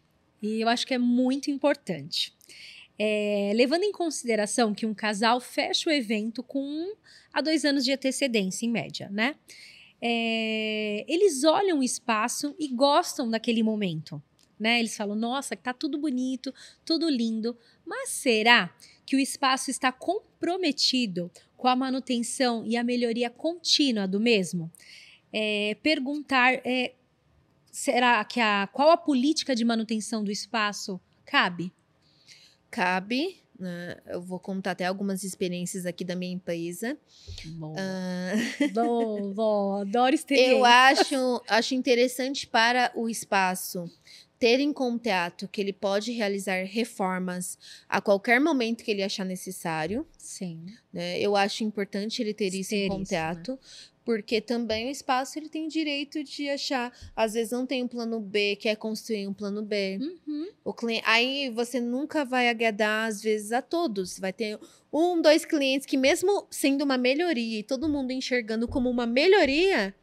E 0.43 0.61
eu 0.61 0.69
acho 0.69 0.87
que 0.87 0.93
é 0.93 0.99
muito 0.99 1.51
importante. 1.51 2.35
É, 2.99 3.53
levando 3.55 3.83
em 3.83 3.93
consideração 3.93 4.75
que 4.75 4.87
um 4.87 4.95
casal 4.95 5.41
fecha 5.41 5.91
o 5.91 5.93
evento 5.93 6.43
com 6.43 6.63
um 6.63 6.95
a 7.33 7.41
dois 7.41 7.65
anos 7.65 7.85
de 7.85 7.93
antecedência, 7.93 8.65
em 8.65 8.71
média, 8.71 9.09
né? 9.11 9.35
É, 10.01 11.05
eles 11.09 11.45
olham 11.45 11.81
o 11.81 11.83
espaço 11.83 12.55
e 12.59 12.69
gostam 12.69 13.29
daquele 13.29 13.63
momento, 13.63 14.23
né? 14.59 14.79
Eles 14.79 14.97
falam, 14.97 15.17
nossa, 15.17 15.57
tá 15.57 15.73
tudo 15.73 15.99
bonito, 15.99 16.55
tudo 16.85 17.09
lindo, 17.09 17.57
mas 17.85 18.11
será 18.11 18.73
que 19.05 19.17
o 19.17 19.19
espaço 19.19 19.71
está 19.71 19.91
comprometido 19.91 21.31
com 21.57 21.67
a 21.67 21.75
manutenção 21.75 22.65
e 22.65 22.77
a 22.77 22.85
melhoria 22.85 23.29
contínua 23.29 24.07
do 24.07 24.21
mesmo? 24.21 24.71
É, 25.33 25.77
perguntar, 25.83 26.61
é, 26.65 26.95
será 27.73 28.25
que 28.25 28.39
a 28.39 28.69
qual 28.73 28.91
a 28.91 28.97
política 28.97 29.55
de 29.55 29.65
manutenção 29.65 30.23
do 30.23 30.31
espaço 30.31 31.01
cabe? 31.25 31.73
Cabe. 32.75 33.37
Né? 33.57 33.97
Eu 34.07 34.21
vou 34.21 34.41
contar 34.41 34.73
até 34.73 34.85
algumas 34.85 35.23
experiências 35.23 35.87
aqui 35.87 36.05
da 36.05 36.17
minha 36.17 36.35
empresa. 36.35 36.99
Bom, 37.57 37.73
uh... 37.73 38.73
bom, 38.73 39.33
bom 39.33 39.75
adoro 39.81 40.13
experiência. 40.13 40.51
Eu 40.51 40.65
acho, 40.65 41.43
acho 41.49 41.75
interessante 41.75 42.49
para 42.49 42.91
o 42.97 43.09
espaço 43.09 43.89
ter 44.41 44.59
em 44.59 44.73
contato 44.73 45.47
que 45.47 45.61
ele 45.61 45.73
pode 45.73 46.11
realizar 46.11 46.65
reformas 46.65 47.57
a 47.89 48.01
qualquer 48.01 48.41
momento 48.41 48.83
que 48.83 48.91
ele 48.91 49.05
achar 49.05 49.25
necessário. 49.25 50.05
Sim. 50.19 50.67
Né? 50.93 51.21
Eu 51.21 51.37
acho 51.37 51.63
importante 51.63 52.21
ele 52.21 52.35
ter 52.35 52.53
isso 52.53 52.71
ter 52.71 52.87
em 52.87 52.89
contato, 52.89 53.53
isso, 53.53 53.53
né? 53.53 53.94
Porque 54.05 54.41
também 54.41 54.89
o 54.89 54.91
espaço 54.91 55.39
ele 55.39 55.49
tem 55.49 55.67
direito 55.67 56.23
de 56.23 56.49
achar, 56.51 56.93
às 57.17 57.33
vezes 57.33 57.53
não 57.53 57.67
tem 57.67 57.83
um 57.83 57.89
plano 57.89 58.21
B, 58.21 58.57
quer 58.57 58.77
construir 58.77 59.27
um 59.27 59.33
plano 59.33 59.63
B. 59.63 59.99
Uhum. 60.01 60.49
O 60.63 60.73
cliente, 60.75 61.05
aí 61.07 61.51
você 61.51 61.81
nunca 61.81 62.25
vai 62.25 62.49
agradar 62.49 63.09
às 63.09 63.23
vezes 63.23 63.51
a 63.51 63.63
todos. 63.63 64.19
Vai 64.19 64.33
ter 64.33 64.59
um, 64.93 65.21
dois 65.21 65.45
clientes 65.45 65.87
que 65.87 65.97
mesmo 65.97 66.47
sendo 66.51 66.85
uma 66.85 66.99
melhoria 66.99 67.61
e 67.61 67.63
todo 67.63 67.89
mundo 67.89 68.13
enxergando 68.13 68.69
como 68.69 68.91
uma 68.91 69.07
melhoria, 69.07 69.95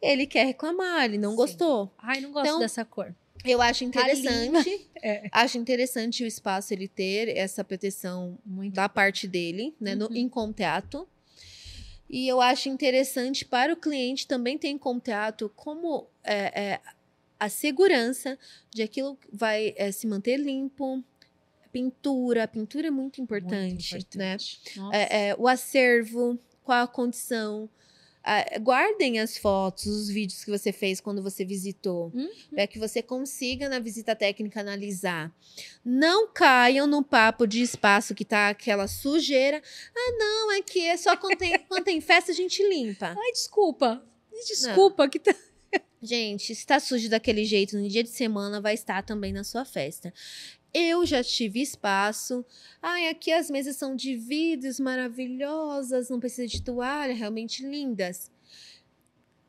ele 0.00 0.26
quer 0.26 0.44
reclamar, 0.44 1.04
ele 1.04 1.18
não 1.18 1.30
Sim. 1.30 1.36
gostou. 1.36 1.92
Ai, 1.98 2.20
não 2.20 2.32
gosto 2.32 2.46
então, 2.46 2.58
dessa 2.58 2.84
cor. 2.84 3.14
Eu 3.44 3.60
acho 3.60 3.80
tá 3.80 3.84
interessante, 3.86 4.88
é. 5.02 5.28
acho 5.30 5.58
interessante 5.58 6.24
o 6.24 6.26
espaço 6.26 6.72
ele 6.72 6.88
ter 6.88 7.28
essa 7.36 7.62
proteção 7.62 8.38
Muito 8.44 8.74
da 8.74 8.88
parte 8.88 9.28
dele, 9.28 9.74
né, 9.80 9.92
uhum. 9.92 10.08
no, 10.08 10.16
em 10.16 10.28
contato. 10.28 11.06
E 12.08 12.28
eu 12.28 12.40
acho 12.40 12.68
interessante 12.68 13.44
para 13.44 13.72
o 13.72 13.76
cliente 13.76 14.26
também 14.26 14.56
ter 14.56 14.68
em 14.68 14.78
contato 14.78 15.50
como 15.56 16.06
é, 16.22 16.60
é, 16.60 16.80
a 17.38 17.48
segurança 17.48 18.38
de 18.70 18.82
aquilo 18.82 19.18
vai 19.32 19.74
é, 19.76 19.90
se 19.92 20.06
manter 20.06 20.36
limpo. 20.38 21.02
Pintura, 21.72 22.44
a 22.44 22.48
pintura 22.48 22.86
é 22.86 22.90
muito 22.90 23.20
importante, 23.20 23.92
muito 23.92 24.06
importante. 24.16 24.60
né? 24.80 24.90
É, 24.92 25.28
é, 25.28 25.36
o 25.36 25.46
acervo, 25.46 26.38
qual 26.62 26.84
a 26.84 26.88
condição, 26.88 27.68
Uh, 28.26 28.60
guardem 28.60 29.20
as 29.20 29.38
fotos, 29.38 29.86
os 29.86 30.08
vídeos 30.08 30.42
que 30.42 30.50
você 30.50 30.72
fez 30.72 31.00
quando 31.00 31.22
você 31.22 31.44
visitou, 31.44 32.10
uhum. 32.12 32.28
para 32.50 32.66
que 32.66 32.76
você 32.76 33.00
consiga 33.00 33.68
na 33.68 33.78
visita 33.78 34.16
técnica 34.16 34.60
analisar. 34.60 35.32
Não 35.84 36.26
caiam 36.32 36.88
no 36.88 37.04
papo 37.04 37.46
de 37.46 37.62
espaço 37.62 38.16
que 38.16 38.24
tá 38.24 38.48
aquela 38.48 38.88
sujeira. 38.88 39.62
Ah, 39.96 40.12
não, 40.18 40.52
é 40.52 40.60
que 40.60 40.80
é 40.80 40.96
só 40.96 41.16
quando 41.16 41.36
tem, 41.36 41.56
quando 41.68 41.84
tem 41.84 42.00
festa 42.00 42.32
a 42.32 42.34
gente 42.34 42.66
limpa. 42.68 43.14
Ai, 43.16 43.32
desculpa. 43.32 44.02
Desculpa 44.48 45.04
não. 45.04 45.10
que 45.10 45.20
tá 45.20 45.32
Gente, 46.02 46.54
se 46.54 46.66
tá 46.66 46.78
sujo 46.78 47.08
daquele 47.08 47.44
jeito 47.44 47.76
no 47.76 47.88
dia 47.88 48.02
de 48.02 48.10
semana, 48.10 48.60
vai 48.60 48.74
estar 48.74 49.02
também 49.02 49.32
na 49.32 49.44
sua 49.44 49.64
festa. 49.64 50.12
Eu 50.78 51.06
já 51.06 51.24
tive 51.24 51.62
espaço. 51.62 52.44
Ai, 52.82 53.08
aqui 53.08 53.32
as 53.32 53.50
mesas 53.50 53.76
são 53.76 53.96
de 53.96 54.14
vidros 54.14 54.78
maravilhosas, 54.78 56.10
não 56.10 56.20
precisa 56.20 56.46
de 56.46 56.60
toalha, 56.60 57.14
realmente 57.14 57.66
lindas. 57.66 58.30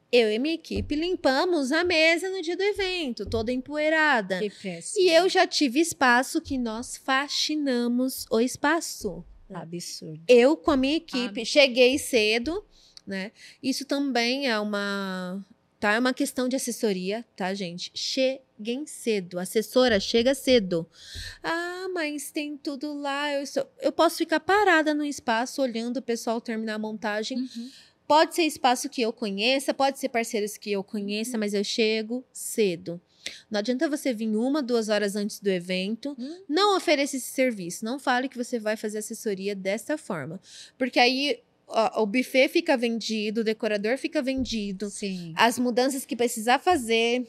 Eu 0.10 0.32
e 0.32 0.40
minha 0.40 0.56
equipe 0.56 0.96
limpamos 0.96 1.74
a 1.74 1.84
mesa 1.84 2.30
no 2.30 2.42
dia 2.42 2.56
do 2.56 2.64
evento, 2.64 3.26
toda 3.26 3.52
empoeirada. 3.52 4.40
Que 4.40 4.50
péssimo. 4.50 5.06
E 5.06 5.10
eu 5.10 5.28
já 5.28 5.46
tive 5.46 5.82
espaço 5.82 6.40
que 6.40 6.58
nós 6.58 6.96
faxinamos 6.96 8.26
o 8.32 8.40
espaço. 8.40 9.22
Absurdo. 9.54 10.24
Eu 10.30 10.56
com 10.56 10.72
a 10.72 10.78
minha 10.78 10.96
equipe 10.96 11.42
Absurdo. 11.42 11.46
cheguei 11.46 12.00
cedo, 12.00 12.66
né? 13.06 13.34
Isso 13.62 13.84
também 13.84 14.48
é 14.48 14.58
uma 14.58 15.46
tá? 15.80 15.94
É 15.94 16.00
uma 16.00 16.14
questão 16.14 16.48
de 16.48 16.56
assessoria, 16.56 17.26
tá, 17.36 17.54
gente? 17.54 17.92
Cheguem 17.94 18.86
cedo. 18.86 19.40
Assessora, 19.40 20.00
chega 20.00 20.34
cedo. 20.34 20.88
Ah, 21.44 21.88
mas 21.94 22.32
tem 22.32 22.58
tudo 22.58 22.94
lá. 22.94 23.34
Eu, 23.34 23.46
sou... 23.46 23.70
eu 23.82 23.92
posso 23.92 24.18
ficar 24.18 24.40
parada 24.40 24.94
no 24.94 25.06
espaço 25.06 25.62
olhando 25.62 25.98
o 25.98 26.02
pessoal 26.02 26.42
terminar 26.42 26.76
a 26.76 26.80
montagem. 26.80 27.38
Uhum. 27.38 27.72
Pode 28.08 28.36
ser 28.36 28.44
espaço 28.44 28.90
que 28.90 29.02
eu 29.02 29.12
conheça, 29.12 29.74
pode 29.74 30.00
ser 30.00 30.10
parceiros 30.10 30.58
que 30.58 30.72
eu 30.72 30.84
conheça, 30.84 31.34
uhum. 31.34 31.40
mas 31.40 31.54
eu 31.54 31.64
chego 31.64 32.24
cedo. 32.32 33.02
Não 33.50 33.60
adianta 33.60 33.90
você 33.90 34.14
vir 34.14 34.36
uma, 34.36 34.62
duas 34.62 34.90
horas 34.90 35.16
antes 35.16 35.40
do 35.40 35.50
evento. 35.50 36.16
Hum. 36.18 36.44
Não 36.48 36.78
ofereça 36.78 37.18
esse 37.18 37.28
serviço. 37.28 37.84
Não 37.84 38.00
fale 38.00 38.30
que 38.30 38.38
você 38.38 38.60
vai 38.60 38.78
fazer 38.78 39.00
assessoria 39.00 39.54
desta 39.54 39.98
forma. 39.98 40.40
Porque 40.78 41.00
aí 41.00 41.42
o 41.68 42.06
buffet 42.06 42.48
fica 42.48 42.78
vendido, 42.78 43.42
o 43.42 43.44
decorador 43.44 43.98
fica 43.98 44.22
vendido. 44.22 44.90
Sim. 44.90 45.34
As 45.36 45.60
mudanças 45.60 46.06
que 46.06 46.16
precisar 46.16 46.60
fazer, 46.60 47.28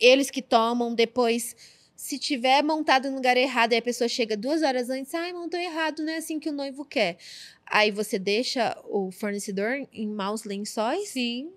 eles 0.00 0.30
que 0.30 0.42
tomam 0.42 0.94
depois. 0.94 1.56
Se 1.96 2.18
tiver 2.18 2.62
montado 2.62 3.10
no 3.10 3.16
lugar 3.16 3.36
errado, 3.36 3.72
aí 3.72 3.78
a 3.78 3.82
pessoa 3.82 4.06
chega 4.06 4.36
duas 4.36 4.62
horas 4.62 4.88
antes, 4.88 5.12
ai, 5.14 5.32
montou 5.32 5.58
errado, 5.58 6.04
não 6.04 6.12
é 6.12 6.18
assim 6.18 6.38
que 6.38 6.48
o 6.48 6.52
noivo 6.52 6.84
quer. 6.84 7.16
Aí 7.66 7.90
você 7.90 8.18
deixa 8.18 8.78
o 8.84 9.10
fornecedor 9.10 9.86
em 9.92 10.06
maus 10.06 10.44
lençóis. 10.44 11.08
Sim. 11.08 11.50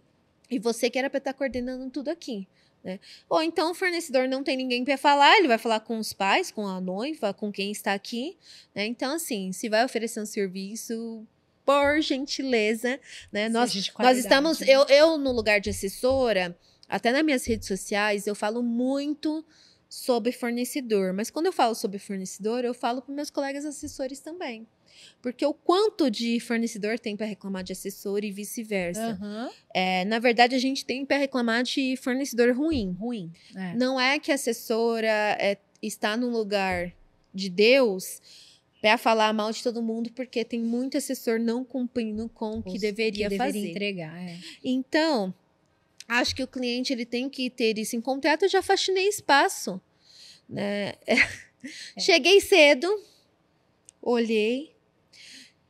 E 0.49 0.57
você 0.57 0.89
que 0.89 0.97
era 0.97 1.09
para 1.09 1.19
estar 1.19 1.33
tá 1.33 1.37
coordenando 1.37 1.89
tudo 1.91 2.09
aqui. 2.09 2.47
Né? 2.83 2.99
Ou 3.29 3.43
então 3.43 3.71
o 3.71 3.75
fornecedor 3.75 4.27
não 4.27 4.43
tem 4.43 4.57
ninguém 4.57 4.83
para 4.83 4.97
falar, 4.97 5.37
ele 5.37 5.47
vai 5.47 5.59
falar 5.59 5.81
com 5.81 5.99
os 5.99 6.13
pais, 6.13 6.49
com 6.49 6.67
a 6.67 6.81
noiva, 6.81 7.33
com 7.33 7.51
quem 7.51 7.71
está 7.71 7.93
aqui. 7.93 8.37
Né? 8.73 8.87
Então, 8.87 9.15
assim, 9.15 9.51
se 9.51 9.69
vai 9.69 9.85
oferecer 9.85 10.19
um 10.19 10.25
serviço, 10.25 11.25
por 11.65 12.01
gentileza, 12.01 12.99
né? 13.31 13.49
Nós, 13.49 13.91
nós 13.99 14.17
estamos, 14.17 14.61
eu, 14.61 14.85
eu 14.87 15.17
no 15.17 15.31
lugar 15.31 15.59
de 15.59 15.69
assessora, 15.69 16.57
até 16.87 17.11
nas 17.11 17.23
minhas 17.23 17.45
redes 17.45 17.67
sociais, 17.67 18.27
eu 18.27 18.35
falo 18.35 18.61
muito 18.61 19.45
sobre 19.89 20.31
fornecedor, 20.31 21.13
mas 21.13 21.29
quando 21.29 21.47
eu 21.47 21.51
falo 21.51 21.75
sobre 21.75 21.99
fornecedor, 21.99 22.63
eu 22.63 22.73
falo 22.73 23.01
para 23.01 23.13
meus 23.13 23.29
colegas 23.29 23.65
assessores 23.65 24.19
também. 24.19 24.65
Porque 25.21 25.45
o 25.45 25.53
quanto 25.53 26.09
de 26.09 26.39
fornecedor 26.39 26.99
tem 26.99 27.15
para 27.15 27.25
reclamar 27.25 27.63
de 27.63 27.73
assessor 27.73 28.23
e 28.23 28.31
vice-versa. 28.31 29.17
Uhum. 29.21 29.49
É, 29.73 30.05
na 30.05 30.19
verdade, 30.19 30.55
a 30.55 30.59
gente 30.59 30.85
tem 30.85 31.05
para 31.05 31.17
reclamar 31.17 31.63
de 31.63 31.95
fornecedor 31.97 32.55
ruim. 32.55 32.95
Ruim. 32.99 33.31
É. 33.55 33.75
Não 33.75 33.99
é 33.99 34.19
que 34.19 34.31
a 34.31 34.35
assessora 34.35 35.07
é, 35.07 35.57
está 35.81 36.15
no 36.15 36.29
lugar 36.29 36.93
de 37.33 37.49
Deus 37.49 38.21
para 38.81 38.97
falar 38.97 39.31
mal 39.31 39.51
de 39.51 39.61
todo 39.61 39.81
mundo, 39.81 40.11
porque 40.11 40.43
tem 40.43 40.59
muito 40.59 40.97
assessor 40.97 41.39
não 41.39 41.63
cumprindo 41.63 42.27
com 42.29 42.57
o 42.59 42.63
que 42.63 42.79
deveria, 42.79 43.29
que 43.29 43.37
deveria 43.37 43.37
fazer. 43.37 43.69
entregar. 43.69 44.17
É. 44.17 44.39
Então, 44.63 45.33
acho 46.07 46.35
que 46.35 46.41
o 46.41 46.47
cliente 46.47 46.91
ele 46.91 47.05
tem 47.05 47.29
que 47.29 47.49
ter 47.49 47.77
isso 47.77 47.95
em 47.95 48.01
contrato. 48.01 48.43
Eu 48.43 48.49
já 48.49 48.61
faxinei 48.61 49.07
espaço. 49.07 49.79
Né? 50.49 50.93
É. 51.95 51.99
Cheguei 51.99 52.41
cedo, 52.41 52.87
olhei, 54.01 54.70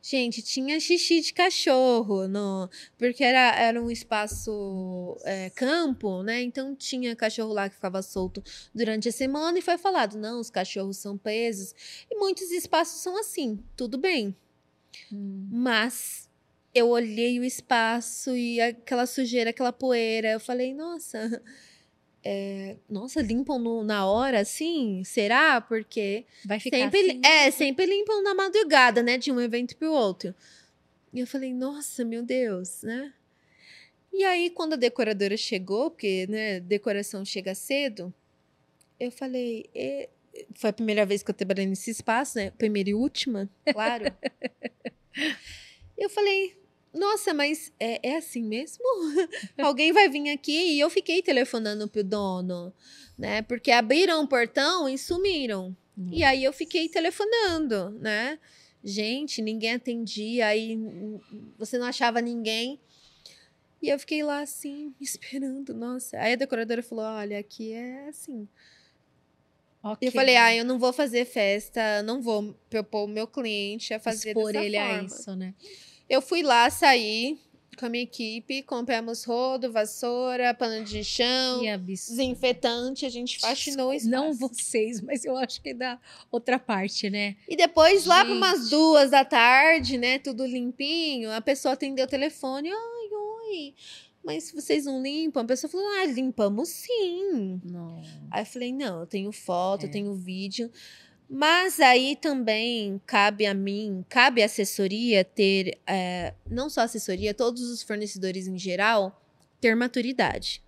Gente, 0.04 0.42
tinha 0.42 0.80
xixi 0.80 1.20
de 1.20 1.32
cachorro, 1.32 2.26
no, 2.26 2.68
porque 2.98 3.22
era, 3.22 3.54
era 3.56 3.80
um 3.80 3.88
espaço 3.88 5.16
é, 5.22 5.48
campo, 5.50 6.24
né? 6.24 6.42
Então 6.42 6.74
tinha 6.74 7.14
cachorro 7.14 7.52
lá 7.52 7.68
que 7.68 7.76
ficava 7.76 8.02
solto 8.02 8.42
durante 8.74 9.08
a 9.08 9.12
semana 9.12 9.56
e 9.60 9.62
foi 9.62 9.78
falado: 9.78 10.18
não, 10.18 10.40
os 10.40 10.50
cachorros 10.50 10.96
são 10.96 11.16
presos. 11.16 11.72
E 12.10 12.16
muitos 12.16 12.50
espaços 12.50 13.00
são 13.00 13.16
assim, 13.16 13.62
tudo 13.76 13.96
bem. 13.96 14.34
Hum. 15.12 15.48
Mas 15.52 16.28
eu 16.74 16.88
olhei 16.88 17.38
o 17.38 17.44
espaço 17.44 18.36
e 18.36 18.60
aquela 18.60 19.06
sujeira, 19.06 19.50
aquela 19.50 19.72
poeira, 19.72 20.32
eu 20.32 20.40
falei: 20.40 20.74
nossa 20.74 21.40
é, 22.24 22.76
nossa, 22.88 23.20
limpam 23.20 23.58
no, 23.58 23.82
na 23.82 24.06
hora, 24.06 24.40
assim? 24.40 25.02
Será? 25.04 25.60
Porque 25.60 26.24
vai 26.44 26.60
ficar 26.60 26.76
sempre, 26.76 27.00
assim. 27.00 27.20
É, 27.24 27.50
sempre 27.50 27.86
limpam 27.86 28.22
na 28.22 28.34
madrugada, 28.34 29.02
né? 29.02 29.18
De 29.18 29.32
um 29.32 29.40
evento 29.40 29.76
para 29.76 29.90
o 29.90 29.92
outro. 29.92 30.34
E 31.12 31.20
eu 31.20 31.26
falei, 31.26 31.52
nossa, 31.52 32.04
meu 32.04 32.22
Deus, 32.22 32.82
né? 32.82 33.12
E 34.12 34.24
aí, 34.24 34.50
quando 34.50 34.74
a 34.74 34.76
decoradora 34.76 35.36
chegou, 35.36 35.90
porque, 35.90 36.26
né, 36.28 36.60
decoração 36.60 37.24
chega 37.24 37.54
cedo, 37.54 38.12
eu 39.00 39.10
falei, 39.10 39.68
e... 39.74 40.08
foi 40.54 40.70
a 40.70 40.72
primeira 40.72 41.04
vez 41.04 41.22
que 41.22 41.30
eu 41.30 41.34
trabalhei 41.34 41.66
nesse 41.66 41.90
espaço, 41.90 42.38
né? 42.38 42.50
Primeira 42.50 42.90
e 42.90 42.94
última, 42.94 43.50
claro. 43.72 44.04
eu 45.98 46.08
falei, 46.08 46.56
nossa, 46.94 47.32
mas 47.32 47.72
é, 47.80 48.10
é 48.10 48.16
assim 48.16 48.42
mesmo? 48.42 48.84
Alguém 49.58 49.92
vai 49.92 50.08
vir 50.08 50.30
aqui 50.30 50.74
e 50.74 50.80
eu 50.80 50.90
fiquei 50.90 51.22
telefonando 51.22 51.88
pro 51.88 52.04
dono, 52.04 52.72
né? 53.18 53.42
Porque 53.42 53.70
abriram 53.70 54.22
o 54.22 54.28
portão 54.28 54.88
e 54.88 54.98
sumiram. 54.98 55.76
Nossa. 55.96 56.14
E 56.14 56.22
aí 56.22 56.44
eu 56.44 56.52
fiquei 56.52 56.88
telefonando, 56.88 57.90
né? 58.00 58.38
Gente, 58.84 59.40
ninguém 59.40 59.74
atendia, 59.74 60.48
aí 60.48 60.78
você 61.56 61.78
não 61.78 61.86
achava 61.86 62.20
ninguém. 62.20 62.80
E 63.80 63.88
eu 63.88 63.98
fiquei 63.98 64.22
lá 64.22 64.40
assim, 64.40 64.94
esperando, 65.00 65.74
nossa. 65.74 66.18
Aí 66.18 66.34
a 66.34 66.36
decoradora 66.36 66.82
falou: 66.82 67.04
olha, 67.04 67.38
aqui 67.38 67.72
é 67.72 68.08
assim. 68.08 68.48
Okay. 69.84 70.08
Eu 70.08 70.12
falei, 70.12 70.36
ah, 70.36 70.54
eu 70.54 70.64
não 70.64 70.78
vou 70.78 70.92
fazer 70.92 71.24
festa, 71.24 72.04
não 72.04 72.22
vou 72.22 72.54
propor 72.70 73.04
o 73.04 73.08
meu 73.08 73.26
cliente 73.26 73.92
a 73.92 73.98
fazer 73.98 74.28
Expor 74.28 74.52
dessa 74.52 74.64
ele 74.64 74.76
forma. 74.76 75.00
a 75.00 75.02
isso, 75.02 75.36
né? 75.36 75.54
Eu 76.08 76.20
fui 76.20 76.42
lá 76.42 76.68
sair 76.70 77.38
com 77.78 77.86
a 77.86 77.88
minha 77.88 78.04
equipe, 78.04 78.62
compramos 78.62 79.24
rodo, 79.24 79.72
vassoura, 79.72 80.52
pano 80.54 80.84
de 80.84 81.02
chão, 81.02 81.62
desinfetante, 81.84 83.06
a 83.06 83.08
gente 83.08 83.38
faxinou 83.38 83.90
o 83.90 83.94
espaço. 83.94 84.10
Não 84.10 84.32
vocês, 84.34 85.00
mas 85.00 85.24
eu 85.24 85.36
acho 85.36 85.60
que 85.62 85.72
da 85.72 85.98
outra 86.30 86.58
parte, 86.58 87.08
né? 87.08 87.36
E 87.48 87.56
depois, 87.56 88.04
lá 88.04 88.24
para 88.24 88.34
umas 88.34 88.68
duas 88.68 89.10
da 89.10 89.24
tarde, 89.24 89.96
né, 89.96 90.18
tudo 90.18 90.46
limpinho, 90.46 91.32
a 91.32 91.40
pessoa 91.40 91.74
atendeu 91.74 92.04
o 92.04 92.08
telefone, 92.08 92.70
ai, 92.70 93.08
oi, 93.10 93.74
mas 94.24 94.52
vocês 94.52 94.84
não 94.84 95.02
limpam? 95.02 95.42
A 95.42 95.46
pessoa 95.46 95.70
falou, 95.70 95.86
ah, 96.00 96.04
limpamos 96.04 96.68
sim. 96.68 97.60
Não. 97.64 98.00
Aí 98.30 98.42
eu 98.42 98.46
falei, 98.46 98.72
não, 98.72 99.00
eu 99.00 99.06
tenho 99.06 99.32
foto, 99.32 99.84
é. 99.84 99.86
eu 99.88 99.90
tenho 99.90 100.14
vídeo. 100.14 100.70
Mas 101.34 101.80
aí 101.80 102.14
também 102.14 103.00
cabe 103.06 103.46
a 103.46 103.54
mim, 103.54 104.04
cabe 104.06 104.42
à 104.42 104.44
assessoria 104.44 105.24
ter, 105.24 105.78
é, 105.86 106.34
não 106.46 106.68
só 106.68 106.82
assessoria, 106.82 107.32
todos 107.32 107.62
os 107.70 107.82
fornecedores 107.82 108.46
em 108.46 108.58
geral, 108.58 109.18
ter 109.58 109.74
maturidade. 109.74 110.62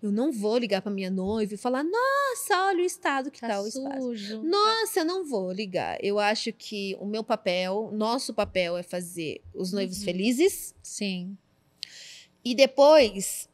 Eu 0.00 0.12
não 0.12 0.30
vou 0.30 0.58
ligar 0.58 0.80
para 0.80 0.92
minha 0.92 1.10
noiva 1.10 1.54
e 1.54 1.56
falar, 1.56 1.82
nossa, 1.82 2.68
olha 2.68 2.84
o 2.84 2.86
estado 2.86 3.32
que 3.32 3.40
tá, 3.40 3.48
tá 3.48 3.60
o 3.60 3.66
espaço. 3.66 4.42
Nossa, 4.44 5.00
eu 5.00 5.04
não 5.04 5.24
vou 5.24 5.50
ligar. 5.50 5.98
Eu 6.00 6.20
acho 6.20 6.52
que 6.52 6.96
o 7.00 7.04
meu 7.04 7.24
papel, 7.24 7.90
nosso 7.92 8.32
papel 8.32 8.76
é 8.76 8.84
fazer 8.84 9.40
os 9.52 9.72
noivos 9.72 9.98
uhum. 9.98 10.04
felizes. 10.04 10.72
Sim. 10.80 11.36
E 12.44 12.54
depois 12.54 13.48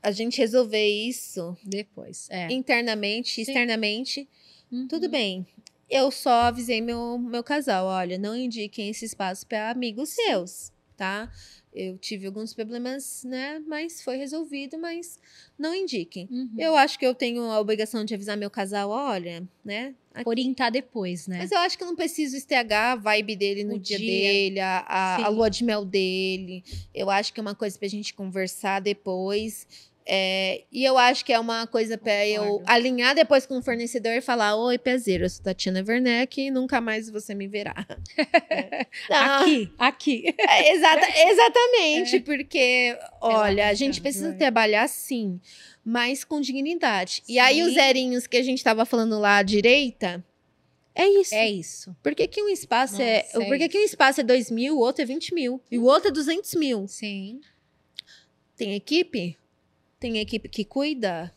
a 0.00 0.12
gente 0.12 0.38
resolver 0.38 0.86
isso 0.86 1.56
depois, 1.64 2.28
é. 2.30 2.46
internamente, 2.52 3.34
Sim. 3.34 3.42
externamente. 3.42 4.28
Uhum. 4.70 4.86
Tudo 4.86 5.08
bem 5.08 5.44
eu 5.90 6.10
só 6.10 6.42
avisei 6.42 6.80
meu, 6.80 7.18
meu 7.18 7.42
casal: 7.42 7.86
olha, 7.86 8.16
não 8.16 8.36
indiquem 8.36 8.88
esse 8.88 9.04
espaço 9.04 9.46
para 9.46 9.70
amigos 9.70 10.10
seus, 10.10 10.72
tá? 10.96 11.30
Eu 11.72 11.96
tive 11.98 12.26
alguns 12.26 12.52
problemas, 12.52 13.22
né? 13.24 13.62
Mas 13.64 14.02
foi 14.02 14.16
resolvido, 14.16 14.76
mas 14.76 15.20
não 15.56 15.72
indiquem. 15.72 16.28
Uhum. 16.28 16.50
Eu 16.58 16.76
acho 16.76 16.98
que 16.98 17.06
eu 17.06 17.14
tenho 17.14 17.42
a 17.42 17.60
obrigação 17.60 18.04
de 18.04 18.12
avisar 18.12 18.36
meu 18.36 18.50
casal, 18.50 18.90
olha, 18.90 19.48
né? 19.64 19.94
Aqui. 20.12 20.28
Orientar 20.28 20.72
depois, 20.72 21.28
né? 21.28 21.38
Mas 21.38 21.52
eu 21.52 21.58
acho 21.58 21.78
que 21.78 21.84
eu 21.84 21.86
não 21.86 21.94
preciso 21.94 22.36
estragar 22.36 22.92
a 22.92 22.96
vibe 22.96 23.36
dele 23.36 23.62
no 23.62 23.78
dia, 23.78 23.96
dia, 23.96 24.06
dele, 24.08 24.58
a, 24.58 24.78
a, 24.80 25.26
a, 25.26 25.28
lua 25.28 25.48
de 25.48 25.62
mel 25.62 25.84
dele. 25.84 26.64
Eu 26.92 27.08
acho 27.08 27.32
que 27.32 27.38
é 27.38 27.42
uma 27.42 27.54
coisa 27.54 27.78
pra 27.78 27.86
gente 27.86 28.12
conversar 28.12 28.80
depois. 28.80 29.68
É, 30.12 30.64
e 30.72 30.84
eu 30.84 30.98
acho 30.98 31.24
que 31.24 31.32
é 31.32 31.38
uma 31.38 31.68
coisa 31.68 31.96
para 31.96 32.26
eu 32.26 32.60
alinhar 32.66 33.14
depois 33.14 33.46
com 33.46 33.58
o 33.58 33.62
fornecedor 33.62 34.10
e 34.14 34.20
falar: 34.20 34.56
Oi, 34.56 34.76
pezeiro, 34.76 35.24
eu 35.24 35.30
sou 35.30 35.44
Tatiana 35.44 35.84
Werneck 35.86 36.40
e 36.40 36.50
nunca 36.50 36.80
mais 36.80 37.08
você 37.08 37.32
me 37.32 37.46
verá. 37.46 37.86
é. 38.50 38.86
aqui, 39.08 39.72
aqui. 39.78 40.34
É, 40.36 40.74
exata, 40.74 41.06
exatamente, 41.30 42.16
é. 42.16 42.20
porque, 42.22 42.98
olha, 43.20 43.68
a 43.68 43.74
gente 43.74 44.00
precisa 44.00 44.32
trabalhar 44.32 44.88
sim, 44.88 45.40
mas 45.84 46.24
com 46.24 46.40
dignidade. 46.40 47.22
Sim. 47.24 47.34
E 47.34 47.38
aí, 47.38 47.62
os 47.62 47.74
zerinhos 47.74 48.26
que 48.26 48.36
a 48.36 48.42
gente 48.42 48.58
estava 48.58 48.84
falando 48.84 49.16
lá 49.16 49.36
à 49.36 49.42
direita. 49.44 50.24
É 50.92 51.06
isso. 51.06 51.34
É 51.36 51.48
isso. 51.48 51.96
Por 52.02 52.16
que, 52.16 52.26
que 52.26 52.42
um 52.42 52.48
espaço 52.48 52.94
Nossa, 52.94 53.04
é. 53.04 53.22
Por 53.32 53.56
que, 53.56 53.68
que 53.68 53.78
um 53.78 53.84
espaço 53.84 54.22
é 54.22 54.24
2 54.24 54.50
mil, 54.50 54.74
o 54.76 54.80
outro 54.80 55.02
é 55.02 55.06
20 55.06 55.32
mil? 55.32 55.62
E 55.70 55.78
o 55.78 55.84
outro 55.84 56.08
é 56.08 56.12
200 56.12 56.56
mil? 56.56 56.88
Sim. 56.88 57.40
Tem 58.56 58.74
equipe? 58.74 59.38
Tem 60.00 60.18
equipe 60.18 60.48
que 60.48 60.64
cuida? 60.64 61.32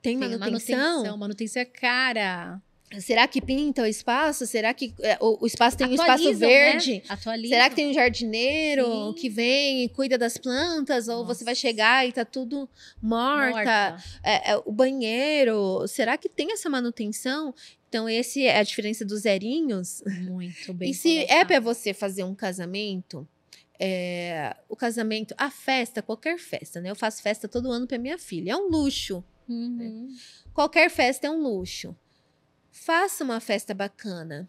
Tem, 0.00 0.18
tem 0.18 0.28
manutenção? 0.28 0.78
Manutenção, 0.78 1.16
manutenção 1.18 1.62
é 1.62 1.64
cara. 1.66 2.62
Será 3.00 3.28
que 3.28 3.42
pinta 3.42 3.82
o 3.82 3.86
espaço? 3.86 4.46
Será 4.46 4.72
que 4.72 4.94
é, 5.00 5.18
o, 5.20 5.46
espaço 5.46 5.76
tem 5.76 5.88
um 5.88 5.92
espaço 5.92 6.34
verde? 6.34 6.94
Né? 6.94 7.02
Atualizam. 7.06 7.50
Será 7.50 7.68
que 7.68 7.76
tem 7.76 7.90
um 7.90 7.92
jardineiro 7.92 8.86
Sim. 9.08 9.12
que 9.12 9.28
vem 9.28 9.84
e 9.84 9.88
cuida 9.90 10.16
das 10.16 10.38
plantas? 10.38 11.06
Nossa. 11.06 11.18
Ou 11.18 11.26
você 11.26 11.44
vai 11.44 11.54
chegar 11.54 12.08
e 12.08 12.12
tá 12.12 12.24
tudo 12.24 12.68
morta? 13.02 13.52
morta. 13.52 14.04
É, 14.24 14.52
é, 14.52 14.62
o 14.64 14.72
banheiro, 14.72 15.86
será 15.86 16.16
que 16.16 16.30
tem 16.30 16.52
essa 16.52 16.70
manutenção? 16.70 17.54
Então, 17.90 18.08
esse 18.08 18.44
é 18.44 18.58
a 18.58 18.62
diferença 18.62 19.04
dos 19.04 19.20
zerinhos. 19.20 20.02
Muito 20.22 20.72
bem. 20.72 20.90
E 20.90 20.94
se 20.94 21.14
colocado. 21.14 21.36
é 21.36 21.44
para 21.44 21.60
você 21.60 21.92
fazer 21.92 22.24
um 22.24 22.34
casamento, 22.34 23.28
é, 23.78 24.56
o 24.68 24.76
casamento, 24.76 25.34
a 25.38 25.50
festa, 25.50 26.02
qualquer 26.02 26.38
festa, 26.38 26.80
né? 26.80 26.90
Eu 26.90 26.96
faço 26.96 27.22
festa 27.22 27.46
todo 27.46 27.70
ano 27.70 27.86
para 27.86 27.98
minha 27.98 28.18
filha. 28.18 28.52
É 28.52 28.56
um 28.56 28.68
luxo. 28.68 29.24
Uhum. 29.48 29.76
Né? 29.76 30.16
Qualquer 30.52 30.90
festa 30.90 31.26
é 31.26 31.30
um 31.30 31.40
luxo. 31.40 31.96
Faça 32.70 33.24
uma 33.24 33.40
festa 33.40 33.74
bacana. 33.74 34.48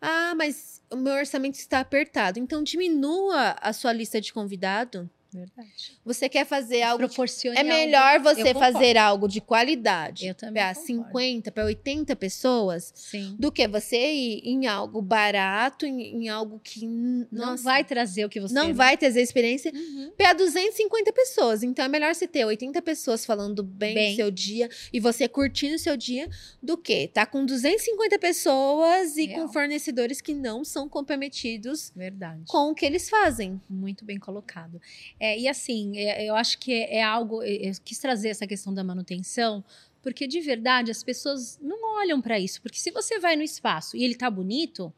Ah, 0.00 0.34
mas 0.34 0.82
o 0.90 0.96
meu 0.96 1.14
orçamento 1.14 1.56
está 1.58 1.80
apertado. 1.80 2.38
Então 2.38 2.62
diminua 2.62 3.56
a 3.60 3.72
sua 3.72 3.92
lista 3.92 4.20
de 4.20 4.32
convidado 4.32 5.10
Verdade. 5.38 5.98
Você 6.04 6.28
quer 6.28 6.44
fazer 6.44 6.82
algo. 6.82 7.06
Proporcione 7.06 7.58
é 7.58 7.62
melhor 7.62 8.16
algo. 8.16 8.24
você 8.24 8.52
fazer 8.54 8.96
algo 8.96 9.28
de 9.28 9.40
qualidade 9.40 10.34
para 10.34 10.74
50, 10.74 11.52
para 11.52 11.64
80 11.64 12.16
pessoas 12.16 12.92
Sim. 12.94 13.36
do 13.38 13.52
que 13.52 13.66
você 13.68 13.96
ir 13.96 14.42
em 14.44 14.66
algo 14.66 15.00
barato, 15.00 15.86
em, 15.86 16.24
em 16.24 16.28
algo 16.28 16.60
que. 16.62 16.86
Não 16.86 17.26
nossa, 17.30 17.62
vai 17.62 17.84
trazer 17.84 18.24
o 18.24 18.28
que 18.28 18.40
você. 18.40 18.54
Não 18.54 18.74
vai 18.74 18.96
trazer 18.96 19.22
experiência 19.22 19.72
uhum. 19.74 20.12
para 20.16 20.32
250 20.32 21.12
pessoas. 21.12 21.62
Então 21.62 21.84
é 21.84 21.88
melhor 21.88 22.14
você 22.14 22.26
ter 22.26 22.44
80 22.44 22.80
pessoas 22.82 23.24
falando 23.24 23.62
bem, 23.62 23.94
bem. 23.94 24.12
do 24.12 24.16
seu 24.16 24.30
dia 24.30 24.68
e 24.92 25.00
você 25.00 25.28
curtindo 25.28 25.76
o 25.76 25.78
seu 25.78 25.96
dia 25.96 26.28
do 26.62 26.76
que 26.76 27.08
tá 27.08 27.26
com 27.26 27.44
250 27.44 28.18
pessoas 28.18 29.16
e 29.16 29.26
Real. 29.26 29.42
com 29.46 29.52
fornecedores 29.52 30.20
que 30.20 30.34
não 30.34 30.64
são 30.64 30.88
comprometidos 30.88 31.92
Verdade. 31.94 32.42
com 32.46 32.70
o 32.70 32.74
que 32.74 32.84
eles 32.84 33.08
fazem. 33.08 33.60
Muito 33.68 34.04
bem 34.04 34.18
colocado. 34.18 34.80
É, 35.18 35.27
e 35.36 35.48
assim, 35.48 35.98
é, 35.98 36.24
eu 36.24 36.36
acho 36.36 36.58
que 36.58 36.72
é, 36.72 36.98
é 36.98 37.02
algo. 37.02 37.42
Eu 37.42 37.72
quis 37.84 37.98
trazer 37.98 38.28
essa 38.28 38.46
questão 38.46 38.72
da 38.72 38.84
manutenção, 38.84 39.64
porque 40.00 40.28
de 40.28 40.40
verdade 40.40 40.92
as 40.92 41.02
pessoas 41.02 41.58
não 41.60 41.98
olham 41.98 42.20
para 42.20 42.38
isso. 42.38 42.62
Porque 42.62 42.78
se 42.78 42.92
você 42.92 43.18
vai 43.18 43.34
no 43.34 43.42
espaço 43.42 43.96
e 43.96 44.04
ele 44.04 44.14
tá 44.14 44.30
bonito, 44.30 44.92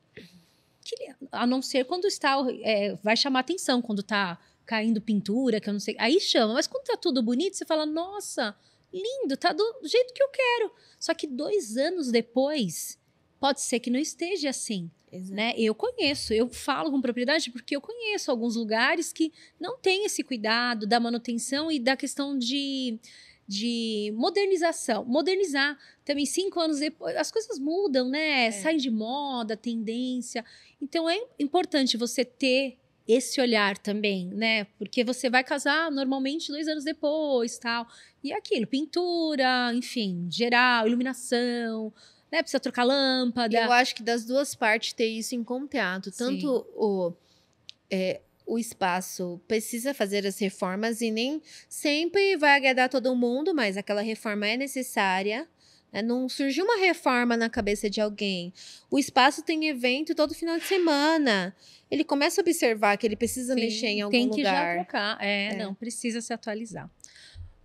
que, 0.84 0.94
a 1.32 1.46
não 1.46 1.62
ser 1.62 1.84
quando 1.84 2.06
está. 2.06 2.36
É, 2.62 2.94
vai 3.02 3.16
chamar 3.16 3.40
atenção 3.40 3.80
quando 3.80 4.02
tá 4.02 4.38
caindo 4.66 5.00
pintura, 5.00 5.60
que 5.60 5.68
eu 5.68 5.72
não 5.72 5.80
sei. 5.80 5.96
Aí 5.98 6.20
chama. 6.20 6.54
Mas 6.54 6.66
quando 6.66 6.84
tá 6.84 6.96
tudo 6.96 7.22
bonito, 7.22 7.56
você 7.56 7.64
fala, 7.64 7.86
nossa, 7.86 8.54
lindo, 8.92 9.36
tá 9.36 9.52
do 9.52 9.80
jeito 9.84 10.12
que 10.12 10.22
eu 10.22 10.28
quero. 10.28 10.72
Só 10.98 11.14
que 11.14 11.26
dois 11.26 11.76
anos 11.76 12.10
depois, 12.10 12.98
pode 13.38 13.60
ser 13.60 13.80
que 13.80 13.90
não 13.90 13.98
esteja 13.98 14.50
assim. 14.50 14.90
Né? 15.12 15.54
Eu 15.56 15.74
conheço, 15.74 16.32
eu 16.32 16.48
falo 16.48 16.90
com 16.90 17.00
propriedade 17.00 17.50
porque 17.50 17.74
eu 17.74 17.80
conheço 17.80 18.30
alguns 18.30 18.54
lugares 18.54 19.12
que 19.12 19.32
não 19.58 19.76
têm 19.76 20.04
esse 20.04 20.22
cuidado 20.22 20.86
da 20.86 21.00
manutenção 21.00 21.70
e 21.70 21.80
da 21.80 21.96
questão 21.96 22.38
de, 22.38 22.98
de 23.46 24.12
modernização. 24.16 25.04
Modernizar 25.04 25.76
também 26.04 26.24
cinco 26.24 26.60
anos 26.60 26.78
depois, 26.78 27.16
as 27.16 27.30
coisas 27.30 27.58
mudam, 27.58 28.08
né? 28.08 28.46
É. 28.46 28.50
Saem 28.52 28.76
de 28.78 28.90
moda, 28.90 29.56
tendência. 29.56 30.44
Então 30.80 31.10
é 31.10 31.20
importante 31.38 31.96
você 31.96 32.24
ter 32.24 32.78
esse 33.06 33.40
olhar 33.40 33.76
também, 33.76 34.28
né? 34.28 34.64
Porque 34.78 35.02
você 35.02 35.28
vai 35.28 35.42
casar 35.42 35.90
normalmente 35.90 36.52
dois 36.52 36.68
anos 36.68 36.84
depois, 36.84 37.58
tal. 37.58 37.86
E 38.22 38.32
é 38.32 38.36
aquilo, 38.36 38.66
pintura, 38.66 39.72
enfim, 39.74 40.28
geral, 40.30 40.86
iluminação, 40.86 41.92
né? 42.30 42.42
Precisa 42.42 42.60
trocar 42.60 42.84
lâmpada. 42.84 43.56
Eu 43.56 43.72
acho 43.72 43.94
que 43.94 44.02
das 44.02 44.24
duas 44.24 44.54
partes 44.54 44.92
ter 44.92 45.06
isso 45.06 45.34
em 45.34 45.42
contato. 45.42 46.10
Tanto 46.12 46.40
Sim. 46.40 46.72
o, 46.76 47.12
é, 47.90 48.20
o 48.46 48.58
espaço 48.58 49.40
precisa 49.46 49.94
fazer 49.94 50.26
as 50.26 50.38
reformas 50.38 51.00
e 51.00 51.10
nem 51.10 51.42
sempre 51.68 52.36
vai 52.36 52.56
agradar 52.56 52.88
todo 52.88 53.14
mundo, 53.14 53.54
mas 53.54 53.76
aquela 53.76 54.02
reforma 54.02 54.46
é 54.46 54.56
necessária. 54.56 55.48
Né? 55.92 56.02
Não 56.02 56.28
surgiu 56.28 56.64
uma 56.64 56.78
reforma 56.78 57.36
na 57.36 57.50
cabeça 57.50 57.90
de 57.90 58.00
alguém. 58.00 58.52
O 58.90 58.98
espaço 58.98 59.42
tem 59.42 59.68
evento 59.68 60.14
todo 60.14 60.34
final 60.34 60.58
de 60.58 60.64
semana. 60.64 61.54
Ele 61.90 62.04
começa 62.04 62.40
a 62.40 62.42
observar 62.42 62.96
que 62.96 63.06
ele 63.06 63.16
precisa 63.16 63.54
Sim, 63.54 63.60
mexer 63.60 63.86
em 63.88 64.00
algum 64.00 64.16
lugar. 64.16 64.30
Tem 64.30 64.36
que 64.36 64.48
lugar. 64.48 64.76
já 64.76 64.84
trocar. 64.84 65.18
É, 65.20 65.46
é, 65.46 65.56
não, 65.56 65.74
precisa 65.74 66.20
se 66.20 66.32
atualizar. 66.32 66.88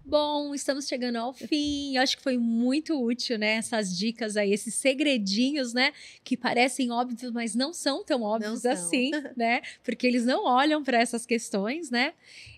Bom, 0.05 0.53
estamos 0.53 0.87
chegando 0.87 1.15
ao 1.15 1.33
fim. 1.33 1.95
Eu 1.95 2.03
acho 2.03 2.15
que 2.15 2.21
foi 2.21 2.37
muito 2.37 3.01
útil, 3.01 3.39
né? 3.39 3.55
Essas 3.55 3.97
dicas 3.97 4.37
aí, 4.37 4.53
esses 4.53 4.75
segredinhos, 4.75 5.73
né? 5.73 5.93
Que 6.23 6.37
parecem 6.37 6.91
óbvios, 6.91 7.31
mas 7.31 7.55
não 7.55 7.73
são 7.73 8.03
tão 8.03 8.21
óbvios 8.21 8.65
assim, 8.67 9.09
né? 9.35 9.61
Porque 9.83 10.05
eles 10.05 10.23
não 10.23 10.45
olham 10.45 10.83
para 10.83 10.99
essas 10.99 11.25
questões, 11.25 11.89
né? 11.89 12.13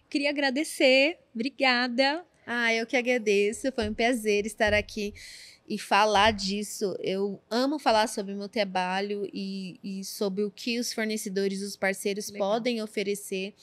Queria 0.10 0.30
agradecer. 0.30 1.20
Obrigada. 1.34 2.26
Ah, 2.46 2.74
eu 2.74 2.86
que 2.86 2.98
agradeço. 2.98 3.72
Foi 3.72 3.90
um 3.90 3.94
prazer 3.94 4.46
estar 4.46 4.74
aqui 4.74 5.14
e 5.68 5.78
falar 5.78 6.32
disso. 6.32 6.98
Eu 7.00 7.42
amo 7.50 7.80
falar 7.80 8.08
sobre 8.08 8.34
o 8.34 8.38
meu 8.38 8.50
trabalho 8.50 9.30
e, 9.34 9.80
e 9.84 10.04
sobre 10.04 10.44
o 10.44 10.52
que 10.52 10.80
os 10.80 10.92
fornecedores, 10.92 11.62
os 11.62 11.78
parceiros 11.78 12.30
Legal. 12.30 12.50
podem 12.50 12.82
oferecer. 12.82 13.54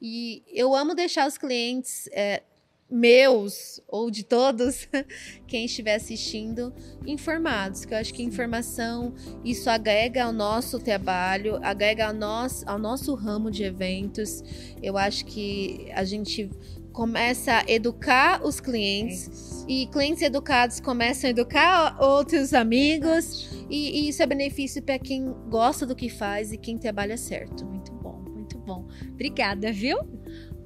E 0.00 0.42
eu 0.48 0.74
amo 0.74 0.94
deixar 0.94 1.26
os 1.26 1.36
clientes 1.36 2.08
é, 2.12 2.42
meus 2.90 3.80
ou 3.86 4.10
de 4.10 4.24
todos, 4.24 4.88
quem 5.46 5.64
estiver 5.64 5.94
assistindo, 5.94 6.72
informados. 7.06 7.84
Que 7.84 7.94
eu 7.94 7.98
acho 7.98 8.12
que 8.12 8.22
informação 8.22 9.14
isso 9.44 9.70
agrega 9.70 10.24
ao 10.24 10.32
nosso 10.32 10.78
trabalho, 10.78 11.58
agrega 11.62 12.08
ao 12.08 12.14
nosso, 12.14 12.68
ao 12.68 12.78
nosso 12.78 13.14
ramo 13.14 13.50
de 13.50 13.64
eventos. 13.64 14.42
Eu 14.82 14.98
acho 14.98 15.24
que 15.24 15.88
a 15.94 16.04
gente 16.04 16.50
começa 16.92 17.58
a 17.58 17.64
educar 17.68 18.44
os 18.44 18.60
clientes 18.60 19.64
é 19.66 19.72
e 19.72 19.86
clientes 19.86 20.22
educados 20.22 20.80
começam 20.80 21.28
a 21.28 21.30
educar 21.30 21.96
outros 22.02 22.52
amigos 22.52 23.48
e, 23.70 24.00
e 24.00 24.08
isso 24.08 24.22
é 24.22 24.26
benefício 24.26 24.82
para 24.82 24.98
quem 24.98 25.32
gosta 25.48 25.86
do 25.86 25.94
que 25.94 26.08
faz 26.08 26.52
e 26.52 26.58
quem 26.58 26.76
trabalha 26.76 27.16
certo. 27.16 27.64
Muito 27.64 27.92
bom, 27.92 28.20
muito 28.28 28.58
bom. 28.58 28.88
Obrigada, 29.12 29.72
viu? 29.72 30.19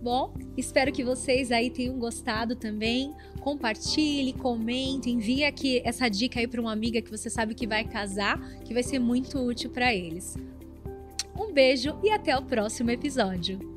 Bom? 0.04 0.34
Espero 0.54 0.92
que 0.92 1.02
vocês 1.02 1.50
aí 1.50 1.70
tenham 1.70 1.98
gostado 1.98 2.54
também. 2.54 3.14
Compartilhe, 3.40 4.34
comente, 4.34 5.10
envie 5.10 5.44
aqui 5.44 5.80
essa 5.82 6.08
dica 6.08 6.38
aí 6.38 6.46
para 6.46 6.60
uma 6.60 6.72
amiga 6.72 7.00
que 7.00 7.10
você 7.10 7.30
sabe 7.30 7.54
que 7.54 7.66
vai 7.66 7.84
casar, 7.84 8.38
que 8.64 8.74
vai 8.74 8.82
ser 8.82 8.98
muito 8.98 9.38
útil 9.38 9.70
para 9.70 9.94
eles. 9.94 10.36
Um 11.36 11.52
beijo 11.52 11.98
e 12.02 12.10
até 12.10 12.36
o 12.36 12.42
próximo 12.42 12.90
episódio. 12.90 13.73